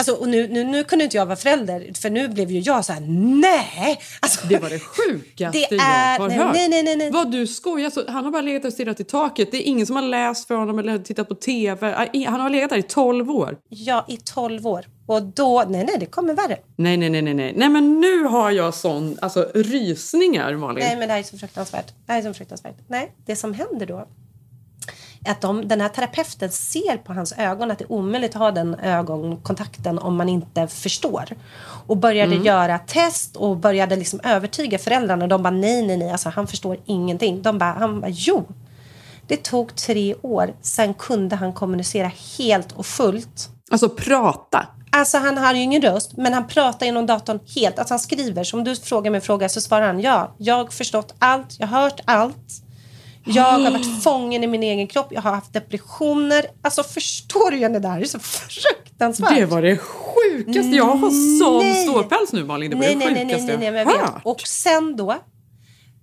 Alltså, 0.00 0.14
och 0.14 0.28
nu, 0.28 0.48
nu, 0.48 0.64
nu 0.64 0.84
kunde 0.84 1.04
inte 1.04 1.16
jag 1.16 1.26
vara 1.26 1.36
förälder, 1.36 1.90
för 2.00 2.10
nu 2.10 2.28
blev 2.28 2.50
ju 2.50 2.60
jag 2.60 2.84
så 2.84 2.92
här, 2.92 3.00
nej! 3.40 4.00
Alltså, 4.20 4.46
Det 4.46 4.58
var 4.58 4.70
det 4.70 4.78
sjukaste 4.78 5.58
Det 5.58 5.64
är- 5.64 5.76
jag 6.12 6.18
har 6.20 6.28
nej, 6.28 6.38
hört. 6.38 6.54
nej, 6.54 6.68
nej, 6.68 6.82
nej, 6.82 6.96
nej. 6.96 7.10
Vad 7.10 7.30
du 7.32 7.46
skojar? 7.46 7.90
Så 7.90 8.04
han 8.10 8.24
har 8.24 8.30
bara 8.32 8.42
legat 8.42 8.64
och 8.64 8.72
stirrat 8.72 9.00
i 9.00 9.04
taket. 9.04 9.50
Det 9.50 9.56
är 9.56 9.62
ingen 9.62 9.86
som 9.86 9.96
har 9.96 10.02
läst 10.02 10.46
för 10.46 10.54
honom 10.54 10.78
eller 10.78 10.98
tittat 10.98 11.28
på 11.28 11.34
TV. 11.34 11.94
Aj, 11.96 12.24
Han 12.24 12.40
har 12.40 12.50
legat 12.50 12.70
där 12.70 12.76
i 12.76 12.82
12 12.82 13.30
år. 13.30 13.56
Ja, 13.68 14.04
i 14.08 14.16
12 14.16 14.66
år. 14.66 14.84
Och 15.06 15.22
då, 15.22 15.64
nej, 15.68 15.84
nej, 15.84 15.96
det 16.00 16.06
kommer 16.06 16.34
värre. 16.34 16.56
Nej, 16.76 16.96
nej, 16.96 17.10
nej, 17.10 17.22
nej, 17.22 17.34
nej. 17.34 17.52
Nej, 17.56 17.68
men 17.68 18.00
nu 18.00 18.24
har 18.24 18.50
jag 18.50 18.74
sån, 18.74 19.18
alltså 19.22 19.48
rysningar 19.54 20.54
Malin. 20.56 20.84
Nej, 20.84 20.96
men 20.96 21.08
det 21.08 21.12
här 21.14 21.18
är 21.20 21.24
så 21.24 21.38
fruktansvärt. 21.38 21.86
Det 22.06 22.12
här 22.12 22.18
är 22.18 22.22
så 22.22 22.34
fruktansvärt. 22.34 22.74
Nej, 22.88 23.12
det 23.26 23.36
som 23.36 23.54
händer 23.54 23.86
då 23.86 24.08
att 25.28 25.40
de, 25.40 25.68
den 25.68 25.80
här 25.80 25.88
terapeuten 25.88 26.50
ser 26.50 26.96
på 26.96 27.12
hans 27.12 27.32
ögon 27.38 27.70
att 27.70 27.78
det 27.78 27.84
är 27.84 27.92
omöjligt 27.92 28.30
att 28.30 28.40
ha 28.40 28.50
den 28.50 28.74
ögonkontakten 28.74 29.98
om 29.98 30.16
man 30.16 30.28
inte 30.28 30.66
förstår. 30.66 31.24
Och 31.86 31.96
började 31.96 32.32
Mm. 32.32 32.46
göra 32.46 32.78
test 32.78 33.36
och 33.36 33.56
började 33.56 33.96
liksom 33.96 34.20
övertyga 34.24 34.78
föräldrarna. 34.78 35.26
De 35.26 35.42
bara 35.42 35.50
nej, 35.50 35.86
nej, 35.86 35.96
nej, 35.96 36.10
alltså 36.10 36.28
han 36.28 36.46
förstår 36.46 36.78
ingenting. 36.84 37.42
De 37.42 37.58
bara, 37.58 37.72
han 37.72 38.00
bara 38.00 38.10
jo. 38.10 38.46
Det 39.26 39.42
tog 39.42 39.74
tre 39.76 40.14
år, 40.22 40.54
sen 40.62 40.94
kunde 40.94 41.36
han 41.36 41.52
kommunicera 41.52 42.10
helt 42.38 42.72
och 42.72 42.86
fullt. 42.86 43.48
Alltså 43.70 43.88
prata. 43.88 44.66
Alltså 44.92 45.18
han 45.18 45.38
har 45.38 45.54
ju 45.54 45.60
ingen 45.62 45.82
röst, 45.82 46.16
men 46.16 46.32
han 46.32 46.46
pratar 46.46 46.86
genom 46.86 47.06
datorn 47.06 47.40
helt. 47.56 47.78
Alltså 47.78 47.94
han 47.94 47.98
skriver. 48.00 48.44
Så 48.44 48.56
om 48.58 48.64
du 48.64 48.76
frågar 48.76 49.10
mig 49.10 49.18
en 49.18 49.22
fråga 49.22 49.48
så 49.48 49.60
svarar 49.60 49.86
han 49.86 50.00
ja. 50.00 50.34
Jag 50.38 50.54
har 50.54 50.66
förstått 50.66 51.14
allt, 51.18 51.56
jag 51.58 51.66
har 51.66 51.82
hört 51.82 52.00
allt. 52.04 52.62
Jag 53.24 53.42
har 53.42 53.70
varit 53.70 54.02
fången 54.02 54.44
i 54.44 54.46
min 54.46 54.62
egen 54.62 54.86
kropp, 54.86 55.06
jag 55.10 55.22
har 55.22 55.30
haft 55.30 55.52
depressioner. 55.52 56.46
Alltså 56.62 56.82
förstår 56.82 57.50
du 57.50 57.58
Jenny, 57.58 57.78
det 57.78 57.88
här 57.88 58.00
är 58.00 58.04
så 58.04 58.18
fruktansvärt. 58.18 59.36
Det 59.36 59.46
var 59.46 59.62
det 59.62 59.78
sjukaste. 59.78 60.76
Jag 60.76 60.84
har 60.84 61.38
sån 61.38 61.58
Nej. 61.58 61.88
ståpäls 61.88 62.32
nu 62.32 62.44
Malin. 62.44 62.70
Det 62.70 62.76
var 62.76 62.82
nej, 62.82 62.94
det 62.94 62.98
nej, 62.98 63.14
nej, 63.14 63.24
sjukaste 63.24 63.46
nej, 63.46 63.70
nej, 63.70 63.84
nej, 63.84 63.94
jag 63.96 64.02
vet. 64.02 64.22
Och 64.22 64.40
sen 64.40 64.96
då, 64.96 65.16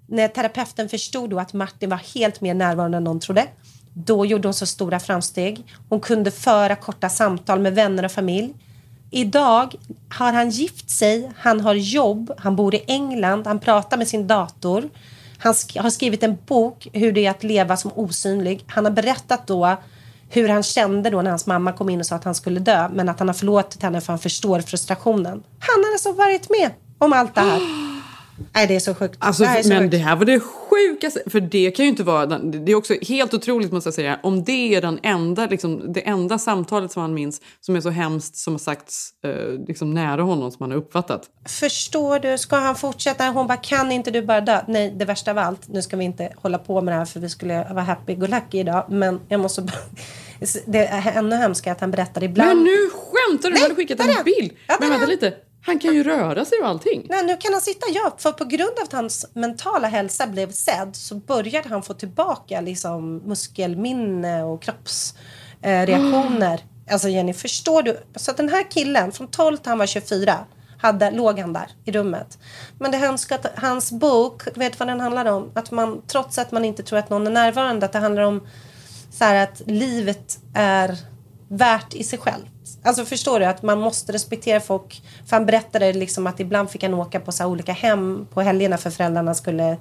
när 0.07 0.27
terapeuten 0.27 0.89
förstod 0.89 1.29
då 1.29 1.39
att 1.39 1.53
Martin 1.53 1.89
var 1.89 2.01
helt 2.15 2.41
mer 2.41 2.53
närvarande 2.53 2.97
än 2.97 3.03
någon 3.03 3.19
trodde, 3.19 3.47
då 3.93 4.25
gjorde 4.25 4.47
hon 4.47 4.53
så 4.53 4.65
stora 4.65 4.99
framsteg. 4.99 5.63
Hon 5.89 5.99
kunde 5.99 6.31
föra 6.31 6.75
korta 6.75 7.09
samtal 7.09 7.59
med 7.59 7.75
vänner 7.75 8.05
och 8.05 8.11
familj. 8.11 8.53
Idag 9.11 9.75
har 10.09 10.33
han 10.33 10.49
gift 10.49 10.89
sig, 10.89 11.31
han 11.37 11.59
har 11.59 11.73
jobb, 11.73 12.31
han 12.37 12.55
bor 12.55 12.75
i 12.75 12.83
England, 12.87 13.47
han 13.47 13.59
pratar 13.59 13.97
med 13.97 14.07
sin 14.07 14.27
dator. 14.27 14.89
Han 15.37 15.53
sk- 15.53 15.81
har 15.81 15.89
skrivit 15.89 16.23
en 16.23 16.37
bok 16.47 16.87
hur 16.93 17.11
det 17.11 17.25
är 17.25 17.31
att 17.31 17.43
leva 17.43 17.77
som 17.77 17.91
osynlig. 17.95 18.63
Han 18.67 18.85
har 18.85 18.91
berättat 18.91 19.47
då 19.47 19.77
hur 20.29 20.49
han 20.49 20.63
kände 20.63 21.09
då 21.09 21.21
när 21.21 21.29
hans 21.29 21.45
mamma 21.45 21.71
kom 21.73 21.89
in 21.89 21.99
och 21.99 22.05
sa 22.05 22.15
att 22.15 22.23
han 22.23 22.35
skulle 22.35 22.59
dö 22.59 22.89
men 22.93 23.09
att 23.09 23.19
han 23.19 23.27
har 23.27 23.33
förlåtit 23.33 23.83
henne 23.83 24.01
för 24.01 24.13
han 24.13 24.19
förstår 24.19 24.61
frustrationen. 24.61 25.43
Han 25.59 25.83
har 25.83 25.91
alltså 25.91 26.11
varit 26.11 26.49
med 26.49 26.71
om 26.97 27.13
allt 27.13 27.35
det 27.35 27.41
här. 27.41 27.59
Nej, 28.53 28.67
det 28.67 28.75
är 28.75 28.79
så 28.79 28.95
sjukt. 28.95 29.17
Alltså, 29.19 29.43
det 29.43 29.49
är 29.49 29.63
så 29.63 29.69
men 29.69 29.81
sjukt. 29.81 29.91
det 29.91 29.97
här 29.97 30.15
var 30.15 30.25
det 30.25 30.39
sjukaste. 30.39 31.21
För 31.25 31.39
det 31.39 31.71
kan 31.71 31.85
ju 31.85 31.89
inte 31.89 32.03
vara... 32.03 32.25
Det 32.25 32.71
är 32.71 32.75
också 32.75 32.93
helt 33.01 33.33
otroligt 33.33 33.71
måste 33.71 33.87
jag 33.87 33.93
säga. 33.93 34.19
Om 34.23 34.43
det 34.43 34.75
är 34.75 34.81
den 34.81 34.99
enda, 35.03 35.45
liksom, 35.45 35.93
det 35.93 36.07
enda 36.07 36.39
samtalet 36.39 36.91
som 36.91 37.01
han 37.01 37.13
minns 37.13 37.41
som 37.61 37.75
är 37.75 37.81
så 37.81 37.89
hemskt 37.89 38.35
som 38.35 38.53
har 38.53 38.59
sagts 38.59 39.09
eh, 39.23 39.65
liksom 39.67 39.93
nära 39.93 40.21
honom 40.21 40.51
som 40.51 40.63
han 40.63 40.71
har 40.71 40.77
uppfattat. 40.77 41.21
Förstår 41.45 42.19
du? 42.19 42.37
Ska 42.37 42.55
han 42.55 42.75
fortsätta? 42.75 43.25
Hon 43.25 43.47
bara, 43.47 43.57
kan 43.57 43.91
inte 43.91 44.11
du 44.11 44.21
bara 44.21 44.41
dö? 44.41 44.61
Nej, 44.67 44.93
det 44.99 45.05
värsta 45.05 45.31
av 45.31 45.37
allt. 45.37 45.67
Nu 45.67 45.81
ska 45.81 45.97
vi 45.97 46.05
inte 46.05 46.29
hålla 46.35 46.57
på 46.57 46.81
med 46.81 46.93
det 46.93 46.97
här 46.97 47.05
för 47.05 47.19
vi 47.19 47.29
skulle 47.29 47.67
vara 47.73 47.85
happy-go-lucky 47.85 48.59
idag. 48.59 48.85
Men 48.89 49.19
jag 49.27 49.39
måste 49.39 49.61
bara... 49.61 49.77
Det 50.65 50.87
är 50.87 51.17
ännu 51.17 51.35
hemskare 51.35 51.71
att 51.71 51.81
han 51.81 51.91
berättar 51.91 52.23
ibland... 52.23 52.49
Men 52.49 52.63
nu 52.63 52.89
skämtar 52.89 53.49
du! 53.49 53.55
Du 53.55 53.61
hade 53.61 53.75
skickat 53.75 53.99
en 53.99 54.23
bild. 54.25 54.51
Ja, 54.67 54.77
men 54.79 54.89
vänta 54.89 55.05
lite. 55.05 55.33
Han 55.67 55.79
kan 55.79 55.93
ju 55.93 56.03
röra 56.03 56.45
sig 56.45 56.59
och 56.59 56.67
allting. 56.67 57.05
Nej, 57.09 57.25
nu 57.25 57.37
kan 57.37 57.53
han 57.53 57.61
sitta, 57.61 57.85
ja. 57.89 58.15
För 58.17 58.31
på 58.31 58.45
grund 58.45 58.71
av 58.79 58.83
att 58.83 58.93
hans 58.93 59.25
mentala 59.33 59.87
hälsa 59.87 60.27
blev 60.27 60.51
sedd 60.51 60.95
så 60.95 61.15
började 61.15 61.69
han 61.69 61.83
få 61.83 61.93
tillbaka 61.93 62.61
liksom, 62.61 63.17
muskelminne 63.17 64.43
och 64.43 64.61
kroppsreaktioner. 64.61 66.61
Alltså 66.91 67.09
Jenny, 67.09 67.33
förstår 67.33 67.83
du? 67.83 67.97
Så 68.15 68.31
den 68.31 68.49
här 68.49 68.71
killen, 68.71 69.11
från 69.11 69.27
12 69.27 69.57
till 69.57 69.69
han 69.69 69.77
var 69.77 69.85
24, 69.85 70.37
hade, 70.77 71.11
låg 71.11 71.39
han 71.39 71.53
där 71.53 71.67
i 71.85 71.91
rummet. 71.91 72.37
Men 72.79 72.91
det 72.91 72.97
hemska 72.97 73.39
hans 73.55 73.91
bok, 73.91 74.57
vet 74.57 74.79
vad 74.79 74.87
den 74.87 74.99
handlar 74.99 75.25
om? 75.25 75.51
Att 75.53 75.71
man, 75.71 76.01
trots 76.07 76.37
att 76.37 76.51
man 76.51 76.65
inte 76.65 76.83
tror 76.83 76.99
att 76.99 77.09
någon 77.09 77.27
är 77.27 77.31
närvarande, 77.31 77.85
att 77.85 77.93
det 77.93 77.99
handlar 77.99 78.23
om 78.23 78.47
så 79.11 79.23
här 79.23 79.43
att 79.43 79.61
livet 79.65 80.39
är 80.55 80.97
värt 81.47 81.93
i 81.93 82.03
sig 82.03 82.19
självt. 82.19 82.51
Alltså 82.83 83.05
förstår 83.05 83.39
du 83.39 83.45
att 83.45 83.63
man 83.63 83.79
måste 83.79 84.11
respektera 84.11 84.59
folk. 84.59 85.01
För 85.25 85.35
han 85.35 85.45
berättade 85.45 85.93
liksom 85.93 86.27
att 86.27 86.39
ibland 86.39 86.69
fick 86.69 86.83
han 86.83 86.93
åka 86.93 87.19
på 87.19 87.31
så 87.31 87.45
olika 87.45 87.71
hem 87.71 88.27
på 88.33 88.41
helgerna 88.41 88.77
för 88.77 88.89
föräldrarna 88.89 89.33
skulle 89.33 89.77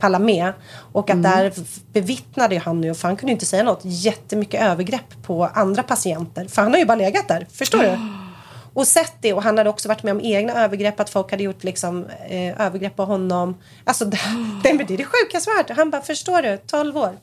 palla 0.00 0.18
med. 0.18 0.52
Och 0.92 1.10
att 1.10 1.16
Mm. 1.16 1.22
där 1.22 1.52
bevittnade 1.92 2.58
han 2.58 2.82
ju, 2.82 2.94
för 2.94 3.08
han 3.08 3.16
kunde 3.16 3.32
inte 3.32 3.46
säga 3.46 3.62
något, 3.62 3.80
jättemycket 3.82 4.62
övergrepp 4.62 5.22
på 5.22 5.46
andra 5.46 5.82
patienter. 5.82 6.44
För 6.48 6.62
han 6.62 6.72
har 6.72 6.78
ju 6.78 6.84
bara 6.86 6.94
legat 6.96 7.28
där, 7.28 7.46
förstår 7.52 7.78
du? 7.78 7.98
Och 8.74 8.86
sett 8.86 9.12
det 9.20 9.32
och 9.32 9.42
han 9.42 9.58
hade 9.58 9.70
också 9.70 9.88
varit 9.88 10.02
med 10.02 10.12
om 10.12 10.20
egna 10.20 10.52
övergrepp, 10.64 11.00
att 11.00 11.10
folk 11.10 11.30
hade 11.30 11.42
gjort 11.42 11.64
liksom, 11.64 12.06
eh, 12.28 12.60
övergrepp 12.60 12.96
på 12.96 13.04
honom. 13.04 13.56
Alltså 13.84 14.04
det, 14.04 14.18
det, 14.62 14.72
det 14.72 14.94
är 14.94 14.98
det 14.98 15.04
sjukaste 15.04 15.50
värt. 15.50 15.76
Han 15.76 15.90
bara, 15.90 16.02
förstår 16.02 16.42
du, 16.42 16.56
12 16.66 16.96
år. 16.96 17.16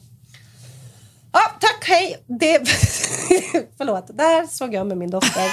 Ja, 1.32 1.40
tack, 1.60 1.86
hej. 1.88 2.24
Det... 2.40 2.60
Förlåt, 3.78 4.18
där 4.18 4.48
såg 4.48 4.74
jag 4.74 4.88
med 4.88 4.98
min 4.98 5.10
dotter. 5.10 5.52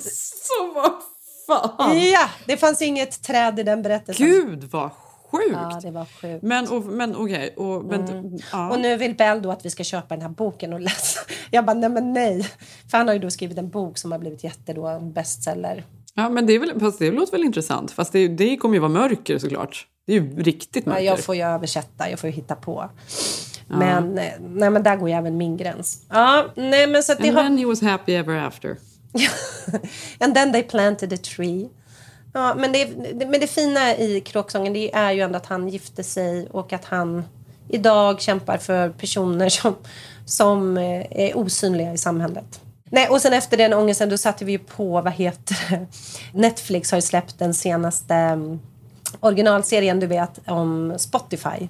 Så 0.00 0.72
vad 0.74 0.92
fan! 1.46 1.98
Ja, 2.00 2.28
det 2.46 2.56
fanns 2.56 2.82
inget 2.82 3.22
träd 3.22 3.58
i 3.58 3.62
den 3.62 3.82
berättelsen. 3.82 4.26
Gud 4.26 4.64
vad 4.64 4.90
sjukt! 5.30 5.50
Ja, 5.52 5.80
det 5.82 5.90
var 5.90 6.04
sjukt. 6.20 6.42
Men, 6.42 6.68
och, 6.68 6.84
men 6.84 7.16
okej. 7.16 7.54
och, 7.56 7.84
men, 7.84 8.08
Mm. 8.08 8.38
ja. 8.52 8.70
Och 8.70 8.80
nu 8.80 8.96
vill 8.96 9.14
Bell 9.16 9.42
då 9.42 9.50
att 9.50 9.64
vi 9.64 9.70
ska 9.70 9.84
köpa 9.84 10.14
den 10.14 10.22
här 10.22 10.28
boken 10.28 10.72
och 10.72 10.80
läsa. 10.80 11.20
Jag 11.50 11.64
bara, 11.64 11.74
nej 11.74 11.88
men 11.90 12.12
nej. 12.12 12.48
För 12.90 12.98
han 12.98 13.06
har 13.08 13.14
ju 13.14 13.20
då 13.20 13.30
skrivit 13.30 13.58
en 13.58 13.70
bok 13.70 13.98
som 13.98 14.12
har 14.12 14.18
blivit 14.18 14.44
jätte 14.44 14.72
då, 14.72 14.86
en 14.86 15.12
bestseller. 15.12 15.84
Ja, 16.14 16.28
men 16.28 16.46
det, 16.46 16.52
är 16.52 16.58
väl, 16.58 16.80
fast 16.80 16.98
det 16.98 17.10
låter 17.10 17.32
väl 17.32 17.44
intressant. 17.44 17.90
Fast 17.90 18.12
det, 18.12 18.28
det 18.28 18.56
kommer 18.56 18.74
ju 18.74 18.80
vara 18.80 18.92
mörker 18.92 19.38
såklart. 19.38 19.86
Det 20.06 20.12
är 20.12 20.20
ju 20.20 20.42
riktigt 20.42 20.86
Ja, 20.86 20.90
mörker. 20.92 21.04
jag 21.04 21.20
får 21.24 21.34
ju 21.34 21.42
översätta, 21.42 22.10
jag 22.10 22.18
får 22.18 22.30
ju 22.30 22.36
hitta 22.36 22.54
på. 22.54 22.90
Men, 23.68 24.18
eh, 24.18 24.32
nej, 24.40 24.70
men 24.70 24.82
där 24.82 24.96
går 24.96 25.08
ju 25.08 25.14
även 25.14 25.36
min 25.36 25.56
gräns. 25.56 26.02
Ja, 26.08 26.46
nej 26.54 26.86
men 26.86 27.02
så 27.02 27.12
att 27.12 27.18
det 27.18 27.28
And 27.28 27.36
har... 27.36 27.42
then 27.42 27.58
he 27.58 27.66
was 27.66 27.82
happy 27.82 28.12
ever 28.14 28.36
after. 28.36 28.76
And 30.20 30.34
then 30.34 30.52
they 30.52 30.62
planted 30.62 31.12
a 31.12 31.16
tree. 31.16 31.68
Ja, 32.32 32.54
men, 32.54 32.72
det, 32.72 32.84
det, 33.14 33.26
men 33.26 33.40
det 33.40 33.46
fina 33.46 33.96
i 33.96 34.20
kråksången 34.20 34.72
det 34.72 34.94
är 34.94 35.12
ju 35.12 35.20
ändå 35.20 35.36
att 35.36 35.46
han 35.46 35.68
gifte 35.68 36.04
sig 36.04 36.48
och 36.50 36.72
att 36.72 36.84
han 36.84 37.24
idag 37.68 38.20
kämpar 38.20 38.58
för 38.58 38.90
personer 38.90 39.48
som, 39.48 39.74
som 40.24 40.76
eh, 40.76 41.06
är 41.10 41.38
osynliga 41.38 41.92
i 41.92 41.98
samhället. 41.98 42.60
Nej, 42.90 43.08
och 43.08 43.20
sen 43.20 43.32
efter 43.32 43.56
den 43.56 43.72
ångesten 43.72 44.08
då 44.08 44.18
satte 44.18 44.44
vi 44.44 44.52
ju 44.52 44.58
på, 44.58 45.00
vad 45.00 45.12
heter 45.12 45.56
det? 45.70 45.86
Netflix 46.38 46.90
har 46.90 46.98
ju 46.98 47.02
släppt 47.02 47.38
den 47.38 47.54
senaste 47.54 48.14
um, 48.14 48.60
originalserien 49.20 50.00
du 50.00 50.06
vet 50.06 50.40
om 50.46 50.94
Spotify. 50.98 51.68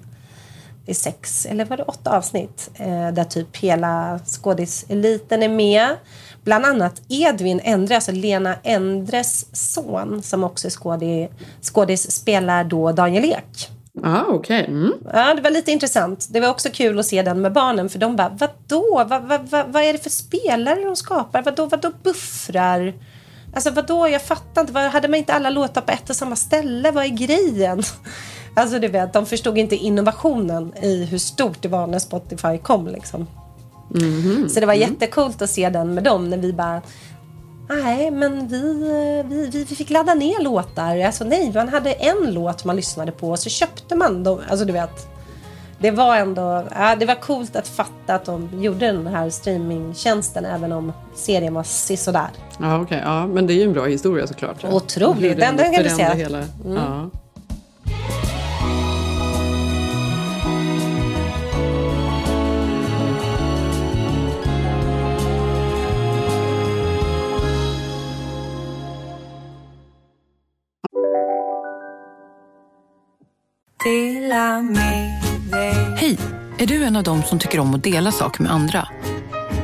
Det 0.89 0.93
är 0.93 0.95
sex, 0.95 1.45
eller 1.45 1.65
var 1.65 1.77
det 1.77 1.83
åtta 1.83 2.17
avsnitt? 2.17 2.69
Eh, 2.75 3.11
där 3.11 3.23
typ 3.23 3.57
hela 3.57 4.19
skådiseliten 4.25 5.43
är 5.43 5.49
med. 5.49 5.95
Bland 6.43 6.65
annat 6.65 7.01
Edvin 7.09 7.61
Endre, 7.63 7.95
alltså 7.95 8.11
Lena 8.11 8.55
Endres 8.63 9.45
son 9.73 10.21
som 10.23 10.43
också 10.43 10.67
är 10.67 10.71
skådis, 10.71 11.29
skådis 11.61 12.11
spelar 12.11 12.63
då 12.63 12.91
Daniel 12.91 13.25
Ek. 13.25 13.69
Ah, 14.03 14.23
okej. 14.27 14.65
Mm. 14.65 14.93
Ja, 15.13 15.33
det 15.33 15.41
var 15.41 15.49
lite 15.49 15.71
intressant. 15.71 16.27
Det 16.29 16.39
var 16.39 16.49
också 16.49 16.69
kul 16.73 16.99
att 16.99 17.05
se 17.05 17.21
den 17.21 17.41
med 17.41 17.53
barnen 17.53 17.89
för 17.89 17.99
de 17.99 18.15
bara, 18.15 18.37
vadå? 18.39 19.05
Vad, 19.09 19.23
vad, 19.23 19.49
vad, 19.49 19.67
vad 19.67 19.83
är 19.83 19.93
det 19.93 19.99
för 19.99 20.09
spelare 20.09 20.83
de 20.83 20.95
skapar? 20.95 21.41
Vadå, 21.41 21.65
vadå 21.65 21.91
buffrar? 22.03 22.93
Alltså 23.53 23.71
vadå, 23.71 24.07
jag 24.07 24.21
fattar 24.21 24.61
inte. 24.61 24.79
Hade 24.79 25.07
man 25.07 25.17
inte 25.17 25.33
alla 25.33 25.49
låtar 25.49 25.81
på 25.81 25.91
ett 25.91 26.09
och 26.09 26.15
samma 26.15 26.35
ställe? 26.35 26.91
Vad 26.91 27.03
är 27.03 27.09
grejen? 27.09 27.83
Alltså 28.53 28.79
du 28.79 28.87
vet, 28.87 29.13
de 29.13 29.25
förstod 29.25 29.57
inte 29.57 29.75
innovationen 29.75 30.73
i 30.81 31.05
hur 31.05 31.17
stort 31.17 31.61
det 31.61 31.67
var 31.67 31.87
när 31.87 31.99
Spotify 31.99 32.57
kom 32.57 32.87
liksom. 32.87 33.27
Mhm. 33.89 34.49
Så 34.49 34.59
det 34.59 34.65
var 34.65 34.73
jättekult 34.73 35.41
att 35.41 35.49
se 35.49 35.69
den 35.69 35.93
med 35.93 36.03
dem 36.03 36.29
när 36.29 36.37
vi 36.37 36.53
bara 36.53 36.81
Nej, 37.83 38.11
men 38.11 38.47
vi, 38.47 38.73
vi, 39.29 39.49
vi, 39.51 39.63
vi 39.63 39.75
fick 39.75 39.89
ladda 39.89 40.13
ner 40.13 40.41
låtar. 40.43 40.99
Alltså 40.99 41.23
nej, 41.23 41.51
man 41.55 41.69
hade 41.69 41.91
en 41.93 42.33
låt 42.33 42.65
man 42.65 42.75
lyssnade 42.75 43.11
på 43.11 43.29
och 43.29 43.39
så 43.39 43.49
köpte 43.49 43.95
man 43.95 44.23
dem. 44.23 44.39
Alltså 44.49 44.65
du 44.65 44.73
vet. 44.73 45.07
det 45.79 45.91
var 45.91 46.15
ändå 46.17 46.63
ja, 46.75 46.95
det 46.99 47.05
var 47.05 47.15
coolt 47.15 47.55
att 47.55 47.67
fatta 47.67 48.15
att 48.15 48.25
de 48.25 48.49
gjorde 48.61 48.85
den 48.85 49.07
här 49.07 49.29
streamingtjänsten 49.29 50.45
även 50.45 50.71
om 50.71 50.93
serien 51.15 51.53
var 51.53 51.63
sisådär. 51.63 52.29
Ja, 52.59 52.81
okej. 52.81 53.01
Ja, 53.05 53.27
men 53.27 53.47
det 53.47 53.53
är 53.53 53.55
ju 53.55 53.63
en 53.63 53.73
bra 53.73 53.85
historia 53.85 54.27
såklart. 54.27 54.63
Otroligt. 54.71 55.23
Hur 55.31 55.35
Den- 55.35 55.57
den 55.57 55.73
kan 55.73 55.83
förändrar 55.83 56.11
se. 56.15 56.17
Hela, 56.17 56.37
Mm. 56.65 56.75
ja. 56.77 57.09
Hej! 75.97 76.17
Är 76.57 76.65
du 76.67 76.83
en 76.83 76.95
av 76.95 77.03
dem 77.03 77.23
som 77.23 77.39
tycker 77.39 77.59
om 77.59 77.75
att 77.75 77.83
dela 77.83 78.11
saker 78.11 78.43
med 78.43 78.51
andra? 78.51 78.87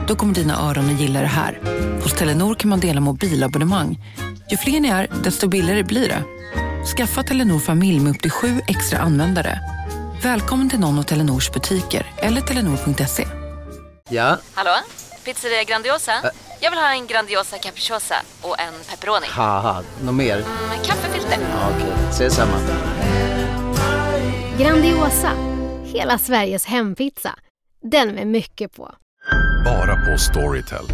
Då 0.08 0.16
kommer 0.16 0.34
dina 0.34 0.70
öron 0.70 0.86
att 0.96 1.02
gilla 1.02 1.22
det 1.22 1.28
här. 1.28 1.60
Hos 2.04 2.14
Telenor 2.14 2.56
kan 2.56 2.70
man 2.70 2.80
dela 2.80 3.02
mobilabonnemang. 3.02 4.00
Ju 4.50 4.58
fler 4.58 4.80
ni 4.80 4.88
är, 4.90 5.08
desto 5.24 5.48
billigare 5.48 5.84
blir 5.84 6.08
det. 6.10 6.24
Skaffa 6.98 7.24
Telenor 7.24 7.60
familj 7.60 8.00
med 8.00 8.16
upp 8.16 8.22
till 8.22 8.32
sju 8.32 8.62
extra 8.68 9.00
användare. 9.00 9.60
Välkommen 10.24 10.70
till 10.70 10.80
någon 10.80 11.00
av 11.00 11.04
Telenors 11.04 11.52
butiker 11.52 12.06
eller 12.18 12.42
telenor.se. 12.42 13.28
Ja, 14.10 14.38
Hallå? 14.54 14.76
Pizzeria 15.26 15.64
Grandiosa? 15.64 16.12
Jag 16.60 16.72
vill 16.72 16.80
ha 16.80 16.92
en 16.92 17.08
Grandiosa 17.08 17.58
capriciosa 17.58 18.16
och 18.42 18.60
en 18.60 18.74
pepperoni. 18.90 19.28
något 20.04 20.16
mer? 20.16 20.36
Med 20.70 20.86
kaffefilter. 20.86 21.38
Ja, 21.52 21.70
Okej, 21.78 21.94
ses 22.10 22.34
samma. 22.36 22.58
Grandiosa, 24.60 25.32
hela 25.84 26.18
Sveriges 26.18 26.66
hempizza. 26.66 27.36
Den 27.92 28.16
med 28.16 28.28
mycket 28.28 28.76
på. 28.76 28.92
Bara 29.66 29.96
på 29.96 30.18
Storytel. 30.18 30.86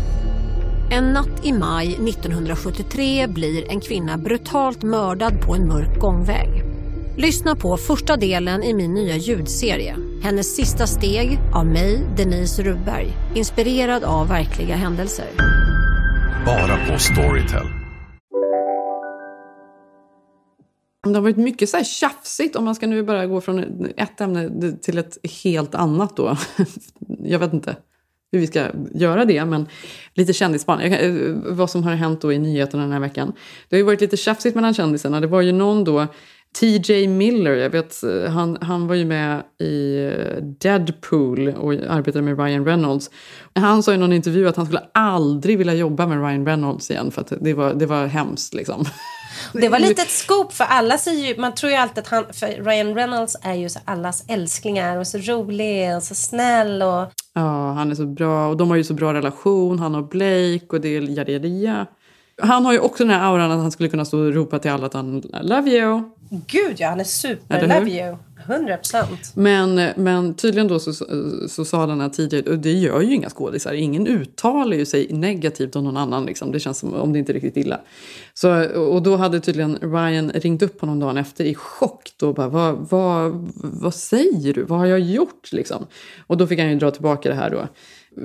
En 0.92 1.04
natt 1.04 1.46
i 1.46 1.54
maj 1.54 1.88
1973 1.88 3.28
blir 3.28 3.72
en 3.72 3.82
kvinna 3.82 4.18
brutalt 4.18 4.84
mördad 4.84 5.42
på 5.42 5.56
en 5.56 5.68
mörk 5.68 6.00
gångväg. 6.00 6.64
Lyssna 7.18 7.56
på 7.56 7.78
första 7.78 8.18
delen 8.18 8.64
i 8.64 8.74
min 8.74 8.94
nya 8.94 9.16
ljudserie. 9.16 9.96
Hennes 10.24 10.56
sista 10.56 10.88
steg 10.88 11.40
av 11.54 11.66
mig, 11.66 12.08
Denise 12.18 12.64
Rubberg. 12.64 13.08
Inspirerad 13.36 14.04
av 14.04 14.28
verkliga 14.28 14.76
händelser. 14.76 15.28
Bara 16.46 16.78
på 16.88 17.00
Storytel. 17.00 17.81
Det 21.04 21.16
har 21.16 21.22
varit 21.22 21.38
mycket 21.38 21.70
så 21.70 21.78
här 21.78 21.84
tjafsigt 21.84 22.56
om 22.56 22.66
man 22.66 22.76
ska 22.76 22.88
nu 22.88 23.04
bara 23.04 23.26
gå 23.26 23.42
från 23.42 23.86
ett 23.98 24.22
ämne 24.22 24.72
till 24.82 24.98
ett 24.98 25.18
helt 25.44 25.76
annat 25.76 26.18
då. 26.18 26.38
Jag 27.24 27.40
vet 27.40 27.54
inte 27.54 27.76
hur 28.32 28.40
vi 28.40 28.48
ska 28.48 28.68
göra 28.94 29.26
det, 29.26 29.46
men 29.46 29.68
lite 30.14 30.34
kändisspaning. 30.34 30.94
Eh, 30.94 31.36
vad 31.46 31.70
som 31.70 31.84
har 31.84 31.96
hänt 31.96 32.22
då 32.22 32.34
i 32.34 32.40
nyheterna 32.40 32.84
den 32.84 32.92
här 32.92 33.00
veckan. 33.00 33.34
Det 33.70 33.76
har 33.76 33.78
ju 33.78 33.86
varit 33.86 34.02
lite 34.02 34.18
tjafsigt 34.18 34.56
mellan 34.56 34.74
kändisarna. 34.74 35.20
Det 35.20 35.28
var 35.28 35.42
ju 35.42 35.52
någon 35.52 35.84
då, 35.84 36.08
TJ 36.60 37.08
Miller, 37.08 37.56
jag 37.56 37.70
vet, 37.70 38.04
eh, 38.04 38.32
han, 38.32 38.58
han 38.62 38.88
var 38.88 38.96
ju 38.96 39.06
med 39.06 39.44
i 39.60 40.06
eh, 40.06 40.44
Deadpool 40.44 41.48
och 41.48 41.74
arbetade 41.74 42.22
med 42.22 42.40
Ryan 42.40 42.66
Reynolds. 42.66 43.10
Han 43.54 43.84
sa 43.84 43.94
i 43.94 43.98
någon 43.98 44.14
intervju 44.14 44.48
att 44.48 44.56
han 44.56 44.66
skulle 44.66 44.84
aldrig 44.94 45.58
vilja 45.58 45.74
jobba 45.74 46.08
med 46.08 46.18
Ryan 46.18 46.46
Reynolds 46.46 46.92
igen 46.92 47.12
för 47.12 47.22
att 47.22 47.34
det 47.42 47.54
var, 47.54 47.74
det 47.74 47.86
var 47.86 48.06
hemskt 48.06 48.54
liksom. 48.54 48.86
Det 49.54 49.70
var 49.70 49.80
lite 49.80 50.02
ett 50.02 50.10
scoop 50.10 50.54
för 50.54 50.64
alla 50.64 50.98
säger 50.98 51.38
man 51.38 51.54
tror 51.54 51.72
ju 51.72 51.78
alltid 51.78 51.98
att 51.98 52.08
han, 52.08 52.24
Ryan 52.42 52.96
Reynolds 52.96 53.38
är 53.42 53.54
ju 53.54 53.70
så 53.70 53.80
allas 53.86 54.24
älsklingar 54.28 54.98
och 54.98 55.08
så 55.08 55.18
rolig 55.18 55.96
och 55.96 56.04
så 56.04 56.16
snäll 56.16 56.82
och 56.82 57.12
Ja, 57.34 57.72
han 57.72 57.92
är 57.92 57.96
så 57.96 58.06
bra. 58.06 58.48
Och 58.48 58.58
de 58.58 58.70
har 58.70 58.78
ju 58.78 58.84
så 58.84 58.94
bra 58.94 59.14
relation, 59.14 59.80
han 59.80 59.96
och 59.96 60.08
Blake 60.08 60.66
och 60.70 60.82
det 60.82 60.88
är 60.88 61.02
yada, 61.02 61.32
yada, 61.32 61.48
yada. 61.48 61.86
Han 62.42 62.66
har 62.66 62.74
ju 62.74 62.80
också 62.80 63.04
den 63.04 63.14
här 63.14 63.32
auran 63.32 63.52
att 63.52 63.60
han 63.60 63.72
skulle 63.72 63.90
kunna 63.90 64.06
stå 64.06 64.20
och 64.20 64.34
ropa 64.34 64.60
till 64.60 64.72
alla 64.72 64.86
att 64.86 64.94
han 64.94 65.24
love 65.42 65.70
you. 65.70 66.02
gud 66.30 66.76
ja, 66.78 66.90
han 66.90 67.00
är 67.00 67.04
super 67.04 67.68
love 67.68 67.92
you. 67.92 68.18
100 68.48 68.78
procent. 68.78 69.32
Men, 69.36 69.90
men 69.96 70.34
tydligen 70.34 70.68
då 70.68 70.80
så, 70.80 70.94
så 71.50 71.66
sa 71.66 71.86
den 71.86 72.02
här 72.02 72.10
tidigare, 72.10 72.52
och 72.52 72.60
det 72.60 72.72
gör 72.72 73.02
ju 73.02 73.14
inga 73.16 73.30
skådisar, 73.30 73.74
ingen 73.74 74.08
uttalar 74.08 74.78
ju 74.78 74.86
sig 74.86 75.08
negativt 75.14 75.76
om 75.76 75.84
någon 75.84 75.98
annan. 75.98 76.26
Liksom. 76.26 76.52
Det 76.52 76.60
känns 76.60 76.78
som 76.78 76.94
om 76.94 77.14
det 77.14 77.20
inte 77.20 77.32
är 77.32 77.34
riktigt 77.34 77.58
illa. 77.58 77.80
Så, 78.34 78.80
och 78.80 79.04
då 79.04 79.16
hade 79.16 79.40
tydligen 79.40 79.78
Ryan 79.82 80.32
ringt 80.32 80.62
upp 80.62 80.82
honom 80.82 81.00
dagen 81.00 81.18
efter 81.18 81.46
i 81.46 81.56
chock. 81.56 82.12
Då 82.18 82.34
bara, 82.34 82.48
vad, 82.48 82.76
vad, 82.90 83.50
vad 83.56 83.96
säger 83.96 84.54
du? 84.54 84.64
Vad 84.64 84.80
har 84.80 84.86
jag 84.86 85.00
gjort? 85.00 85.52
Liksom. 85.52 85.88
Och 86.28 86.38
då 86.38 86.48
fick 86.48 86.60
han 86.60 86.70
ju 86.70 86.76
dra 86.76 86.92
tillbaka 86.92 87.30
det 87.30 87.36
här 87.36 87.50
då. 87.50 87.68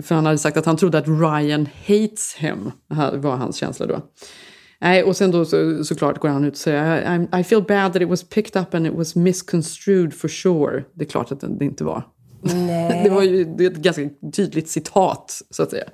För 0.02 0.14
han 0.14 0.26
hade 0.26 0.38
sagt 0.38 0.56
att 0.56 0.66
han 0.66 0.76
trodde 0.76 0.98
att 0.98 1.08
Ryan 1.08 1.68
hates 1.86 2.34
him. 2.38 2.70
Var 3.14 3.36
hans 3.36 3.56
känsla 3.56 3.86
då. 3.86 4.02
Nej, 4.80 5.02
och 5.02 5.16
sen 5.16 5.30
då 5.30 5.44
så, 5.44 5.84
såklart 5.84 6.18
går 6.18 6.28
han 6.28 6.44
ut 6.44 6.52
och 6.52 6.58
säger 6.58 7.18
I, 7.34 7.40
I 7.40 7.44
feel 7.44 7.62
bad 7.62 7.92
that 7.92 8.02
it 8.02 8.08
was 8.08 8.28
picked 8.28 8.62
up 8.62 8.74
and 8.74 8.86
it 8.86 8.92
was 8.92 9.14
misconstrued 9.14 10.14
for 10.14 10.28
sure. 10.28 10.84
Det 10.94 11.04
är 11.04 11.08
klart 11.08 11.32
att 11.32 11.58
det 11.58 11.64
inte 11.64 11.84
var. 11.84 12.02
Nej. 12.42 13.00
Det 13.04 13.10
var 13.10 13.22
ju 13.22 13.44
det 13.44 13.64
är 13.64 13.70
ett 13.70 13.76
ganska 13.76 14.02
tydligt 14.36 14.68
citat, 14.68 15.42
så 15.50 15.62
att 15.62 15.70
säga. 15.70 15.84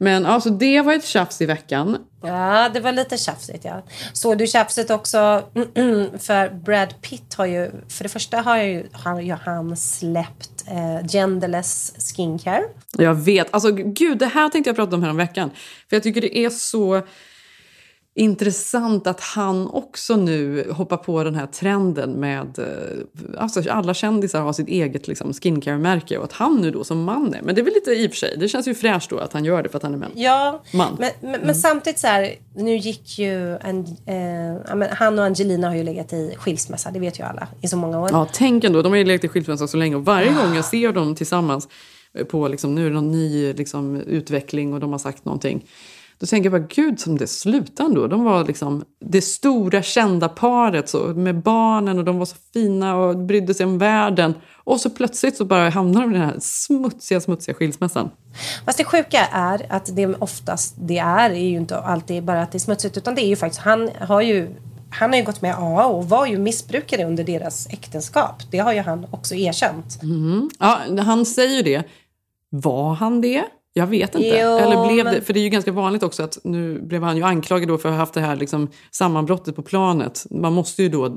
Men 0.00 0.26
alltså 0.26 0.50
det 0.50 0.80
var 0.82 0.92
ett 0.92 1.04
tjafs 1.04 1.40
i 1.40 1.46
veckan. 1.46 1.98
Ja, 2.22 2.70
det 2.74 2.80
var 2.80 2.92
lite 2.92 3.18
tjafsigt 3.18 3.64
ja. 3.64 3.82
Såg 4.12 4.38
du 4.38 4.46
tjafset 4.46 4.90
också? 4.90 5.42
för 6.18 6.54
Brad 6.64 6.94
Pitt 7.02 7.34
har 7.34 7.46
ju, 7.46 7.70
för 7.88 8.02
det 8.02 8.08
första 8.08 8.40
har 8.40 8.58
ju, 8.58 8.86
har 8.92 9.20
ju 9.20 9.32
han 9.32 9.76
släppt 9.76 10.64
eh, 10.66 11.08
genderless 11.08 11.92
skincare. 12.16 12.62
Jag 12.98 13.14
vet. 13.14 13.46
Alltså 13.50 13.70
gud, 13.72 14.18
det 14.18 14.26
här 14.26 14.48
tänkte 14.48 14.68
jag 14.68 14.76
prata 14.76 14.96
om 14.96 15.02
här 15.02 15.10
om 15.10 15.16
veckan. 15.16 15.50
För 15.88 15.96
jag 15.96 16.02
tycker 16.02 16.20
det 16.20 16.38
är 16.38 16.50
så 16.50 17.02
intressant 18.14 19.06
att 19.06 19.20
han 19.20 19.66
också 19.68 20.16
nu 20.16 20.70
hoppar 20.70 20.96
på 20.96 21.24
den 21.24 21.34
här 21.34 21.46
trenden 21.46 22.12
med... 22.12 22.58
eh, 22.58 23.38
Alltså 23.38 23.70
alla 23.70 23.94
kändisar 23.94 24.40
har 24.40 24.52
sitt 24.52 24.68
eget 24.68 25.08
liksom, 25.08 25.32
skincare-märke 25.32 26.18
och 26.18 26.24
att 26.24 26.32
han 26.32 26.56
nu 26.60 26.70
då 26.70 26.84
som 26.84 27.04
man 27.04 27.34
är. 27.34 27.42
Men 27.42 27.54
det 27.54 27.60
är 27.60 27.64
väl 27.64 27.74
lite 27.74 27.90
i 27.90 28.06
och 28.06 28.10
för 28.10 28.16
sig, 28.16 28.36
det 28.38 28.48
känns 28.48 28.68
ju 28.68 28.74
fräscht 28.74 29.10
då 29.10 29.18
att 29.18 29.32
han 29.32 29.44
gör 29.44 29.62
det 29.62 29.68
för 29.68 29.76
att 29.76 29.82
han 29.82 29.94
är 29.94 29.98
man. 29.98 30.10
Ja, 30.14 30.62
Man. 30.74 30.96
men, 30.98 31.10
men, 31.20 31.40
men 31.40 31.54
samtidigt 31.54 31.98
så 31.98 32.06
här, 32.06 32.34
nu 32.54 32.76
gick 32.76 33.18
ju 33.18 33.56
en, 33.56 33.78
eh, 34.06 34.86
han 34.90 35.18
och 35.18 35.24
Angelina 35.24 35.68
har 35.68 35.74
ju 35.76 35.82
legat 35.82 36.12
i 36.12 36.34
skilsmässa, 36.38 36.90
det 36.90 36.98
vet 36.98 37.18
ju 37.18 37.24
alla, 37.24 37.48
i 37.62 37.68
så 37.68 37.76
många 37.76 38.00
år. 38.00 38.08
Ja, 38.12 38.26
tänk 38.32 38.64
ändå. 38.64 38.82
De 38.82 38.92
har 38.92 38.96
ju 38.98 39.04
lekt 39.04 39.24
i 39.24 39.28
skilsmässa 39.28 39.68
så 39.68 39.76
länge 39.76 39.96
och 39.96 40.04
varje 40.04 40.32
gång 40.32 40.54
jag 40.54 40.64
ser 40.64 40.92
dem 40.92 41.14
tillsammans 41.14 41.68
eh, 42.14 42.24
på 42.24 42.48
liksom, 42.48 42.74
nu 42.74 42.84
är 42.86 42.88
det 42.88 42.94
någon 42.94 43.10
ny 43.12 43.52
liksom, 43.52 43.96
utveckling 43.96 44.74
och 44.74 44.80
de 44.80 44.92
har 44.92 44.98
sagt 44.98 45.24
någonting. 45.24 45.64
Då 46.20 46.26
tänker 46.26 46.50
jag 46.50 46.60
bara, 46.60 46.68
gud 46.68 47.00
som 47.00 47.18
det 47.18 47.26
slutade 47.26 47.88
ändå. 47.88 48.06
De 48.06 48.24
var 48.24 48.44
liksom 48.44 48.84
det 49.00 49.22
stora 49.22 49.82
kända 49.82 50.28
paret 50.28 50.88
så, 50.88 50.98
med 50.98 51.42
barnen 51.42 51.98
och 51.98 52.04
de 52.04 52.18
var 52.18 52.26
så 52.26 52.36
fina 52.52 52.96
och 52.96 53.16
brydde 53.18 53.54
sig 53.54 53.66
om 53.66 53.78
världen. 53.78 54.34
Och 54.64 54.80
så 54.80 54.90
plötsligt 54.90 55.36
så 55.36 55.44
bara 55.44 55.68
hamnar 55.68 56.00
de 56.00 56.10
i 56.10 56.14
den 56.14 56.22
här 56.22 56.36
smutsiga, 56.40 57.20
smutsiga 57.20 57.54
skilsmässan. 57.54 58.10
Fast 58.64 58.78
det 58.78 58.84
sjuka 58.84 59.26
är 59.32 59.66
att 59.68 59.96
det 59.96 60.06
oftast 60.06 60.74
det 60.78 60.98
är, 60.98 61.30
är 61.30 61.48
ju 61.48 61.56
inte 61.56 61.78
alltid 61.78 62.24
bara 62.24 62.42
att 62.42 62.52
det 62.52 62.58
är 62.58 62.60
smutsigt 62.60 62.96
utan 62.96 63.14
det 63.14 63.24
är 63.24 63.28
ju 63.28 63.36
faktiskt, 63.36 63.62
han 63.62 63.90
har 64.00 64.20
ju 64.20 64.54
han 64.90 65.10
har 65.10 65.16
ju 65.16 65.24
gått 65.24 65.42
med 65.42 65.54
AA 65.54 65.86
och 65.86 66.08
var 66.08 66.26
ju 66.26 66.38
missbrukare 66.38 67.04
under 67.04 67.24
deras 67.24 67.66
äktenskap. 67.70 68.42
Det 68.50 68.58
har 68.58 68.72
ju 68.72 68.80
han 68.80 69.06
också 69.10 69.34
erkänt. 69.34 70.02
Mhm. 70.02 70.50
Ja, 70.58 70.80
han 71.02 71.26
säger 71.26 71.56
ju 71.56 71.62
det. 71.62 71.84
Var 72.50 72.94
han 72.94 73.20
det? 73.20 73.44
Jag 73.78 73.86
vet 73.86 74.14
inte. 74.14 74.28
Jo, 74.28 74.34
Eller 74.58 74.86
blev 74.88 75.04
men- 75.04 75.14
det? 75.14 75.20
För 75.20 75.32
det 75.32 75.40
är 75.40 75.42
ju 75.42 75.48
ganska 75.48 75.72
vanligt 75.72 76.02
också 76.02 76.22
att 76.22 76.38
nu 76.44 76.80
blev 76.80 77.02
han 77.02 77.16
ju 77.16 77.22
anklagad 77.22 77.68
då 77.68 77.78
för 77.78 77.88
att 77.88 77.92
ha 77.94 77.98
haft 77.98 78.14
det 78.14 78.20
här 78.20 78.36
liksom 78.36 78.68
sammanbrottet 78.90 79.56
på 79.56 79.62
planet. 79.62 80.26
Man 80.30 80.52
måste 80.52 80.82
ju 80.82 80.88
då 80.88 81.06
eh, 81.06 81.12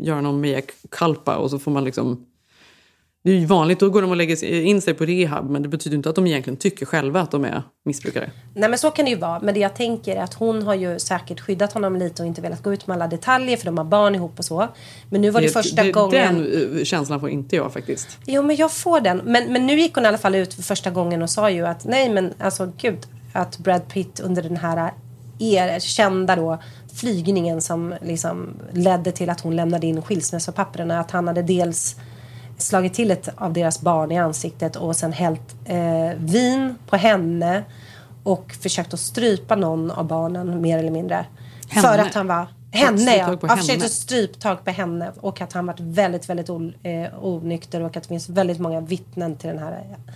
göra 0.00 0.20
någon 0.20 0.40
mea 0.40 0.60
culpa 0.90 1.36
och 1.36 1.50
så 1.50 1.58
får 1.58 1.70
man 1.70 1.84
liksom... 1.84 2.26
Det 3.24 3.30
är 3.30 3.34
ju 3.34 3.46
vanligt, 3.46 3.80
då 3.80 3.90
går 3.90 4.02
de 4.02 4.10
och 4.10 4.16
lägger 4.16 4.36
sig- 4.36 4.62
in 4.62 4.82
sig 4.82 4.94
på 4.94 5.04
rehab 5.04 5.50
men 5.50 5.62
det 5.62 5.68
betyder 5.68 5.96
inte 5.96 6.08
att 6.08 6.14
de 6.14 6.26
egentligen 6.26 6.56
tycker 6.56 6.86
själva 6.86 7.20
att 7.20 7.30
de 7.30 7.44
är 7.44 7.62
missbrukare. 7.84 8.30
Nej 8.54 8.68
men 8.68 8.78
så 8.78 8.90
kan 8.90 9.04
det 9.04 9.10
ju 9.10 9.16
vara. 9.16 9.40
Men 9.40 9.54
det 9.54 9.60
jag 9.60 9.76
tänker 9.76 10.16
är 10.16 10.22
att 10.22 10.34
hon 10.34 10.62
har 10.62 10.74
ju 10.74 10.98
säkert 10.98 11.40
skyddat 11.40 11.72
honom 11.72 11.96
lite 11.96 12.22
och 12.22 12.28
inte 12.28 12.40
velat 12.40 12.62
gå 12.62 12.72
ut 12.72 12.86
med 12.86 12.94
alla 12.94 13.06
detaljer 13.06 13.56
för 13.56 13.64
de 13.66 13.78
har 13.78 13.84
barn 13.84 14.14
ihop 14.14 14.38
och 14.38 14.44
så. 14.44 14.68
Men 15.10 15.20
nu 15.20 15.30
var 15.30 15.40
det, 15.40 15.48
första 15.48 15.82
det, 15.82 15.92
gången... 15.92 16.42
Den 16.42 16.78
eh, 16.78 16.84
känslan 16.84 17.20
får 17.20 17.30
inte 17.30 17.56
jag 17.56 17.72
faktiskt. 17.72 18.18
Jo, 18.26 18.42
men 18.42 18.56
jag 18.56 18.72
får 18.72 19.00
den. 19.00 19.20
Men, 19.24 19.52
men 19.52 19.66
nu 19.66 19.80
gick 19.80 19.94
hon 19.94 20.04
i 20.04 20.08
alla 20.08 20.18
fall 20.18 20.34
ut 20.34 20.54
för 20.54 20.62
första 20.62 20.90
gången 20.90 21.22
och 21.22 21.30
sa 21.30 21.50
ju 21.50 21.66
att 21.66 21.84
nej, 21.84 22.08
men 22.08 22.32
alltså 22.38 22.72
gud, 22.80 22.98
att 23.32 23.58
Brad 23.58 23.88
Pitt 23.88 24.20
under 24.20 24.42
den 24.42 24.56
här 24.56 24.92
erkända 25.38 26.36
då 26.36 26.58
flygningen 26.94 27.60
som 27.60 27.94
liksom 28.02 28.54
ledde 28.72 29.12
till 29.12 29.30
att 29.30 29.40
hon 29.40 29.56
lämnade 29.56 29.86
in 29.86 30.02
skilsmässopapperna, 30.02 31.00
att 31.00 31.10
han 31.10 31.28
hade 31.28 31.42
dels 31.42 31.96
slagit 32.58 32.94
till 32.94 33.10
ett 33.10 33.28
av 33.36 33.52
deras 33.52 33.80
barn 33.80 34.12
i 34.12 34.18
ansiktet 34.18 34.76
och 34.76 34.96
sen 34.96 35.12
hällt 35.12 35.54
eh, 35.64 36.10
vin 36.16 36.74
på 36.88 36.96
henne 36.96 37.64
och 38.22 38.52
försökt 38.62 38.94
att 38.94 39.00
strypa 39.00 39.56
någon 39.56 39.90
av 39.90 40.06
barnen 40.06 40.60
mer 40.60 40.78
eller 40.78 40.90
mindre. 40.90 41.26
Henne? 41.68 41.88
För 41.88 41.98
att 41.98 42.14
han 42.14 42.26
var 42.26 42.46
Henne 42.74 43.16
ja. 43.16 43.56
Försökt 43.56 43.84
att 43.84 43.90
stryptag 43.90 44.64
på 44.64 44.70
henne 44.70 45.12
och 45.20 45.40
att 45.40 45.52
han 45.52 45.66
varit 45.66 45.80
väldigt, 45.80 46.28
väldigt 46.28 46.50
o, 46.50 46.72
eh, 46.82 47.24
onykter 47.24 47.80
och 47.80 47.96
att 47.96 48.02
det 48.02 48.08
finns 48.08 48.28
väldigt 48.28 48.58
många 48.58 48.80
vittnen 48.80 49.36
till 49.36 49.48
den 49.50 49.58
här 49.58 49.72
eh, 49.72 50.14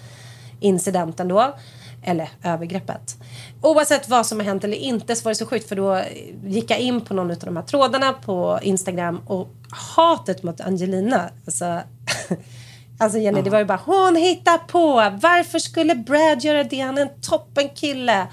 incidenten 0.61 1.29
då. 1.29 1.55
Eller 2.03 2.29
övergreppet. 2.45 3.17
Oavsett 3.63 4.09
vad 4.09 4.27
som 4.27 4.39
har 4.39 4.45
hänt 4.45 4.65
eller 4.65 4.77
inte 4.77 5.17
så 5.17 5.25
var 5.25 5.31
det 5.31 5.37
så 5.37 5.47
sjukt 5.47 5.69
för 5.69 5.77
då 5.77 6.03
gick 6.45 6.71
jag 6.71 6.79
in 6.79 7.01
på 7.01 7.15
någon 7.15 7.31
av 7.31 7.37
de 7.37 7.57
här 7.57 7.65
trådarna 7.65 8.13
på 8.13 8.59
Instagram 8.63 9.21
och 9.27 9.49
hatet 9.97 10.43
mot 10.43 10.61
Angelina. 10.61 11.31
Alltså, 11.47 11.81
alltså 12.99 13.19
Jenny, 13.19 13.43
det 13.43 13.51
var 13.51 13.59
ju 13.59 13.65
bara 13.65 13.81
hon 13.85 14.17
hittar 14.17 14.59
på. 14.59 14.95
Varför 15.23 15.59
skulle 15.59 15.95
Brad 15.95 16.45
göra 16.45 16.65
det? 16.65 16.81
Han 16.81 16.99
är 16.99 17.03
en 17.03 17.21
toppen 17.21 17.69
kille. 17.69 18.27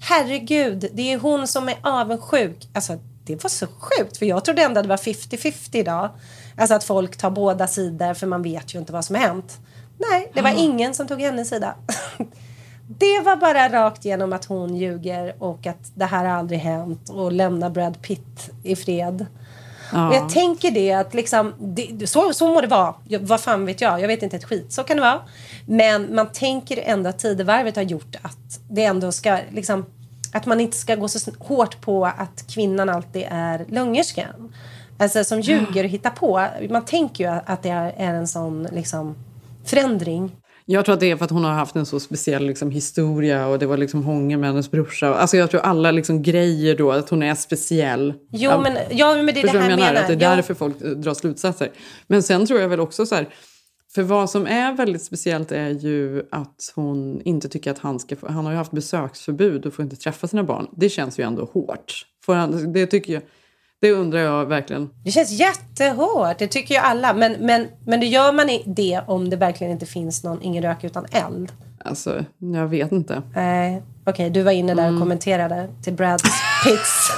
Herregud, 0.00 0.90
det 0.92 1.12
är 1.12 1.18
hon 1.18 1.48
som 1.48 1.68
är 1.68 1.76
avundsjuk. 1.82 2.68
Alltså, 2.74 2.98
det 3.24 3.42
var 3.42 3.50
så 3.50 3.66
sjukt 3.66 4.16
för 4.16 4.26
jag 4.26 4.44
trodde 4.44 4.62
ändå 4.62 4.82
det 4.82 4.88
var 4.88 4.96
50-50 4.96 5.76
idag. 5.76 6.10
Alltså 6.56 6.74
att 6.74 6.84
folk 6.84 7.16
tar 7.16 7.30
båda 7.30 7.66
sidor 7.66 8.14
för 8.14 8.26
man 8.26 8.42
vet 8.42 8.74
ju 8.74 8.78
inte 8.78 8.92
vad 8.92 9.04
som 9.04 9.16
har 9.16 9.22
hänt. 9.22 9.58
Nej, 9.98 10.30
det 10.34 10.42
var 10.42 10.54
ingen 10.58 10.94
som 10.94 11.08
tog 11.08 11.20
hennes 11.20 11.48
sida. 11.48 11.74
Det 12.98 13.20
var 13.20 13.36
bara 13.36 13.68
rakt 13.68 14.04
igenom 14.04 14.32
att 14.32 14.44
hon 14.44 14.76
ljuger 14.76 15.42
och 15.42 15.66
att 15.66 15.92
det 15.94 16.04
här 16.04 16.24
har 16.24 16.38
aldrig 16.38 16.60
hänt 16.60 17.08
och 17.10 17.32
lämna 17.32 17.70
Brad 17.70 18.02
Pitt 18.02 18.50
i 18.62 18.76
fred. 18.76 19.26
Ja. 19.92 20.08
Och 20.08 20.14
jag 20.14 20.28
tänker 20.28 20.70
det 20.70 20.92
att 20.92 21.14
liksom, 21.14 21.54
det, 21.58 22.06
så, 22.06 22.32
så 22.32 22.48
må 22.48 22.60
det 22.60 22.66
vara. 22.66 22.94
Jag, 23.08 23.20
vad 23.20 23.40
fan 23.40 23.66
vet 23.66 23.80
jag? 23.80 24.00
Jag 24.00 24.08
vet 24.08 24.22
inte 24.22 24.36
ett 24.36 24.44
skit. 24.44 24.72
Så 24.72 24.82
kan 24.82 24.96
det 24.96 25.02
vara. 25.02 25.20
Men 25.66 26.14
man 26.14 26.32
tänker 26.32 26.82
ändå 26.84 27.10
att 27.10 27.18
tidevarvet 27.18 27.76
har 27.76 27.82
gjort 27.82 28.16
att 28.22 28.60
det 28.70 28.84
ändå 28.84 29.12
ska 29.12 29.38
liksom, 29.50 29.86
att 30.32 30.46
man 30.46 30.60
inte 30.60 30.76
ska 30.76 30.94
gå 30.94 31.08
så 31.08 31.30
hårt 31.38 31.80
på 31.80 32.04
att 32.06 32.44
kvinnan 32.48 32.88
alltid 32.88 33.26
är 33.30 33.64
löngerskan. 33.68 34.54
Alltså 34.98 35.24
som 35.24 35.40
ljuger 35.40 35.84
och 35.84 35.90
hittar 35.90 36.10
på. 36.10 36.46
Man 36.70 36.84
tänker 36.84 37.24
ju 37.24 37.40
att 37.46 37.62
det 37.62 37.70
är 37.70 37.92
en 37.96 38.28
sån 38.28 38.62
liksom 38.62 39.16
förändring. 39.64 40.36
Jag 40.72 40.84
tror 40.84 40.92
att 40.94 41.00
det 41.00 41.10
är 41.10 41.16
för 41.16 41.24
att 41.24 41.30
hon 41.30 41.44
har 41.44 41.52
haft 41.52 41.76
en 41.76 41.86
så 41.86 42.00
speciell 42.00 42.46
liksom, 42.46 42.70
historia 42.70 43.46
och 43.46 43.58
det 43.58 43.66
var 43.66 43.76
liksom 43.76 44.04
hångel 44.04 44.38
med 44.38 44.48
hennes 44.50 44.70
brorsa. 44.70 45.14
Alltså 45.14 45.36
jag 45.36 45.50
tror 45.50 45.60
alla 45.60 45.90
liksom, 45.90 46.22
grejer 46.22 46.76
då, 46.76 46.92
att 46.92 47.10
hon 47.10 47.22
är 47.22 47.34
speciell. 47.34 48.14
Jo, 48.32 48.50
men, 48.62 48.76
ja, 48.90 49.14
men 49.16 49.26
det 49.26 49.40
är 49.40 49.42
det 49.42 49.48
här 49.48 49.56
jag 49.56 49.64
menar? 49.64 49.76
menar. 49.76 50.00
Att 50.00 50.06
det 50.06 50.14
är 50.14 50.30
Ja. 50.30 50.36
därför 50.36 50.54
folk 50.54 50.78
drar 50.78 51.14
slutsatser. 51.14 51.70
Men 52.06 52.22
sen 52.22 52.46
tror 52.46 52.60
jag 52.60 52.68
väl 52.68 52.80
också 52.80 53.06
så 53.06 53.14
här, 53.14 53.28
för 53.94 54.02
vad 54.02 54.30
som 54.30 54.46
är 54.46 54.72
väldigt 54.72 55.02
speciellt 55.02 55.52
är 55.52 55.68
ju 55.68 56.22
att 56.30 56.72
hon 56.74 57.20
inte 57.24 57.48
tycker 57.48 57.70
att 57.70 57.78
han 57.78 57.98
ska 58.00 58.16
få, 58.16 58.28
han 58.28 58.44
har 58.44 58.52
ju 58.52 58.58
haft 58.58 58.72
besöksförbud 58.72 59.66
och 59.66 59.74
får 59.74 59.82
inte 59.82 59.96
träffa 59.96 60.26
sina 60.28 60.44
barn. 60.44 60.66
Det 60.76 60.88
känns 60.88 61.18
ju 61.18 61.24
ändå 61.24 61.44
hårt. 61.52 62.06
Får 62.24 62.34
han, 62.34 62.72
det 62.72 62.86
tycker 62.86 63.12
jag, 63.12 63.22
det 63.80 63.92
undrar 63.92 64.18
jag 64.20 64.46
verkligen. 64.46 64.90
Det 65.04 65.10
känns 65.10 65.30
jättehårt, 65.30 66.38
det 66.38 66.46
tycker 66.46 66.74
ju 66.74 66.80
alla. 66.80 67.14
Men, 67.14 67.32
men, 67.40 67.66
men 67.86 68.00
det 68.00 68.06
gör 68.06 68.32
man 68.32 68.50
i- 68.50 68.62
det 68.66 69.00
om 69.06 69.30
det 69.30 69.36
verkligen 69.36 69.72
inte 69.72 69.86
finns 69.86 70.24
någon 70.24 70.42
ingen 70.42 70.62
rök 70.62 70.84
utan 70.84 71.06
eld. 71.12 71.52
Alltså, 71.84 72.24
jag 72.38 72.68
vet 72.68 72.92
inte. 72.92 73.22
Nej, 73.34 73.82
okej, 74.06 74.30
du 74.30 74.42
var 74.42 74.52
inne 74.52 74.74
där 74.74 74.82
och 74.82 74.88
Mm. 74.88 75.00
kommenterade 75.00 75.68
till 75.84 75.92
Brad 75.92 76.20
Pitts. 76.64 77.10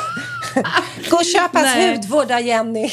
Gå 1.11 1.17
och 1.17 1.25
köp 1.25 1.51
hans 1.53 1.97
hudvård 1.97 2.31
Jenny. 2.41 2.91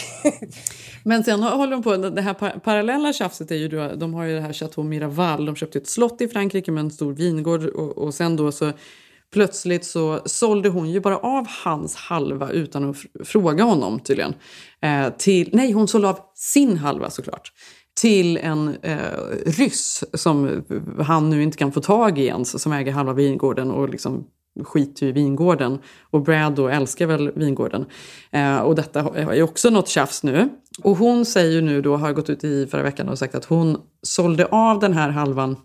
Men 1.03 1.23
sen 1.23 1.43
håller 1.43 1.71
de 1.71 1.83
på, 1.83 1.97
det 1.97 2.21
här 2.21 2.33
par- 2.33 2.59
parallella 2.59 3.13
tjafset 3.13 3.51
är 3.51 3.55
ju 3.55 3.67
då, 3.67 3.91
de 3.95 4.13
har 4.13 4.23
ju 4.23 4.35
det 4.35 4.41
här 4.41 4.53
Chateau 4.53 4.83
Miraval, 4.83 5.45
de 5.45 5.55
köpte 5.55 5.77
ett 5.77 5.87
slott 5.87 6.21
i 6.21 6.27
Frankrike 6.27 6.71
med 6.71 6.81
en 6.83 6.91
stor 6.91 7.13
vingård 7.13 7.65
och, 7.65 7.97
och 7.97 8.13
sen 8.13 8.35
då 8.35 8.51
så 8.51 8.71
plötsligt 9.33 9.85
så 9.85 10.21
sålde 10.25 10.69
hon 10.69 10.89
ju 10.89 10.99
bara 10.99 11.17
av 11.17 11.47
hans 11.63 11.95
halva 11.95 12.51
utan 12.51 12.89
att 12.89 12.97
fråga 13.27 13.63
honom 13.63 13.99
tydligen. 13.99 14.33
Eh, 14.81 15.09
till, 15.17 15.49
nej, 15.53 15.71
hon 15.71 15.87
sålde 15.87 16.09
av 16.09 16.19
sin 16.35 16.77
halva 16.77 17.09
såklart. 17.09 17.51
Till 18.01 18.37
en 18.37 18.75
eh, 18.81 18.97
ryss 19.45 20.03
som 20.13 20.63
han 20.99 21.29
nu 21.29 21.43
inte 21.43 21.57
kan 21.57 21.71
få 21.71 21.81
tag 21.81 22.19
i 22.19 22.25
ens, 22.25 22.61
som 22.61 22.71
äger 22.71 22.91
halva 22.91 23.13
vingården 23.13 23.71
och 23.71 23.89
liksom 23.89 24.25
skiter 24.63 25.03
ju 25.03 25.09
i 25.09 25.11
vingården. 25.11 25.79
Och 26.11 26.21
Brad 26.21 26.55
då 26.55 26.67
älskar 26.67 27.05
väl 27.05 27.31
vingården. 27.35 27.85
Eh, 28.31 28.57
och 28.57 28.75
detta 28.75 28.99
är 28.99 29.33
ju 29.33 29.43
också 29.43 29.69
något 29.69 29.87
tjafs 29.87 30.23
nu. 30.23 30.49
Och 30.83 30.97
hon 30.97 31.25
säger 31.25 31.51
ju 31.51 31.61
nu 31.61 31.81
då, 31.81 31.97
har 31.97 32.13
gått 32.13 32.29
ut 32.29 32.43
i 32.43 32.67
förra 32.67 32.83
veckan 32.83 33.09
och 33.09 33.19
sagt 33.19 33.35
att 33.35 33.45
hon 33.45 33.77
sålde 34.03 34.45
av 34.45 34.79
den 34.79 34.93
här 34.93 35.09
halvan 35.09 35.55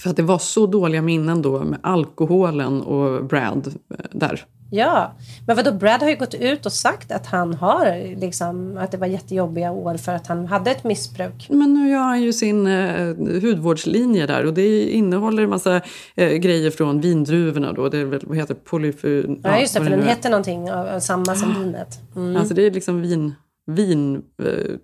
för 0.00 0.10
att 0.10 0.16
det 0.16 0.22
var 0.22 0.38
så 0.38 0.66
dåliga 0.66 1.02
minnen 1.02 1.42
då 1.42 1.64
med 1.64 1.78
alkoholen 1.82 2.82
och 2.82 3.24
Brad 3.24 3.66
eh, 3.66 3.96
där. 4.12 4.46
Ja, 4.70 5.12
men 5.46 5.56
vadå, 5.56 5.72
Brad 5.72 6.02
har 6.02 6.10
ju 6.10 6.16
gått 6.16 6.34
ut 6.34 6.66
och 6.66 6.72
sagt 6.72 7.12
att 7.12 7.26
han 7.26 7.54
har 7.54 8.16
liksom, 8.20 8.76
att 8.76 8.90
det 8.90 8.96
var 8.96 9.06
jättejobbiga 9.06 9.70
år 9.70 9.96
för 9.96 10.12
att 10.12 10.26
han 10.26 10.46
hade 10.46 10.70
ett 10.70 10.84
missbruk. 10.84 11.46
Men 11.50 11.74
nu 11.74 11.90
gör 11.90 12.02
han 12.02 12.22
ju 12.22 12.32
sin 12.32 12.66
eh, 12.66 13.16
hudvårdslinje 13.16 14.26
där 14.26 14.46
och 14.46 14.54
det 14.54 14.90
innehåller 14.90 15.42
en 15.42 15.50
massa 15.50 15.80
eh, 16.14 16.32
grejer 16.32 16.70
från 16.70 17.00
vindruvorna 17.00 17.72
då. 17.72 17.88
Det 17.88 17.98
är 17.98 18.04
väl, 18.04 18.20
vad 18.26 18.36
heter? 18.36 18.54
Polyfy... 18.54 19.24
Ja, 19.42 19.60
just 19.60 19.74
det, 19.74 19.80
för 19.80 19.90
den 19.90 20.02
heter 20.02 20.30
någonting 20.30 20.72
av, 20.72 20.86
av 20.86 21.00
samma 21.00 21.34
som 21.34 21.54
vinet. 21.54 22.00
Mm. 22.16 22.36
Alltså 22.36 22.54
det 22.54 22.62
är 22.62 22.70
liksom 22.70 23.02
vin... 23.02 23.34
Vin... 23.66 24.22
Eh. 24.42 24.76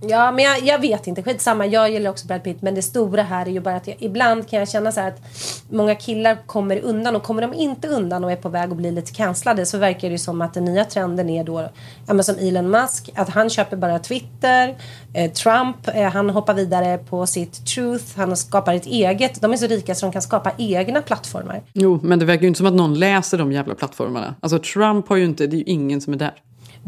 Ja, 0.00 0.32
men 0.32 0.44
jag, 0.44 0.62
jag 0.62 0.78
vet 0.78 1.06
inte. 1.06 1.22
Skitsamma. 1.22 1.66
Jag 1.66 1.90
gillar 1.90 2.10
också 2.10 2.26
Brad 2.26 2.42
Pitt. 2.42 2.62
Men 2.62 2.74
det 2.74 2.82
stora 2.82 3.22
här 3.22 3.46
är 3.46 3.50
ju 3.50 3.60
bara 3.60 3.76
att 3.76 3.86
jag, 3.86 3.96
ibland 4.00 4.48
kan 4.48 4.58
jag 4.58 4.68
känna 4.68 4.92
så 4.92 5.00
här 5.00 5.08
att 5.08 5.22
många 5.70 5.94
killar 5.94 6.38
kommer 6.46 6.80
undan 6.80 7.16
och 7.16 7.22
kommer 7.22 7.42
de 7.42 7.54
inte 7.54 7.88
undan 7.88 8.24
och 8.24 8.32
är 8.32 8.36
på 8.36 8.48
väg 8.48 8.70
att 8.70 8.76
bli 8.76 8.90
lite 8.90 9.12
cancellade 9.12 9.66
så 9.66 9.78
verkar 9.78 10.08
det 10.08 10.12
ju 10.12 10.18
som 10.18 10.42
att 10.42 10.54
den 10.54 10.64
nya 10.64 10.84
trenden 10.84 11.30
är 11.30 11.44
då, 11.44 11.68
ja, 12.06 12.14
men 12.14 12.24
som 12.24 12.36
Elon 12.38 12.70
Musk, 12.70 13.10
att 13.14 13.28
han 13.28 13.50
köper 13.50 13.76
bara 13.76 13.98
Twitter. 13.98 14.76
Eh, 15.14 15.32
Trump, 15.32 15.76
eh, 15.94 16.10
han 16.10 16.30
hoppar 16.30 16.54
vidare 16.54 16.98
på 16.98 17.26
sitt 17.26 17.66
Truth. 17.66 18.04
Han 18.16 18.36
skapar 18.36 18.74
ett 18.74 18.86
eget. 18.86 19.40
De 19.40 19.52
är 19.52 19.56
så 19.56 19.66
rika 19.66 19.94
så 19.94 20.06
de 20.06 20.12
kan 20.12 20.22
skapa 20.22 20.52
egna 20.58 21.02
plattformar. 21.02 21.62
Jo, 21.72 22.00
men 22.02 22.18
det 22.18 22.24
verkar 22.24 22.42
ju 22.42 22.48
inte 22.48 22.58
som 22.58 22.66
att 22.66 22.74
någon 22.74 22.98
läser 22.98 23.38
de 23.38 23.52
jävla 23.52 23.74
plattformarna. 23.74 24.34
Alltså 24.40 24.58
Trump 24.58 25.08
har 25.08 25.16
ju 25.16 25.24
inte, 25.24 25.46
det 25.46 25.56
är 25.56 25.58
ju 25.58 25.64
ingen 25.64 26.00
som 26.00 26.12
är 26.12 26.16
där. 26.16 26.34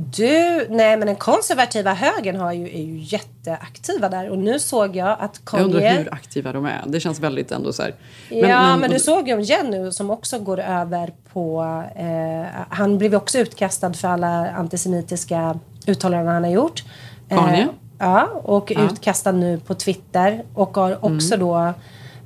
Du, 0.01 0.67
nej 0.71 0.97
men 0.97 1.07
den 1.07 1.17
konservativa 1.17 1.95
högern 1.95 2.37
har 2.37 2.53
ju, 2.53 2.65
är 2.69 2.83
ju 2.83 2.99
jätteaktiva 2.99 4.09
där 4.09 4.31
och 4.31 4.39
nu 4.39 4.59
såg 4.59 4.97
jag 4.97 5.17
att 5.21 5.41
Jag 5.53 5.61
undrar 5.63 5.81
Kanye... 5.81 5.99
hur 5.99 6.15
aktiva 6.15 6.53
de 6.53 6.65
är. 6.67 6.83
Det 6.87 7.01
känns 7.01 7.21
väldigt 7.21 7.53
ändå 7.53 7.73
så 7.73 7.83
här. 7.83 7.95
ja, 8.29 8.77
men, 8.77 8.91
du 8.91 8.99
såg 8.99 9.29
ju 9.29 9.35
om 9.35 9.41
Jenny 9.41 9.93
som 9.93 10.11
också 10.11 10.39
går 10.39 10.61
över 10.61 11.13
på... 11.33 11.63
Eh, 11.97 12.47
han 12.69 12.99
blev 12.99 13.15
också 13.15 13.39
utkastad 13.39 13.93
för 13.93 14.09
alla 14.09 14.51
antisemitiska 14.51 15.59
uttalanden 15.87 16.35
han 16.35 16.45
har 16.45 16.51
gjort. 16.51 16.85
Kanye? 17.29 17.63
Eh, 17.63 17.69
ja, 17.99 18.29
och 18.45 18.71
Ja. 18.71 18.81
utkastad 18.81 19.33
nu 19.33 19.59
på 19.61 19.75
Twitter. 19.75 20.45
Och 20.55 20.77
har 20.77 21.05
också 21.05 21.35
Mm. 21.35 21.47
då 21.47 21.73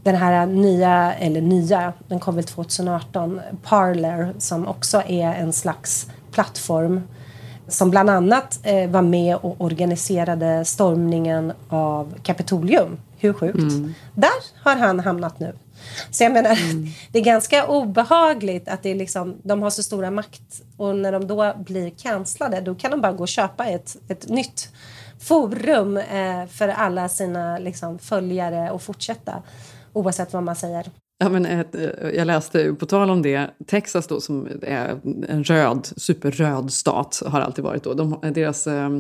den 0.03 0.17
här 0.17 0.47
nya, 0.47 1.15
eller 1.15 1.41
nya, 1.41 1.93
den 2.09 2.21
kom 2.21 2.35
väl 2.35 2.45
2018, 2.45 3.41
Parler 3.63 4.33
som 4.39 4.67
också 4.69 5.03
är 5.07 5.35
en 5.35 5.53
slags 5.53 6.07
plattform 6.33 7.01
som 7.73 7.91
bland 7.91 8.11
annat 8.11 8.61
eh, 8.63 8.91
var 8.91 9.03
med 9.03 9.37
och 9.37 9.61
organiserade 9.61 10.65
stormningen 10.65 11.53
av 11.69 12.15
Kapitolium. 12.23 12.99
Hur 13.19 13.33
sjukt? 13.33 13.59
Mm. 13.59 13.95
Där 14.15 14.63
har 14.63 14.77
han 14.77 15.01
hamnat 15.01 15.41
nu. 15.41 15.53
Så 16.11 16.23
jag 16.23 16.33
menar, 16.33 16.59
det 17.13 17.19
är 17.19 17.25
ganska 17.25 17.67
obehagligt 17.67 18.69
att 18.69 18.83
det 18.83 18.91
är 18.91 18.95
liksom, 18.95 19.37
de 19.43 19.63
har 19.63 19.71
så 19.71 19.83
stora 19.83 20.11
makt 20.11 20.63
och 20.77 20.97
när 20.97 21.13
de 21.13 21.27
då 21.27 21.55
blir 21.59 21.91
cancellade 21.91 22.61
då 22.61 22.75
kan 22.75 22.91
de 22.91 23.01
bara 23.01 23.13
gå 23.13 23.23
och 23.23 23.29
köpa 23.29 23.67
ett, 23.67 23.97
ett 24.09 24.29
nytt 24.29 24.69
forum 25.21 25.97
eh, 25.97 26.47
för 26.47 26.69
alla 26.69 27.09
sina 27.09 27.59
liksom, 27.59 27.99
följare 27.99 28.71
och 28.71 28.83
fortsätta 28.83 29.43
oavsett 29.93 30.33
vad 30.33 30.43
man 30.43 30.57
säger. 30.57 30.91
Ja, 31.23 31.29
men 31.29 31.47
ett, 31.47 31.77
jag 32.15 32.27
läste, 32.27 32.75
på 32.75 32.87
tal 32.87 33.11
om 33.11 33.23
det, 33.23 33.51
Texas 33.67 34.07
då 34.07 34.21
som 34.21 34.49
är 34.63 35.01
en 35.29 35.45
röd, 35.45 35.89
superröd 35.97 36.73
stat, 36.73 37.23
har 37.27 37.41
alltid 37.41 37.65
varit 37.65 37.83
då. 37.83 37.95
De, 37.95 38.19
deras 38.35 38.67
eh, 38.67 38.91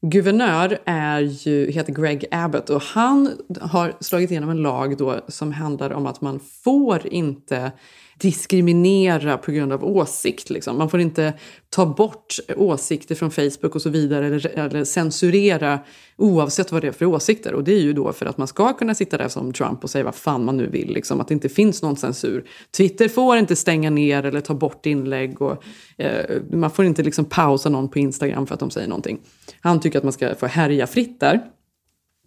guvernör 0.00 0.78
är 0.84 1.20
ju, 1.20 1.70
heter 1.70 1.92
Greg 1.92 2.24
Abbott 2.30 2.70
och 2.70 2.82
han 2.82 3.30
har 3.60 3.92
slagit 4.00 4.30
igenom 4.30 4.50
en 4.50 4.62
lag 4.62 4.96
då 4.96 5.20
som 5.28 5.52
handlar 5.52 5.90
om 5.90 6.06
att 6.06 6.20
man 6.20 6.40
får 6.64 7.06
inte 7.06 7.72
diskriminera 8.18 9.38
på 9.38 9.52
grund 9.52 9.72
av 9.72 9.84
åsikt. 9.84 10.50
Liksom. 10.50 10.78
Man 10.78 10.90
får 10.90 11.00
inte 11.00 11.32
ta 11.68 11.86
bort 11.86 12.36
åsikter 12.56 13.14
från 13.14 13.30
Facebook 13.30 13.74
och 13.74 13.82
så 13.82 13.90
vidare 13.90 14.26
eller, 14.26 14.58
eller 14.58 14.84
censurera 14.84 15.80
oavsett 16.16 16.72
vad 16.72 16.82
det 16.82 16.88
är 16.88 16.92
för 16.92 17.06
åsikter. 17.06 17.54
Och 17.54 17.64
det 17.64 17.72
är 17.72 17.80
ju 17.80 17.92
då 17.92 18.12
för 18.12 18.26
att 18.26 18.38
man 18.38 18.48
ska 18.48 18.72
kunna 18.72 18.94
sitta 18.94 19.18
där 19.18 19.28
som 19.28 19.52
Trump 19.52 19.84
och 19.84 19.90
säga 19.90 20.04
vad 20.04 20.14
fan 20.14 20.44
man 20.44 20.56
nu 20.56 20.66
vill. 20.66 20.92
Liksom, 20.92 21.20
att 21.20 21.28
det 21.28 21.34
inte 21.34 21.48
finns 21.48 21.82
någon 21.82 21.96
censur. 21.96 22.44
Twitter 22.76 23.08
får 23.08 23.36
inte 23.36 23.56
stänga 23.56 23.90
ner 23.90 24.22
eller 24.22 24.40
ta 24.40 24.54
bort 24.54 24.86
inlägg. 24.86 25.42
Och, 25.42 25.64
eh, 25.96 26.42
man 26.52 26.70
får 26.70 26.84
inte 26.84 27.02
liksom 27.02 27.24
pausa 27.24 27.68
någon 27.68 27.88
på 27.88 27.98
Instagram 27.98 28.46
för 28.46 28.54
att 28.54 28.60
de 28.60 28.70
säger 28.70 28.88
någonting. 28.88 29.18
Han 29.60 29.80
tycker 29.80 29.98
att 29.98 30.04
man 30.04 30.12
ska 30.12 30.34
få 30.34 30.46
härja 30.46 30.86
fritt 30.86 31.20
där. 31.20 31.40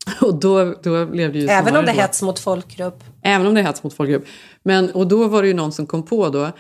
Och 0.21 0.39
då, 0.39 0.75
då 0.83 1.05
blev 1.05 1.33
det 1.33 1.39
ju 1.39 1.47
Även 1.47 1.75
om 1.75 1.85
det 1.85 1.91
är 1.91 1.95
hets 1.95 2.21
mot 2.21 2.39
folkgrupp. 2.39 3.03
Även 3.23 3.47
om 3.47 3.53
det 3.53 3.59
är 3.59 3.65
hets 3.65 3.83
mot 3.83 3.93
folkgrupp. 3.93 4.25
Men, 4.63 4.91
och 4.91 5.07
då 5.07 5.27
var 5.27 5.41
det 5.41 5.47
ju 5.47 5.53
någon 5.53 5.71
som 5.71 5.87
kom 5.87 6.03
på 6.03 6.29
då 6.29 6.51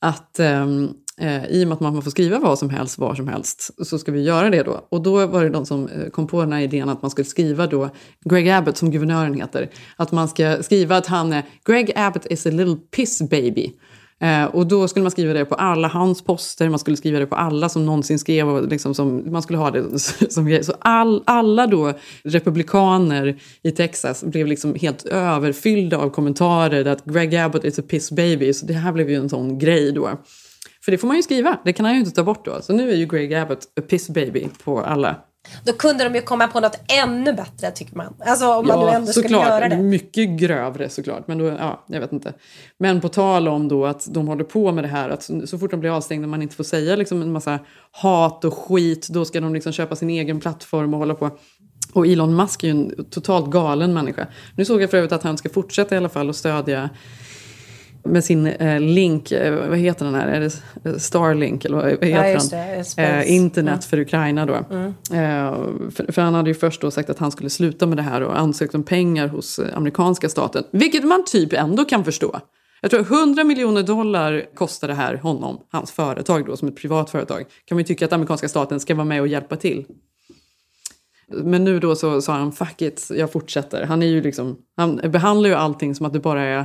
att, 0.00 0.38
ehm, 0.38 0.90
eh, 1.18 1.46
i 1.46 1.64
och 1.64 1.68
med 1.68 1.74
att 1.74 1.80
man 1.80 2.02
får 2.02 2.10
skriva 2.10 2.38
vad 2.38 2.58
som 2.58 2.70
helst, 2.70 2.98
var 2.98 3.14
som 3.14 3.28
helst, 3.28 3.70
så 3.86 3.98
ska 3.98 4.12
vi 4.12 4.22
göra 4.22 4.50
det 4.50 4.62
då. 4.62 4.86
Och 4.88 5.02
då 5.02 5.26
var 5.26 5.44
det 5.44 5.50
de 5.50 5.66
som 5.66 5.88
eh, 5.88 6.08
kom 6.10 6.26
på 6.26 6.40
den 6.40 6.52
här 6.52 6.60
idén 6.60 6.88
att 6.88 7.02
man 7.02 7.10
skulle 7.10 7.24
skriva 7.24 7.66
då, 7.66 7.90
Greg 8.24 8.48
Abbott 8.48 8.76
som 8.76 8.90
guvernören 8.90 9.34
heter, 9.34 9.70
att 9.96 10.12
man 10.12 10.28
ska 10.28 10.62
skriva 10.62 10.96
att 10.96 11.06
han 11.06 11.32
är, 11.32 11.42
Greg 11.64 11.92
Abbott 11.96 12.26
is 12.26 12.46
a 12.46 12.50
little 12.50 12.76
piss 12.96 13.22
baby. 13.22 13.72
Eh, 14.20 14.44
och 14.44 14.66
då 14.66 14.88
skulle 14.88 15.02
man 15.02 15.10
skriva 15.10 15.32
det 15.32 15.44
på 15.44 15.54
alla 15.54 15.88
hans 15.88 16.24
poster, 16.24 16.68
man 16.68 16.78
skulle 16.78 16.96
skriva 16.96 17.18
det 17.18 17.26
på 17.26 17.36
alla 17.36 17.68
som 17.68 17.86
någonsin 17.86 18.18
skrev. 18.18 18.48
Och 18.48 18.68
liksom 18.68 18.94
som, 18.94 19.32
man 19.32 19.42
skulle 19.42 19.58
ha 19.58 19.70
det 19.70 19.98
som 20.30 20.46
grej. 20.46 20.64
Så 20.64 20.74
all, 20.78 21.22
alla 21.26 21.66
då 21.66 21.92
republikaner 22.24 23.40
i 23.62 23.70
Texas 23.70 24.24
blev 24.24 24.46
liksom 24.46 24.74
helt 24.74 25.04
överfyllda 25.04 25.98
av 25.98 26.10
kommentarer 26.10 26.84
att 26.84 27.04
Greg 27.04 27.36
Abbott 27.36 27.64
is 27.64 27.78
a 27.78 27.82
piss 27.88 28.12
baby. 28.12 28.52
Så 28.52 28.66
det 28.66 28.74
här 28.74 28.92
blev 28.92 29.10
ju 29.10 29.16
en 29.16 29.28
sån 29.28 29.58
grej 29.58 29.92
då. 29.92 30.10
För 30.84 30.92
det 30.92 30.98
får 30.98 31.08
man 31.08 31.16
ju 31.16 31.22
skriva, 31.22 31.58
det 31.64 31.72
kan 31.72 31.86
han 31.86 31.94
ju 31.94 32.00
inte 32.00 32.12
ta 32.12 32.22
bort 32.22 32.44
då. 32.44 32.62
Så 32.62 32.72
nu 32.72 32.90
är 32.90 32.96
ju 32.96 33.06
Greg 33.06 33.34
Abbott 33.34 33.64
a 33.80 33.82
piss 33.88 34.08
baby 34.08 34.48
på 34.64 34.80
alla 34.80 35.16
då 35.64 35.72
kunde 35.72 36.04
de 36.04 36.14
ju 36.14 36.20
komma 36.20 36.48
på 36.48 36.60
något 36.60 36.78
ännu 36.88 37.32
bättre 37.32 37.70
tycker 37.70 37.96
man. 37.96 38.14
Alltså 38.18 38.54
om 38.54 38.66
man 38.66 38.80
nu 38.80 38.92
ändå 38.92 39.12
skulle 39.12 39.28
såklart. 39.28 39.48
göra 39.48 39.68
det. 39.68 39.76
Mycket 39.76 40.28
grövre 40.28 40.88
såklart. 40.88 41.28
Men 41.28 41.38
då, 41.38 41.44
ja, 41.44 41.84
jag 41.86 42.00
vet 42.00 42.12
inte. 42.12 42.32
Men 42.78 43.00
på 43.00 43.08
tal 43.08 43.48
om 43.48 43.68
då 43.68 43.86
att 43.86 44.06
de 44.14 44.28
håller 44.28 44.44
på 44.44 44.72
med 44.72 44.84
det 44.84 44.88
här 44.88 45.08
att 45.08 45.30
så 45.44 45.58
fort 45.58 45.70
de 45.70 45.80
blir 45.80 45.96
avstängda 45.96 46.24
och 46.24 46.30
man 46.30 46.42
inte 46.42 46.56
får 46.56 46.64
säga 46.64 46.96
liksom 46.96 47.22
en 47.22 47.32
massa 47.32 47.58
hat 47.90 48.44
och 48.44 48.54
skit, 48.58 49.08
då 49.10 49.24
ska 49.24 49.40
de 49.40 49.54
liksom 49.54 49.72
köpa 49.72 49.96
sin 49.96 50.10
egen 50.10 50.40
plattform 50.40 50.94
och 50.94 51.00
hålla 51.00 51.14
på. 51.14 51.30
Och 51.92 52.06
Elon 52.06 52.36
Musk 52.36 52.64
är 52.64 52.66
ju 52.66 52.70
en 52.70 53.04
totalt 53.10 53.50
galen 53.50 53.94
människa. 53.94 54.26
Nu 54.56 54.64
såg 54.64 54.82
jag 54.82 54.90
för 54.90 54.96
övrigt 54.96 55.12
att 55.12 55.22
han 55.22 55.38
ska 55.38 55.48
fortsätta 55.48 55.94
i 55.94 55.98
alla 55.98 56.08
fall 56.08 56.28
och 56.28 56.36
stödja 56.36 56.90
med 58.04 58.24
sin 58.24 58.46
eh, 58.46 58.80
link, 58.80 59.32
eh, 59.32 59.68
vad 59.68 59.78
heter 59.78 60.04
den 60.04 60.14
här, 60.14 60.26
är 60.26 60.40
det 60.40 60.90
eh, 60.90 60.96
Starlink 60.96 61.64
eller 61.64 61.76
vad 61.76 61.86
heter 61.86 62.50
den? 62.50 62.76
det, 62.78 62.84
Space. 62.84 63.02
Eh, 63.02 63.34
internet 63.34 63.72
Mm. 63.72 63.82
för 63.82 63.98
Ukraina 63.98 64.46
då. 64.46 64.54
Mm. 64.70 64.86
Eh, 65.12 65.54
för, 65.90 66.12
för 66.12 66.22
han 66.22 66.34
hade 66.34 66.50
ju 66.50 66.54
först 66.54 66.80
då 66.80 66.90
sagt 66.90 67.10
att 67.10 67.18
han 67.18 67.30
skulle 67.30 67.50
sluta 67.50 67.86
med 67.86 67.98
det 67.98 68.02
här 68.02 68.22
och 68.22 68.38
ansökt 68.38 68.74
om 68.74 68.82
pengar 68.82 69.28
hos 69.28 69.58
eh, 69.58 69.76
amerikanska 69.76 70.28
staten. 70.28 70.64
Vilket 70.70 71.04
man 71.04 71.24
typ 71.24 71.52
ändå 71.52 71.84
kan 71.84 72.04
förstå. 72.04 72.40
Jag 72.80 72.90
tror 72.90 73.00
100 73.00 73.44
miljoner 73.44 73.82
dollar 73.82 74.44
kostar 74.54 74.88
det 74.88 74.94
här 74.94 75.14
honom, 75.16 75.60
hans 75.70 75.92
företag 75.92 76.46
då, 76.46 76.56
som 76.56 76.68
ett 76.68 76.76
privat 76.76 77.10
företag. 77.10 77.44
Kan 77.64 77.76
man 77.76 77.78
ju 77.78 77.84
tycka 77.84 78.04
att 78.04 78.12
amerikanska 78.12 78.48
staten 78.48 78.80
ska 78.80 78.94
vara 78.94 79.04
med 79.04 79.20
och 79.20 79.28
hjälpa 79.28 79.56
till. 79.56 79.84
Men 81.28 81.64
nu 81.64 81.80
då 81.80 81.96
så 81.96 82.20
sa 82.20 82.32
han 82.32 82.52
fuck 82.52 82.82
it, 82.82 83.10
jag 83.10 83.32
fortsätter. 83.32 83.82
Han, 83.82 84.02
är 84.02 84.06
ju 84.06 84.22
liksom, 84.22 84.56
han 84.76 85.00
behandlar 85.04 85.48
ju 85.48 85.54
allting 85.54 85.94
som 85.94 86.06
att 86.06 86.12
det 86.12 86.20
bara 86.20 86.42
är 86.42 86.64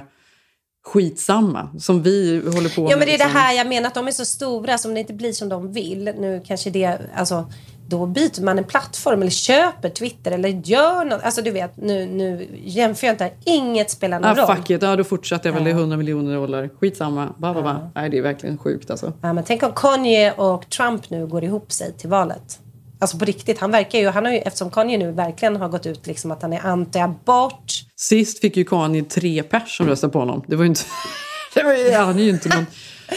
skitsamma. 0.94 1.70
Som 1.80 2.04
vi 2.04 2.42
håller 2.46 2.76
på 2.76 2.82
Ja 2.82 2.88
med. 2.88 2.98
men 2.98 3.00
det 3.00 3.14
är 3.14 3.18
det 3.18 3.24
liksom. 3.24 3.32
här 3.42 3.54
jag 3.54 3.68
menar 3.68 3.88
att 3.88 3.94
de 3.96 4.08
är 4.08 4.12
så 4.12 4.26
stora 4.26 4.78
som 4.78 4.94
det 4.94 5.00
inte 5.00 5.14
blir 5.14 5.32
som 5.34 5.50
de 5.50 5.72
vill. 5.72 6.04
Nu 6.20 6.42
kanske 6.48 6.70
det, 6.70 6.98
alltså 7.16 7.52
då 7.88 8.06
byter 8.06 8.44
man 8.44 8.58
en 8.58 8.64
plattform 8.64 9.22
eller 9.22 9.32
köper 9.32 9.90
Twitter 9.90 10.32
eller 10.32 10.50
gör 10.50 11.06
något. 11.06 11.22
Alltså 11.24 11.42
du 11.42 11.52
vet, 11.52 11.78
nu, 11.78 12.06
nu 12.06 12.48
jämför 12.64 13.08
jag 13.08 13.14
inte. 13.14 13.32
Inget 13.44 13.90
spelar 13.92 14.20
någon 14.20 14.30
Ah, 14.40 14.48
roll. 14.48 14.56
fuck 14.56 14.70
it, 14.70 14.82
ja, 14.82 14.96
då 14.96 15.04
fortsätter 15.04 15.50
jag 15.50 15.54
väl. 15.54 15.64
Det 15.64 15.70
är 15.70 15.74
100 15.76 15.98
miljoner 15.98 16.36
dollar. 16.36 16.70
Skitsamma. 16.80 17.28
Ba, 17.38 17.54
ba, 17.54 17.62
ba. 17.62 17.76
Nej, 17.96 18.10
det 18.10 18.18
är 18.18 18.22
verkligen 18.22 18.58
sjukt 18.58 18.92
alltså. 18.92 19.14
Ja, 19.22 19.34
men 19.34 19.44
tänk 19.44 19.64
om 19.64 19.72
Kanye 19.76 20.32
och 20.32 20.70
Trump 20.70 21.10
nu 21.10 21.28
går 21.28 21.44
ihop 21.44 21.72
sig 21.72 21.94
till 21.94 22.10
valet. 22.10 22.60
Alltså 23.02 23.18
på 23.18 23.26
riktigt, 23.26 23.60
han 23.60 23.72
verkar 23.72 24.00
ju, 24.00 24.08
han 24.08 24.26
har 24.26 24.32
ju, 24.32 24.38
eftersom 24.38 24.72
Kanye 24.72 24.98
nu 24.98 25.12
verkligen 25.12 25.56
har 25.56 25.70
gått 25.70 25.86
ut 25.86 26.08
liksom 26.08 26.32
att 26.32 26.42
han 26.42 26.54
är 26.54 26.60
anti-abort. 26.60 27.84
Sist 27.96 28.40
fick 28.40 28.58
ju 28.58 28.64
Kanye 28.64 29.04
tre 29.04 29.44
pers 29.44 29.78
som 29.78 29.88
röstade 29.88 30.14
på 30.14 30.20
honom. 30.20 30.44
Det 30.48 30.56
var 30.56 30.66
inte... 30.66 30.82
det 31.54 31.64
var 31.64 31.74
ju, 31.74 31.92
han 31.92 32.20
är 32.20 32.24
ju 32.24 32.30
inte 32.30 32.50
någon... 32.56 32.66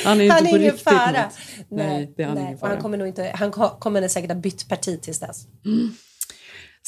Han 0.05 0.21
är 0.21 0.25
ju 0.25 0.31
Han 0.31 0.39
inte 0.39 0.49
är 0.49 0.53
på 0.53 0.59
ingen 0.59 0.73
riktigt 0.73 0.85
fara. 0.85 1.23
något. 1.23 1.33
Nej, 1.71 2.15
det 2.17 2.23
är 2.23 2.27
han 2.27 2.37
nej. 2.37 2.57
fara. 2.59 2.71
han 2.71 2.83
kommer 2.83 2.99
nog 2.99 3.09
inte, 3.09 3.33
han 3.35 3.51
ko- 3.51 3.77
kommer 3.79 4.09
säkert 4.09 4.31
ha 4.31 4.39
bytt 4.39 4.69
parti 4.69 5.01
tills 5.03 5.21
dess. 5.21 5.47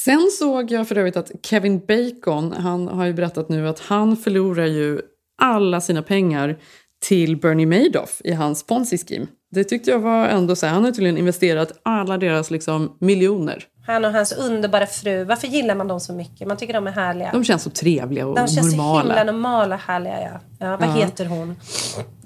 Sen 0.04 0.30
såg 0.38 0.70
jag 0.70 0.88
för 0.88 0.98
övrigt 0.98 1.16
att 1.16 1.30
Kevin 1.42 1.78
Bacon, 1.86 2.52
han 2.52 2.88
har 2.88 3.04
ju 3.06 3.12
berättat 3.12 3.48
nu 3.48 3.68
att 3.68 3.80
han 3.80 4.16
förlorar 4.16 4.66
ju 4.66 5.00
alla 5.42 5.80
sina 5.80 6.02
pengar 6.02 6.58
till 7.04 7.36
Bernie 7.36 7.66
Madoff 7.66 8.20
i 8.24 8.32
hans 8.32 8.66
ponzi-scheme. 8.66 9.26
Det 9.50 9.64
tyckte 9.64 9.90
jag 9.90 9.98
var 9.98 10.26
ändå 10.28 10.56
så 10.56 10.66
här, 10.66 10.72
han 10.74 10.84
har 10.84 10.90
tydligen 10.90 11.18
investerat 11.18 11.72
alla 11.82 12.18
deras 12.18 12.50
liksom 12.50 12.96
miljoner. 13.00 13.64
Han 13.86 14.04
och 14.04 14.12
hans 14.12 14.32
underbara 14.32 14.86
fru. 14.86 15.24
Varför 15.24 15.48
gillar 15.48 15.74
man 15.74 15.88
dem 15.88 16.00
så 16.00 16.12
mycket? 16.12 16.48
Man 16.48 16.56
tycker 16.56 16.72
de 16.72 16.86
är 16.86 16.90
härliga. 16.90 17.30
De 17.32 17.44
känns 17.44 17.62
så 17.62 17.70
trevliga 17.70 18.26
och 18.26 18.36
De 18.36 18.48
känns 18.48 18.70
så 18.70 18.76
normala. 18.76 19.00
himla 19.00 19.32
normala, 19.32 19.76
härliga. 19.76 20.20
Ja. 20.20 20.40
Ja, 20.64 20.76
vad 20.76 20.88
Ja. 20.88 20.92
heter 20.92 21.24
hon? 21.26 21.56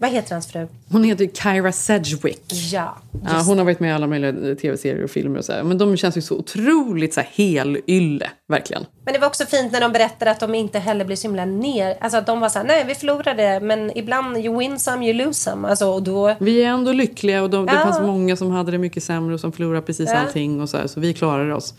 Vad 0.01 0.11
heter 0.11 0.35
hans 0.35 0.47
fru? 0.47 0.67
Hon 0.91 1.05
heter 1.05 1.27
Kyra 1.27 1.73
Sedgwick. 1.73 2.45
Ja, 2.73 2.97
Ja, 3.25 3.43
hon 3.47 3.59
har 3.59 3.65
varit 3.65 3.81
med 3.81 3.91
i 3.91 3.93
alla 3.93 4.07
möjliga 4.07 4.55
tv-serier 4.57 5.05
och 5.05 5.11
filmer 5.11 5.39
och 5.39 5.45
så 5.45 5.53
här. 5.53 5.63
Men 5.63 5.79
de 5.79 5.97
känns 5.97 6.17
ju 6.17 6.23
så 6.23 6.37
otroligt 6.37 7.15
så 7.15 7.21
här 7.21 7.29
helylle, 7.35 8.31
verkligen. 8.49 8.85
Men 9.05 9.15
det 9.15 9.21
var 9.21 9.27
också 9.27 9.47
fint 9.47 9.73
när 9.73 9.81
de 9.81 9.93
berättade 9.93 10.31
att 10.31 10.41
de 10.41 10.55
inte 10.55 10.79
heller 10.79 11.05
blir 11.05 11.17
så 11.17 11.29
himla 11.29 11.45
ner... 11.45 11.97
Alltså 12.01 12.19
att 12.19 12.27
de 12.27 12.41
var 12.41 12.49
så 12.49 12.59
här, 12.59 12.67
nej 12.67 12.85
vi 12.89 12.95
förlorade 12.95 13.61
men 13.61 13.99
ibland 13.99 14.37
you 14.37 14.59
win 14.59 14.79
some, 14.79 15.07
you 15.07 15.27
lose 15.27 15.41
some. 15.41 15.69
Alltså 15.69 15.87
och 15.87 16.03
då... 16.03 16.35
Vi 16.39 16.63
är 16.63 16.69
ändå 16.69 16.93
lyckliga 16.93 17.43
och 17.43 17.51
de, 17.51 17.67
det 17.67 17.73
Ja. 17.73 17.81
fanns 17.81 18.01
många 18.01 18.37
som 18.37 18.51
hade 18.51 18.71
det 18.71 18.79
mycket 18.79 19.03
sämre 19.03 19.35
och 19.35 19.41
som 19.41 19.53
förlorade 19.53 19.83
precis 19.83 20.11
Ja. 20.11 20.17
allting 20.19 20.61
och 20.61 20.69
så 20.69 20.77
här, 20.77 20.87
så 20.87 21.01
vi 21.01 21.15
klarade 21.15 21.55
oss. 21.55 21.75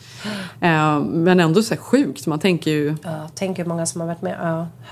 Eh, 0.61 0.99
men 0.99 1.39
ändå 1.39 1.63
så 1.63 1.73
här 1.73 1.81
sjukt, 1.81 2.27
man 2.27 2.39
tänker 2.39 2.71
ju... 2.71 2.95
Ja, 3.03 3.29
tänk 3.35 3.59
hur 3.59 3.65
många 3.65 3.85
som 3.85 4.01
har 4.01 4.07
varit 4.07 4.21
med. 4.21 4.37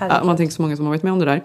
Ja, 0.00 0.24
man 0.24 0.36
tänker 0.36 0.54
så 0.54 0.62
många 0.62 0.76
som 0.76 0.84
har 0.84 0.92
varit 0.92 1.02
med 1.02 1.12
om 1.12 1.18
det 1.18 1.24
där. 1.24 1.42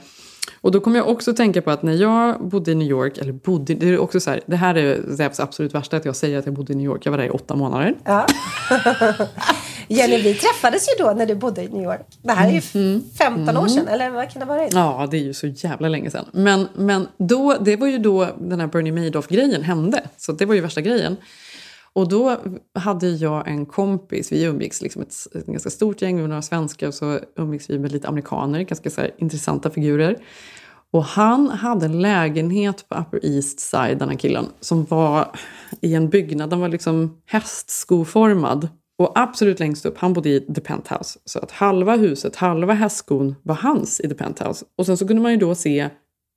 Och 0.61 0.71
då 0.71 0.79
kommer 0.79 0.97
jag 0.97 1.09
också 1.09 1.33
tänka 1.33 1.61
på 1.61 1.71
att 1.71 1.83
när 1.83 1.93
jag 1.93 2.47
bodde 2.47 2.71
i 2.71 2.75
New 2.75 2.87
York, 2.87 3.17
eller 3.17 3.31
bodde, 3.33 3.73
det 3.73 3.89
är 3.89 3.97
också 3.97 4.19
så 4.19 4.29
här, 4.29 4.41
det 4.45 4.55
här 4.55 4.75
är 4.75 5.01
det 5.17 5.39
absolut 5.39 5.75
värsta 5.75 5.97
att 5.97 6.05
jag 6.05 6.15
säger 6.15 6.39
att 6.39 6.45
jag 6.45 6.55
bodde 6.55 6.73
i 6.73 6.75
New 6.75 6.85
York, 6.85 7.05
jag 7.05 7.11
var 7.11 7.17
där 7.17 7.25
i 7.25 7.29
åtta 7.29 7.55
månader. 7.55 7.95
Ja. 8.03 8.27
Jenny, 9.87 10.21
vi 10.21 10.33
träffades 10.33 10.87
ju 10.87 11.03
då 11.03 11.13
när 11.13 11.25
du 11.25 11.35
bodde 11.35 11.63
i 11.63 11.67
New 11.67 11.83
York. 11.83 12.07
Det 12.21 12.31
här 12.31 12.47
är 12.47 12.53
ju 12.53 13.01
15 13.17 13.57
år 13.57 13.67
sedan, 13.67 13.87
eller 13.87 14.09
vad 14.09 14.31
kan 14.31 14.39
det 14.39 14.45
varit? 14.45 14.73
Ja, 14.73 15.07
det 15.11 15.17
är 15.17 15.21
ju 15.21 15.33
så 15.33 15.47
jävla 15.47 15.89
länge 15.89 16.11
sedan. 16.11 16.25
Men, 16.31 16.67
men 16.75 17.07
då, 17.17 17.57
det 17.61 17.75
var 17.75 17.87
ju 17.87 17.97
då 17.97 18.27
den 18.39 18.59
här 18.59 18.67
Bernie 18.67 18.91
Madoff-grejen 18.91 19.63
hände. 19.63 20.01
Så 20.17 20.31
det 20.31 20.45
var 20.45 20.55
ju 20.55 20.61
värsta 20.61 20.81
grejen. 20.81 21.17
Och 21.95 22.09
då 22.09 22.37
hade 22.73 23.09
jag 23.09 23.47
en 23.47 23.65
kompis, 23.65 24.31
vi 24.31 24.43
umgicks 24.43 24.81
liksom 24.81 25.01
ett, 25.01 25.13
ett 25.35 25.45
ganska 25.45 25.69
stort 25.69 26.01
gäng, 26.01 26.21
var 26.21 26.27
några 26.27 26.41
svenskar 26.41 26.87
och 26.87 26.93
så 26.93 27.19
umgicks 27.35 27.69
vi 27.69 27.79
med 27.79 27.91
lite 27.91 28.07
amerikaner, 28.07 28.61
ganska 28.61 28.89
så 28.89 29.01
här, 29.01 29.11
intressanta 29.17 29.69
figurer. 29.69 30.17
Och 30.91 31.03
han 31.03 31.49
hade 31.49 31.85
en 31.85 32.01
lägenhet 32.01 32.85
på 32.89 32.95
Upper 32.95 33.25
East 33.25 33.59
Side, 33.59 33.99
den 33.99 34.09
här 34.09 34.15
killen, 34.15 34.45
som 34.59 34.85
var 34.85 35.35
i 35.81 35.95
en 35.95 36.09
byggnad, 36.09 36.49
den 36.49 36.59
var 36.59 36.69
liksom 36.69 37.21
hästskoformad. 37.25 38.67
Och 38.97 39.11
absolut 39.15 39.59
längst 39.59 39.85
upp, 39.85 39.97
han 39.97 40.13
bodde 40.13 40.29
i 40.29 40.39
The 40.39 40.61
Penthouse. 40.61 41.19
Så 41.25 41.39
att 41.39 41.51
halva 41.51 41.95
huset, 41.95 42.35
halva 42.35 42.73
hästskon 42.73 43.35
var 43.43 43.55
hans 43.55 43.99
i 43.99 44.09
The 44.09 44.15
Penthouse. 44.15 44.65
Och 44.77 44.85
sen 44.85 44.97
så 44.97 45.07
kunde 45.07 45.21
man 45.21 45.31
ju 45.31 45.37
då 45.37 45.55
se 45.55 45.89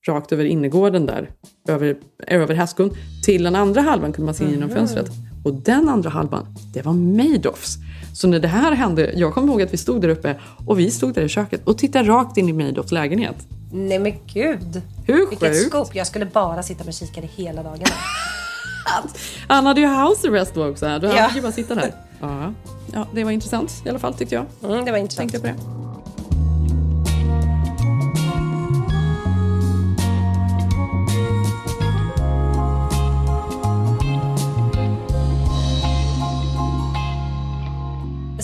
rakt 0.09 0.33
över 0.33 0.45
innergården 0.45 1.07
där, 1.07 1.31
över, 1.69 1.97
över 2.27 2.55
hästskon. 2.55 2.91
Till 3.25 3.43
den 3.43 3.57
andra 3.57 3.81
halvan 3.81 4.13
kunde 4.13 4.27
man 4.27 4.35
se 4.35 4.51
genom 4.51 4.71
fönstret. 4.71 5.11
Och 5.47 5.55
den 5.55 5.89
andra 5.89 6.11
halvan, 6.11 6.47
det 6.73 6.83
var 6.83 6.93
Madoffs. 6.93 7.77
Så 8.15 8.29
när 8.29 8.41
det 8.41 8.49
här 8.49 8.73
hände, 8.73 9.13
jag 9.15 9.35
kommer 9.35 9.49
ihåg 9.49 9.63
att 9.63 9.73
vi 9.73 9.77
stod 9.77 10.01
där 10.01 10.09
uppe 10.09 10.37
och 10.67 10.79
vi 10.79 10.91
stod 10.91 11.15
där 11.15 11.23
i 11.23 11.29
köket 11.29 11.61
och 11.65 11.79
tittade 11.79 12.09
rakt 12.09 12.37
in 12.37 12.49
i 12.49 12.53
Madoffs 12.53 12.93
lägenhet. 12.93 13.37
Nej 13.73 13.99
men 13.99 14.13
gud. 14.27 14.83
Hur 15.07 15.31
Vilket 15.31 15.49
sjukt? 15.49 15.69
scoop. 15.69 15.95
Jag 15.95 16.07
skulle 16.07 16.27
bara 16.27 16.63
sitta 16.63 16.85
med 16.85 16.95
kikare 16.95 17.29
hela 17.37 17.63
dagarna. 17.63 17.87
Han 19.49 19.67
hade 19.67 19.81
ju 19.81 19.87
house 19.87 20.29
arrest 20.29 20.55
då 20.55 20.69
också. 20.69 20.87
Ja. 20.87 20.93
hade 20.93 21.35
ju 21.35 21.43
bara 21.43 21.53
sitta 21.53 21.75
där. 21.75 21.95
Ja. 22.21 22.53
ja, 22.93 23.07
det 23.15 23.25
var 23.25 23.31
intressant 23.31 23.83
i 23.85 23.89
alla 23.89 23.99
fall 23.99 24.15
tyckte 24.15 24.35
jag. 24.35 24.45
Mm, 24.65 24.85
det 24.85 24.91
var 24.91 24.99
intressant. 24.99 25.33
Tänkte 25.33 25.53
på 25.53 25.57
det. 25.57 25.86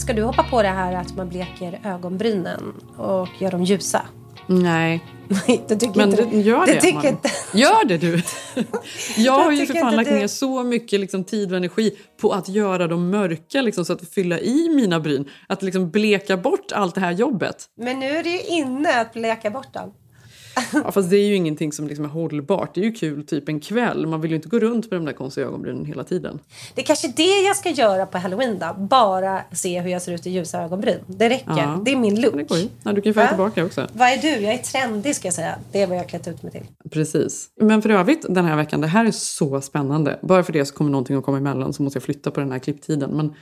Ska 0.03 0.13
du 0.13 0.23
hoppa 0.23 0.43
på 0.43 0.63
det 0.63 0.69
här 0.69 0.95
att 0.95 1.17
man 1.17 1.29
bleker 1.29 1.81
ögonbrynen 1.85 2.75
och 2.97 3.29
gör 3.39 3.51
dem 3.51 3.65
ljusa? 3.65 4.03
Nej. 4.47 5.05
du 5.69 5.77
tycker 5.77 5.97
Men 5.97 6.11
inte 6.11 6.25
det, 6.25 6.41
gör 6.41 6.67
det. 6.67 6.81
tycker 6.81 6.95
Malin. 6.95 7.11
inte. 7.11 7.31
Gör 7.55 7.85
det 7.85 7.99
du! 7.99 8.23
jag 9.17 9.33
har 9.33 9.53
ju 9.53 9.67
för 9.67 9.75
fan 9.75 9.97
lagt 9.97 10.11
ner 10.11 10.27
så 10.27 10.63
mycket 10.63 11.01
liksom, 11.01 11.25
tid 11.25 11.51
och 11.51 11.57
energi 11.57 11.99
på 12.21 12.33
att 12.33 12.49
göra 12.49 12.87
dem 12.87 13.11
mörka, 13.11 13.63
liksom, 13.63 13.85
så 13.85 13.93
att 13.93 14.09
fylla 14.15 14.39
i 14.41 14.69
mina 14.69 15.01
bryn. 15.01 15.29
Att 15.49 15.63
liksom 15.63 15.91
bleka 15.91 16.37
bort 16.37 16.73
allt 16.73 16.95
det 16.95 17.01
här 17.01 17.13
jobbet. 17.13 17.67
Men 17.81 18.01
nu 18.01 18.07
är 18.07 18.23
det 18.23 18.31
ju 18.31 18.41
inne 18.41 19.01
att 19.01 19.13
bleka 19.13 19.51
bort 19.51 19.75
dem. 19.75 19.93
Ja, 20.73 20.93
fast 20.93 21.11
det 21.11 21.17
är 21.17 21.27
ju 21.27 21.35
ingenting 21.35 21.73
som 21.73 21.89
liksom 21.89 22.05
är 22.05 22.09
hållbart. 22.09 22.75
Det 22.75 22.81
är 22.81 22.85
ju 22.85 22.93
kul 22.93 23.27
typ 23.27 23.49
en 23.49 23.61
kväll. 23.61 24.07
Man 24.07 24.21
vill 24.21 24.31
ju 24.31 24.37
inte 24.37 24.49
gå 24.49 24.59
runt 24.59 24.91
med 24.91 25.01
de 25.01 25.07
där 25.07 25.13
konstiga 25.13 25.47
ögonbrynen 25.47 25.85
hela 25.85 26.05
tiden. 26.05 26.39
Det 26.75 26.81
är 26.81 26.85
kanske 26.85 27.09
det 27.17 27.41
jag 27.47 27.57
ska 27.57 27.71
göra 27.71 28.07
på 28.07 28.19
halloween 28.19 28.59
då. 28.59 28.77
Bara 28.79 29.43
se 29.53 29.81
hur 29.81 29.91
jag 29.91 30.03
ser 30.03 30.13
ut 30.13 30.27
i 30.27 30.31
ljusa 30.31 30.63
ögonbryn. 30.63 30.99
Det 31.07 31.29
räcker. 31.29 31.45
Ja. 31.47 31.81
Det 31.85 31.93
är 31.93 31.97
min 31.97 32.21
look. 32.21 32.35
Ju. 32.35 32.69
Ja, 32.83 32.93
du 32.93 33.01
kan 33.01 33.11
ju 33.11 33.15
följa 33.15 33.29
tillbaka 33.29 33.65
också. 33.65 33.89
Vad 33.93 34.09
är 34.09 34.17
du? 34.17 34.29
Jag 34.29 34.55
är 34.55 34.59
trendig 34.59 35.17
ska 35.17 35.27
jag 35.27 35.35
säga. 35.35 35.59
Det 35.73 35.83
är 35.83 35.87
vad 35.87 35.97
jag 35.97 36.03
har 36.03 36.09
klätt 36.09 36.29
ut 36.29 36.43
mig 36.43 36.53
till. 36.53 36.67
Precis. 36.91 37.49
Men 37.61 37.83
för 37.83 37.91
övrigt 37.91 38.27
den 38.29 38.45
här 38.45 38.57
veckan, 38.57 38.81
det 38.81 38.87
här 38.87 39.05
är 39.05 39.11
så 39.11 39.61
spännande. 39.61 40.19
Bara 40.23 40.43
för 40.43 40.53
det 40.53 40.65
så 40.65 40.75
kommer 40.75 40.91
någonting 40.91 41.17
att 41.17 41.25
komma 41.25 41.37
emellan 41.39 41.73
så 41.73 41.83
måste 41.83 41.97
jag 41.97 42.03
flytta 42.03 42.31
på 42.31 42.41
den 42.41 42.53
här 42.53 42.59
klipptiden. 42.59 43.11
Men 43.11 43.35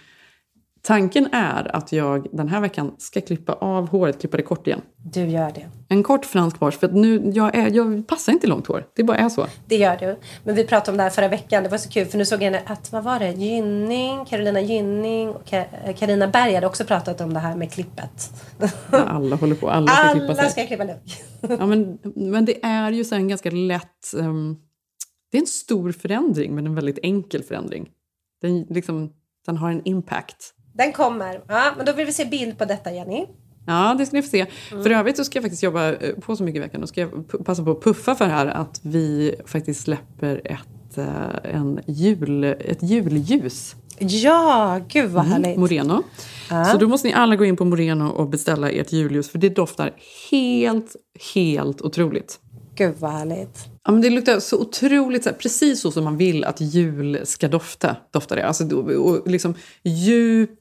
tanken 0.82 1.26
är 1.32 1.76
att 1.76 1.92
jag 1.92 2.26
den 2.32 2.48
här 2.48 2.60
veckan 2.60 2.94
ska 2.98 3.20
klippa 3.20 3.52
av 3.52 3.88
håret, 3.88 4.20
klippa 4.20 4.36
det 4.36 4.42
kort 4.42 4.66
igen. 4.66 4.80
Du 4.96 5.20
gör 5.26 5.50
det. 5.50 5.66
En 5.88 6.02
kort 6.02 6.24
fransk 6.24 6.58
bars, 6.58 6.76
för 6.78 6.86
att 6.86 6.94
nu, 6.94 7.30
jag, 7.34 7.54
är, 7.54 7.70
jag 7.70 8.06
passar 8.06 8.32
inte 8.32 8.46
långt 8.46 8.66
hår. 8.66 8.86
Det 8.96 9.02
bara 9.04 9.16
är 9.16 9.28
så. 9.28 9.46
Det 9.66 9.76
gör 9.76 9.96
du. 9.96 10.16
Men 10.44 10.54
vi 10.54 10.64
pratade 10.64 10.90
om 10.90 10.96
det 10.96 11.02
här 11.02 11.10
förra 11.10 11.28
veckan. 11.28 11.62
Det 11.62 11.68
var 11.68 11.78
så 11.78 11.88
kul 11.90 12.06
för 12.06 12.18
nu 12.18 12.24
såg 12.24 12.42
jag 12.42 12.60
att, 12.66 12.92
vad 12.92 13.04
var 13.04 13.18
det? 13.18 13.30
Gynning, 13.30 14.24
Carolina 14.24 14.60
Gynning 14.60 15.28
och 15.28 15.44
Ka- 15.44 15.92
Carina 15.92 16.28
Berg 16.28 16.54
hade 16.54 16.66
också 16.66 16.84
pratat 16.84 17.20
om 17.20 17.34
det 17.34 17.40
här 17.40 17.56
med 17.56 17.72
klippet. 17.72 18.30
Ja, 18.92 18.98
alla 18.98 19.36
håller 19.36 19.54
på, 19.54 19.70
alla 19.70 19.86
ska 19.86 20.08
klippa 20.12 20.24
Alla 20.26 20.34
sig. 20.34 20.50
ska 20.50 20.66
klippa 20.66 20.84
look. 20.84 21.22
Ja, 21.60 21.66
men, 21.66 21.98
men 22.14 22.44
det 22.44 22.64
är 22.64 22.90
ju 22.92 23.04
så 23.04 23.14
en 23.14 23.28
ganska 23.28 23.50
lätt... 23.50 24.14
ehm, 24.20 24.56
det 25.32 25.38
är 25.38 25.40
en 25.40 25.46
stor 25.46 25.92
förändring, 25.92 26.54
men 26.54 26.66
en 26.66 26.74
väldigt 26.74 26.98
enkel 27.02 27.42
förändring. 27.42 27.88
Den, 28.42 28.62
liksom, 28.62 29.12
den 29.46 29.56
har 29.56 29.70
en 29.70 29.82
impact. 29.84 30.54
Den 30.80 30.92
kommer. 30.92 31.40
Ja, 31.48 31.72
men 31.76 31.86
då 31.86 31.92
vill 31.92 32.06
vi 32.06 32.12
se 32.12 32.24
bild 32.24 32.58
på 32.58 32.64
detta 32.64 32.92
Jenny. 32.92 33.26
Ja, 33.66 33.94
det 33.98 34.06
ska 34.06 34.16
ni 34.16 34.22
få 34.22 34.28
se. 34.28 34.46
För 34.68 34.90
övrigt 34.90 35.16
så 35.16 35.24
ska 35.24 35.36
jag 35.36 35.44
faktiskt 35.44 35.62
jobba 35.62 35.92
eh, 35.92 36.14
på 36.14 36.36
så 36.36 36.42
mycket 36.42 36.58
i 36.58 36.60
veckan. 36.60 36.82
Och 36.82 36.88
ska 36.88 37.00
jag 37.00 37.44
passa 37.44 37.64
på 37.64 37.70
att 37.70 37.82
puffa 37.82 38.14
för 38.14 38.24
här 38.24 38.46
att 38.46 38.80
vi 38.82 39.34
faktiskt 39.46 39.80
släpper 39.80 40.40
ett, 40.44 40.98
eh, 40.98 41.54
en 41.54 41.80
jul, 41.86 42.44
ett 42.44 42.82
julljus. 42.82 43.76
Ja, 43.98 44.80
gud 44.88 45.10
vad 45.10 45.24
härligt. 45.24 45.58
Moreno. 45.58 46.02
Så 46.72 46.78
då 46.78 46.88
måste 46.88 47.08
ni 47.08 47.14
alla 47.14 47.36
gå 47.36 47.44
in 47.44 47.56
på 47.56 47.64
Moreno 47.64 48.08
och 48.08 48.28
beställa 48.28 48.70
ert 48.70 48.92
julljus. 48.92 49.30
För 49.30 49.38
det 49.38 49.48
doftar 49.48 49.92
helt, 50.30 50.96
helt 51.34 51.82
otroligt. 51.82 52.40
Gud 52.80 52.94
vad 52.98 53.10
härligt. 53.10 53.58
Ja, 53.84 53.92
men 53.92 54.00
det 54.00 54.10
luktar 54.10 54.40
så 54.40 54.60
otroligt, 54.60 55.22
så 55.24 55.30
här, 55.30 55.36
precis 55.36 55.80
så 55.80 55.90
som 55.90 56.04
man 56.04 56.16
vill 56.16 56.44
att 56.44 56.60
jul 56.60 57.20
ska 57.24 57.48
dofta. 57.48 57.96
doftar 58.12 58.36
det. 58.36 58.46
Alltså, 58.46 58.64
då- 58.64 58.78
och 58.80 59.30
liksom 59.30 59.54
djup, 59.84 60.58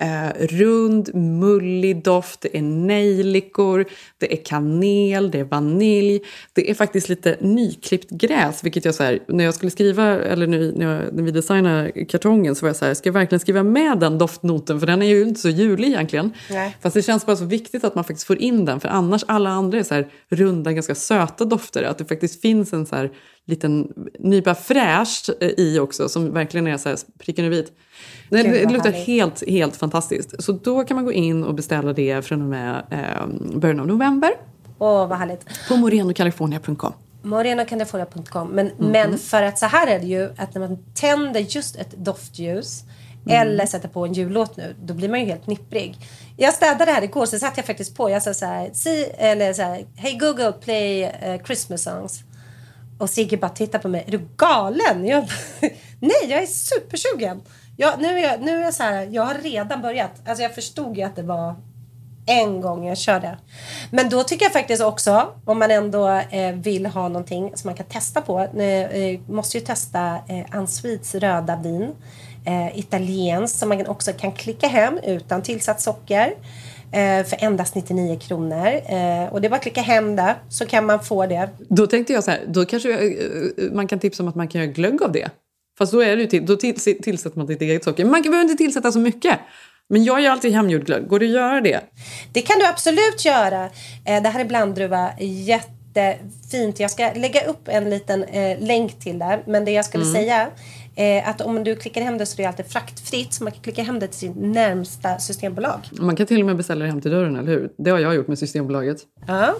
eh, 0.00 0.46
rund, 0.46 1.14
mullig 1.14 2.02
doft. 2.02 2.40
Det 2.40 2.58
är 2.58 2.62
nejlikor, 2.62 3.84
det 4.18 4.32
är 4.32 4.44
kanel, 4.44 5.30
det 5.30 5.40
är 5.40 5.44
vanilj. 5.44 6.20
Det 6.52 6.70
är 6.70 6.74
faktiskt 6.74 7.08
lite 7.08 7.36
nyklippt 7.40 8.10
gräs. 8.10 8.64
Vilket 8.64 8.84
jag 8.84 8.94
så 8.94 9.02
här, 9.02 9.18
när 9.28 9.44
jag 9.44 9.54
skulle 9.54 9.70
skriva, 9.70 10.04
eller 10.04 10.46
när 10.46 10.92
jag, 10.92 11.14
när 11.14 11.22
vi 11.22 11.30
designade 11.30 12.04
kartongen 12.04 12.54
så 12.54 12.66
var 12.66 12.68
jag 12.68 12.76
så 12.76 12.84
här, 12.84 12.94
ska 12.94 13.08
jag 13.08 13.14
verkligen 13.14 13.40
skriva 13.40 13.62
med 13.62 13.98
den 13.98 14.18
doftnoten? 14.18 14.80
För 14.80 14.86
den 14.86 15.02
är 15.02 15.06
ju 15.06 15.22
inte 15.22 15.40
så 15.40 15.48
julig 15.48 15.88
egentligen. 15.88 16.32
Nej. 16.50 16.76
Fast 16.80 16.94
det 16.94 17.02
känns 17.02 17.26
bara 17.26 17.36
så 17.36 17.44
viktigt 17.44 17.84
att 17.84 17.94
man 17.94 18.04
faktiskt 18.04 18.26
får 18.26 18.38
in 18.38 18.64
den. 18.64 18.80
För 18.80 18.88
annars 18.88 19.24
alla 19.28 19.50
andra 19.50 19.78
är 19.78 19.82
så 19.82 19.94
här 19.94 20.08
runda, 20.28 20.72
ganska 20.72 20.94
söta 20.94 21.44
dofter. 21.44 21.82
Att 21.82 21.98
det 21.98 22.04
faktiskt 22.04 22.40
finns 22.40 22.72
en 22.72 22.86
så 22.86 22.96
här 22.96 23.10
liten 23.46 23.92
nypa 24.18 24.54
fräscht 24.54 25.30
eh, 25.40 25.50
i 25.56 25.78
också. 25.78 26.08
Som 26.08 26.32
verkligen 26.32 26.66
är 26.66 26.76
så 26.76 26.88
här 26.88 26.98
pricken 27.18 27.44
över 27.44 27.56
vit. 27.56 27.72
Det, 28.30 28.42
det 28.42 28.72
luktar 28.72 28.90
härligt. 28.90 29.06
helt, 29.06 29.48
helt 29.48 29.76
fantastiskt. 29.76 29.85
Så 30.38 30.52
då 30.52 30.84
kan 30.84 30.94
man 30.94 31.04
gå 31.04 31.12
in 31.12 31.44
och 31.44 31.54
beställa 31.54 31.92
det 31.92 32.22
från 32.24 32.42
och 32.42 32.48
med 32.48 32.82
eh, 32.90 33.26
början 33.58 33.80
av 33.80 33.86
november. 33.86 34.30
Åh, 34.78 35.06
vad 35.08 35.18
härligt. 35.18 35.68
På 35.68 35.76
morenocalifornia.com. 35.76 36.92
Morenocalifornia.com. 37.22 38.48
Men, 38.48 38.66
Mhm. 38.66 38.88
men 38.92 39.18
för 39.18 39.42
att 39.42 39.58
så 39.58 39.66
här 39.66 39.86
är 39.86 39.98
det 39.98 40.06
ju 40.06 40.30
att 40.36 40.54
när 40.54 40.68
man 40.68 40.78
tänder 40.94 41.40
just 41.40 41.76
ett 41.76 41.90
doftljus 41.96 42.82
Mm. 43.28 43.40
eller 43.48 43.66
sätter 43.66 43.88
på 43.88 44.04
en 44.06 44.12
jullåt 44.12 44.56
nu, 44.56 44.74
då 44.84 44.94
blir 44.94 45.08
man 45.08 45.20
ju 45.20 45.26
helt 45.26 45.46
nipprig. 45.46 45.96
Jag 46.36 46.54
städade 46.54 46.92
här 46.92 47.02
igår 47.02 47.26
så 47.26 47.38
satt 47.38 47.56
jag 47.56 47.66
faktiskt 47.66 47.96
på, 47.96 48.10
jag 48.10 48.22
sa 48.22 48.34
så 48.34 48.46
här, 48.46 48.70
si, 48.72 49.06
eller 49.18 49.52
så 49.52 49.62
här, 49.62 49.86
Hey 49.96 50.18
Google 50.18 50.52
play 50.52 51.02
eh, 51.02 51.42
Christmas 51.44 51.82
songs. 51.82 52.20
Och 52.98 53.10
Sigge 53.10 53.36
bara 53.36 53.48
tittar 53.48 53.78
på 53.78 53.88
mig, 53.88 54.04
är 54.06 54.10
du 54.10 54.20
galen? 54.36 55.06
Jag, 55.06 55.24
Nej, 56.00 56.12
jag 56.28 56.42
är 56.42 56.46
supersugen. 56.46 57.40
Jag, 57.76 58.00
nu, 58.00 58.18
är 58.18 58.22
jag, 58.22 58.40
nu 58.42 58.56
är 58.56 58.62
jag 58.62 58.74
så 58.74 58.82
här, 58.82 59.08
jag 59.10 59.22
har 59.22 59.34
redan 59.34 59.82
börjat. 59.82 60.10
Alltså 60.26 60.42
jag 60.42 60.54
förstod 60.54 60.96
ju 60.96 61.02
att 61.02 61.16
det 61.16 61.22
var 61.22 61.54
en 62.26 62.60
gång 62.60 62.86
jag 62.86 62.98
körde. 62.98 63.36
Men 63.90 64.08
då 64.08 64.22
tycker 64.22 64.44
jag 64.44 64.52
faktiskt 64.52 64.82
också, 64.82 65.26
om 65.44 65.58
man 65.58 65.70
ändå 65.70 66.08
eh, 66.08 66.52
vill 66.54 66.86
ha 66.86 67.08
någonting 67.08 67.52
som 67.54 67.68
man 67.68 67.74
kan 67.74 67.86
testa 67.86 68.20
på. 68.20 68.40
Eh, 68.40 68.64
eh, 68.64 69.20
måste 69.28 69.58
ju 69.58 69.64
testa 69.64 70.18
eh, 70.28 70.56
Answeets 70.56 71.14
röda 71.14 71.56
vin. 71.56 71.90
Eh, 72.44 72.78
italienskt 72.78 73.58
som 73.58 73.68
man 73.68 73.86
också 73.86 74.12
kan 74.12 74.32
klicka 74.32 74.68
hem 74.68 74.98
utan 74.98 75.42
tillsatt 75.42 75.80
socker. 75.80 76.34
Eh, 76.92 77.24
för 77.24 77.44
endast 77.44 77.74
99 77.74 78.18
kronor. 78.18 78.66
Eh, 78.66 79.32
och 79.32 79.40
det 79.40 79.46
är 79.46 79.50
bara 79.50 79.56
att 79.56 79.62
klicka 79.62 79.80
hem 79.80 80.16
det 80.16 80.34
så 80.48 80.66
kan 80.66 80.86
man 80.86 81.04
få 81.04 81.26
det. 81.26 81.50
Då 81.68 81.86
tänkte 81.86 82.12
jag 82.12 82.24
så 82.24 82.30
här, 82.30 82.40
då 82.46 82.64
kanske 82.64 82.92
eh, 82.92 83.64
eh, 83.64 83.72
man 83.72 83.88
kan 83.88 83.98
tipsa 83.98 84.22
om 84.22 84.28
att 84.28 84.34
man 84.34 84.48
kan 84.48 84.60
göra 84.60 84.72
glögg 84.72 85.02
av 85.02 85.12
det. 85.12 85.30
Fast 85.78 85.92
då, 85.92 86.00
är 86.02 86.16
det 86.16 86.22
ju 86.22 86.28
till, 86.28 86.46
då 86.46 86.56
till, 86.56 86.74
tillsätter 87.02 87.38
man 87.38 87.46
sitt 87.46 87.62
eget 87.62 87.84
socker. 87.84 88.04
Men 88.04 88.10
man 88.10 88.22
behöver 88.22 88.42
inte 88.42 88.54
tillsätta 88.54 88.92
så 88.92 88.98
mycket. 88.98 89.38
Men 89.88 90.04
jag 90.04 90.20
gör 90.20 90.30
alltid 90.30 90.52
hemgjord 90.52 90.86
glögg. 90.86 91.08
Går 91.08 91.18
det 91.18 91.26
att 91.26 91.32
göra 91.32 91.60
det? 91.60 91.80
Det 92.32 92.40
kan 92.42 92.58
du 92.58 92.66
absolut 92.66 93.24
göra. 93.24 93.64
Eh, 94.04 94.22
det 94.22 94.28
här 94.28 94.40
är 94.40 94.44
blanddruva. 94.44 95.10
Jättefint. 95.94 96.80
Jag 96.80 96.90
ska 96.90 97.12
lägga 97.14 97.44
upp 97.44 97.68
en 97.68 97.90
liten 97.90 98.24
eh, 98.24 98.60
länk 98.60 98.98
till 99.00 99.18
det. 99.18 99.40
Men 99.46 99.64
det 99.64 99.70
jag 99.70 99.84
skulle 99.84 100.04
Mm. 100.04 100.14
säga 100.14 100.48
är 100.96 101.22
att 101.22 101.40
om 101.40 101.64
du 101.64 101.76
klickar 101.76 102.00
hem 102.00 102.18
det 102.18 102.26
så 102.26 102.34
är 102.38 102.42
det 102.42 102.48
alltid 102.48 102.66
fraktfritt. 102.66 103.34
Så 103.34 103.44
man 103.44 103.52
kan 103.52 103.62
klicka 103.62 103.82
hem 103.82 103.98
det 103.98 104.06
till 104.06 104.18
sin 104.18 104.52
närmsta 104.52 105.18
systembolag. 105.18 105.80
Man 105.92 106.16
kan 106.16 106.26
till 106.26 106.40
och 106.40 106.46
med 106.46 106.56
beställa 106.56 106.84
det 106.84 106.90
hem 106.90 107.00
till 107.00 107.10
dörren, 107.10 107.36
eller 107.36 107.52
hur? 107.52 107.70
Det 107.78 107.90
har 107.90 107.98
jag 107.98 108.14
gjort 108.14 108.28
med 108.28 108.38
Systembolaget. 108.38 108.98
Ja, 109.26 109.54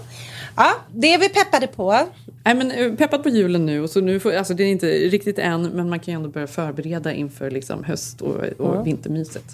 ja 0.57 0.71
det 0.95 1.15
är 1.15 1.19
vi 1.19 1.29
peppade 1.29 1.67
på. 1.67 1.99
Nej, 2.47 2.55
men 2.55 2.71
eh, 2.71 2.93
peppat 2.93 3.23
på 3.23 3.29
julen 3.29 3.67
nu. 3.67 3.81
Och 3.81 3.91
så 3.91 4.01
nu 4.01 4.21
får, 4.21 4.33
alltså, 4.35 4.55
det 4.55 4.65
är 4.65 4.69
inte 4.69 4.87
riktigt 4.87 5.39
än, 5.39 5.63
men 5.63 5.89
man 5.89 5.99
kan 6.01 6.13
ju 6.15 6.17
ändå 6.17 6.29
börja 6.29 6.47
förbereda 6.47 7.13
inför 7.13 7.51
liksom, 7.51 7.85
höst 7.85 8.21
och, 8.23 8.37
och 8.59 8.73
Mm. 8.73 8.85
vintermyset. 8.85 9.45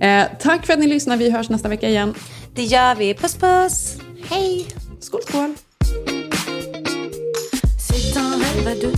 Eh, 0.00 0.24
tack 0.40 0.66
för 0.66 0.72
att 0.72 0.78
ni 0.78 0.86
lyssnar. 0.86 1.16
Vi 1.16 1.30
hörs 1.30 1.50
nästa 1.50 1.68
vecka 1.68 1.88
igen. 1.88 2.14
Det 2.54 2.62
gör 2.64 2.94
vi. 2.94 3.14
Puss 3.14 3.34
puss! 3.34 3.98
Hej! 4.30 4.66
Skål, 5.00 5.20
skål! 5.22 5.54
C'est 7.78 8.16
un 8.16 8.38
rêve 8.38 8.66
à 8.66 8.74
deux, 8.74 8.92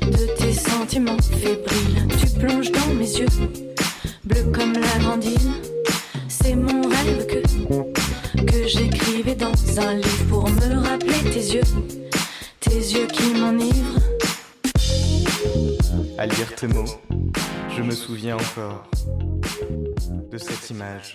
de 0.00 0.26
tes 0.38 0.52
sentiments 0.70 1.28
fébriles. 1.30 2.08
Tu 2.20 2.40
plonges 2.40 2.70
dans 2.72 2.94
mes 2.98 3.18
yeux, 3.20 3.28
bleu 4.22 4.42
comme 4.52 4.72
la 4.72 4.98
grande 5.04 5.24
île. 5.24 5.52
C'est 6.28 6.56
mon 6.56 6.82
rêve 6.88 7.26
que, 7.26 7.40
que 8.46 8.68
j'écrivais 8.68 9.34
dans 9.36 9.80
un 9.80 9.94
livre 9.94 10.24
pour 10.28 10.48
me 10.50 10.74
rappeler 10.88 11.30
tes 11.32 11.54
yeux, 11.56 11.62
tes 12.74 12.92
yeux 12.94 13.06
qui 13.06 13.34
m'enivrent. 13.34 14.00
À 16.18 16.26
lire 16.26 16.54
tes 16.56 16.66
mots, 16.66 16.94
je 17.76 17.82
me 17.82 17.92
souviens 17.92 18.36
encore 18.36 18.90
de 20.32 20.38
cette 20.38 20.70
image. 20.70 21.08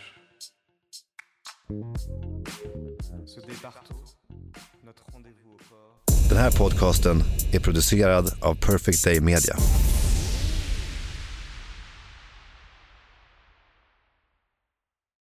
Ce 3.26 3.39
départ 3.41 3.84
tôt, 3.88 4.03
notre 4.86 5.03
rendez-vous 5.14 5.51
au 5.55 5.57
port. 5.70 6.30
Den 6.30 6.38
här 6.38 6.51
podcasten 6.51 7.24
är 7.51 7.60
producerad 7.60 8.32
av 8.41 8.55
Perfect 8.55 9.03
Day 9.03 9.20
Media. 9.20 9.55